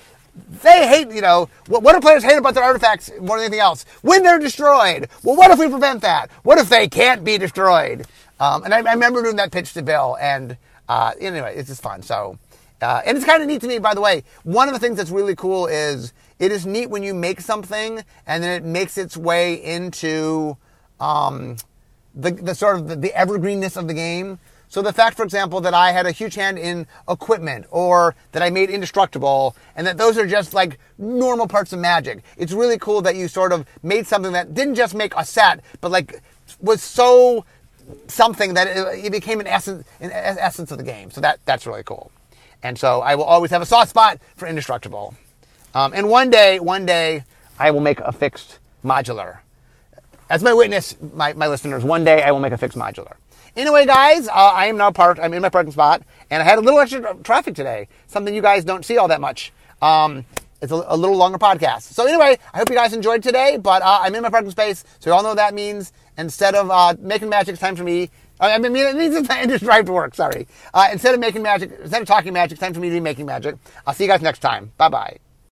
They 0.61 0.87
hate, 0.87 1.09
you 1.11 1.21
know, 1.21 1.47
what, 1.67 1.83
what 1.83 1.93
do 1.93 2.01
players 2.01 2.21
hate 2.21 2.37
about 2.37 2.55
their 2.55 2.63
artifacts 2.63 3.09
more 3.21 3.37
than 3.37 3.45
anything 3.45 3.61
else? 3.61 3.85
When 4.01 4.23
they're 4.23 4.39
destroyed. 4.39 5.07
Well, 5.23 5.37
what 5.37 5.51
if 5.51 5.59
we 5.59 5.69
prevent 5.69 6.01
that? 6.01 6.31
What 6.41 6.57
if 6.57 6.67
they 6.67 6.89
can't 6.89 7.23
be 7.23 7.37
destroyed?" 7.37 8.07
Um, 8.41 8.65
and 8.65 8.73
I, 8.73 8.79
I 8.79 8.93
remember 8.93 9.23
doing 9.23 9.37
that 9.37 9.51
pitch 9.51 9.73
to 9.73 9.81
Bill 9.81 10.17
and. 10.19 10.57
Uh, 10.87 11.13
anyway, 11.19 11.53
it's 11.55 11.69
just 11.69 11.81
fun. 11.81 12.01
So, 12.01 12.37
uh, 12.81 13.01
and 13.05 13.17
it's 13.17 13.25
kind 13.25 13.41
of 13.41 13.47
neat 13.47 13.61
to 13.61 13.67
me, 13.67 13.79
by 13.79 13.93
the 13.93 14.01
way. 14.01 14.23
One 14.43 14.67
of 14.67 14.73
the 14.73 14.79
things 14.79 14.97
that's 14.97 15.09
really 15.09 15.35
cool 15.35 15.67
is 15.67 16.13
it 16.39 16.51
is 16.51 16.65
neat 16.65 16.89
when 16.89 17.03
you 17.03 17.13
make 17.13 17.41
something 17.41 18.03
and 18.27 18.43
then 18.43 18.61
it 18.61 18.65
makes 18.65 18.97
its 18.97 19.15
way 19.15 19.53
into 19.53 20.57
um, 20.99 21.55
the, 22.13 22.31
the 22.31 22.55
sort 22.55 22.77
of 22.77 22.87
the, 22.87 22.95
the 22.95 23.09
evergreenness 23.09 23.77
of 23.77 23.87
the 23.87 23.93
game. 23.93 24.39
So 24.67 24.81
the 24.81 24.91
fact, 24.91 25.15
for 25.15 25.23
example, 25.23 25.61
that 25.61 25.75
I 25.75 25.91
had 25.91 26.07
a 26.07 26.11
huge 26.11 26.33
hand 26.33 26.57
in 26.57 26.87
equipment 27.07 27.67
or 27.69 28.15
that 28.31 28.41
I 28.41 28.49
made 28.49 28.71
indestructible 28.71 29.55
and 29.75 29.85
that 29.85 29.97
those 29.97 30.17
are 30.17 30.25
just 30.25 30.53
like 30.53 30.79
normal 30.97 31.47
parts 31.47 31.73
of 31.73 31.79
magic. 31.79 32.23
It's 32.37 32.53
really 32.53 32.79
cool 32.79 33.01
that 33.03 33.15
you 33.15 33.27
sort 33.27 33.51
of 33.51 33.67
made 33.83 34.07
something 34.07 34.33
that 34.33 34.55
didn't 34.55 34.75
just 34.75 34.95
make 34.95 35.13
a 35.15 35.23
set, 35.23 35.61
but 35.79 35.91
like 35.91 36.21
was 36.59 36.81
so 36.81 37.45
something 38.07 38.53
that 38.53 38.67
it, 38.67 39.05
it 39.05 39.11
became 39.11 39.39
an 39.39 39.47
essence, 39.47 39.85
an 39.99 40.11
essence 40.11 40.71
of 40.71 40.77
the 40.77 40.83
game. 40.83 41.11
So 41.11 41.21
that 41.21 41.39
that's 41.45 41.65
really 41.65 41.83
cool. 41.83 42.11
And 42.61 42.77
so 42.77 43.01
I 43.01 43.15
will 43.15 43.25
always 43.25 43.51
have 43.51 43.61
a 43.61 43.65
soft 43.65 43.89
spot 43.89 44.19
for 44.35 44.47
indestructible. 44.47 45.15
Um, 45.75 45.93
and 45.93 46.07
one 46.07 46.29
day, 46.29 46.59
one 46.59 46.85
day, 46.85 47.23
I 47.59 47.71
will 47.71 47.81
make 47.81 47.99
a 47.99 48.11
fixed 48.11 48.59
modular. 48.85 49.39
As 50.29 50.41
my 50.43 50.53
witness, 50.53 50.95
my, 51.13 51.33
my 51.33 51.47
listeners, 51.47 51.83
one 51.83 52.03
day 52.03 52.23
I 52.23 52.31
will 52.31 52.39
make 52.39 52.53
a 52.53 52.57
fixed 52.57 52.77
modular. 52.77 53.15
Anyway, 53.55 53.85
guys, 53.85 54.27
uh, 54.27 54.31
I 54.31 54.67
am 54.67 54.77
now 54.77 54.91
parked. 54.91 55.19
I'm 55.19 55.33
in 55.33 55.41
my 55.41 55.49
parking 55.49 55.71
spot, 55.71 56.01
and 56.31 56.41
I 56.41 56.45
had 56.45 56.57
a 56.57 56.61
little 56.61 56.79
extra 56.79 57.15
traffic 57.23 57.53
today. 57.53 57.87
Something 58.07 58.33
you 58.33 58.41
guys 58.41 58.63
don't 58.63 58.83
see 58.83 58.97
all 58.97 59.07
that 59.09 59.21
much. 59.21 59.51
Um, 59.81 60.25
it's 60.61 60.71
a, 60.71 60.83
a, 60.87 60.97
little 60.97 61.17
longer 61.17 61.37
podcast. 61.37 61.81
So 61.93 62.07
anyway, 62.07 62.39
I 62.53 62.57
hope 62.57 62.69
you 62.69 62.75
guys 62.75 62.93
enjoyed 62.93 63.21
today. 63.21 63.57
But 63.57 63.81
uh, 63.83 63.99
I'm 64.01 64.15
in 64.15 64.23
my 64.23 64.29
parking 64.29 64.49
space, 64.49 64.83
so 64.99 65.09
you 65.09 65.13
all 65.13 65.21
know 65.21 65.29
what 65.29 65.35
that 65.35 65.53
means. 65.53 65.91
Instead 66.17 66.55
of 66.55 66.69
uh, 66.69 66.95
making 66.99 67.29
magic, 67.29 67.57
time 67.57 67.75
for 67.75 67.83
me. 67.83 68.09
I 68.39 68.57
mean, 68.57 68.75
it 68.75 68.95
means 68.95 69.15
it's 69.15 69.27
time 69.27 69.47
to 69.47 69.57
drive 69.57 69.85
to 69.85 69.93
work. 69.93 70.15
Sorry. 70.15 70.47
Uh, 70.73 70.89
instead 70.91 71.13
of 71.13 71.19
making 71.19 71.43
magic, 71.43 71.71
instead 71.81 72.01
of 72.01 72.07
talking 72.07 72.33
magic, 72.33 72.59
time 72.59 72.73
for 72.73 72.79
me 72.79 72.89
to 72.89 72.95
be 72.95 72.99
making 72.99 73.25
magic. 73.25 73.55
I'll 73.87 73.93
see 73.93 74.03
you 74.03 74.09
guys 74.09 74.21
next 74.21 74.39
time. 74.39 74.71
Bye 74.77 74.89
bye. 74.89 75.32